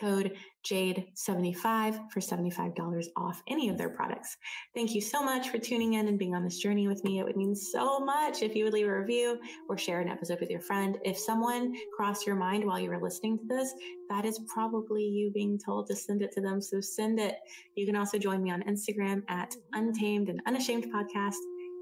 code 0.00 0.32
JADE75 0.64 2.10
for 2.10 2.20
$75 2.20 3.06
off 3.16 3.42
any 3.48 3.68
of 3.68 3.76
their 3.76 3.88
products. 3.88 4.36
Thank 4.74 4.94
you 4.94 5.00
so 5.00 5.22
much 5.22 5.48
for 5.48 5.58
tuning 5.58 5.94
in 5.94 6.08
and 6.08 6.18
being 6.18 6.34
on 6.34 6.44
this 6.44 6.58
journey 6.58 6.88
with 6.88 7.02
me. 7.04 7.18
It 7.18 7.24
would 7.24 7.36
mean 7.36 7.54
so 7.54 7.98
much 8.00 8.42
if 8.42 8.54
you 8.54 8.64
would 8.64 8.72
leave 8.72 8.86
a 8.86 8.98
review 9.00 9.38
or 9.68 9.76
share 9.76 10.00
an 10.00 10.08
episode 10.08 10.40
with 10.40 10.50
your 10.50 10.60
friend. 10.60 10.98
If 11.04 11.18
someone 11.18 11.74
crossed 11.96 12.26
your 12.26 12.36
mind 12.36 12.64
while 12.64 12.78
you 12.78 12.90
were 12.90 13.02
listening 13.02 13.38
to 13.38 13.44
this, 13.46 13.74
that 14.08 14.24
is 14.24 14.40
probably 14.52 15.04
you 15.04 15.30
being 15.32 15.58
told 15.58 15.86
to 15.88 15.96
send 15.96 16.22
it 16.22 16.32
to 16.32 16.40
them. 16.40 16.60
So 16.60 16.80
send 16.80 17.18
it. 17.18 17.36
You 17.74 17.86
can 17.86 17.96
also 17.96 18.18
join 18.18 18.42
me 18.42 18.50
on 18.50 18.62
Instagram 18.62 19.22
at 19.28 19.54
Untamed 19.72 20.28
and 20.28 20.40
Unashamed 20.46 20.92
Podcast. 20.92 21.36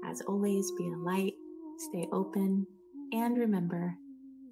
As 0.05 0.21
always, 0.21 0.71
be 0.77 0.87
a 0.87 0.97
light, 0.97 1.33
stay 1.77 2.07
open, 2.11 2.65
and 3.11 3.37
remember, 3.37 3.95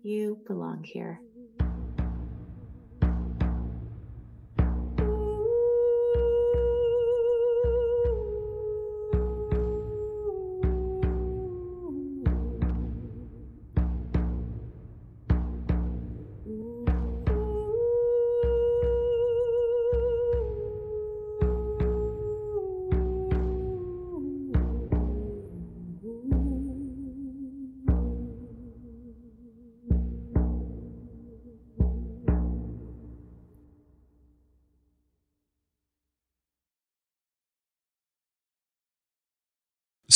you 0.03 0.38
belong 0.48 0.84
here. 0.84 1.19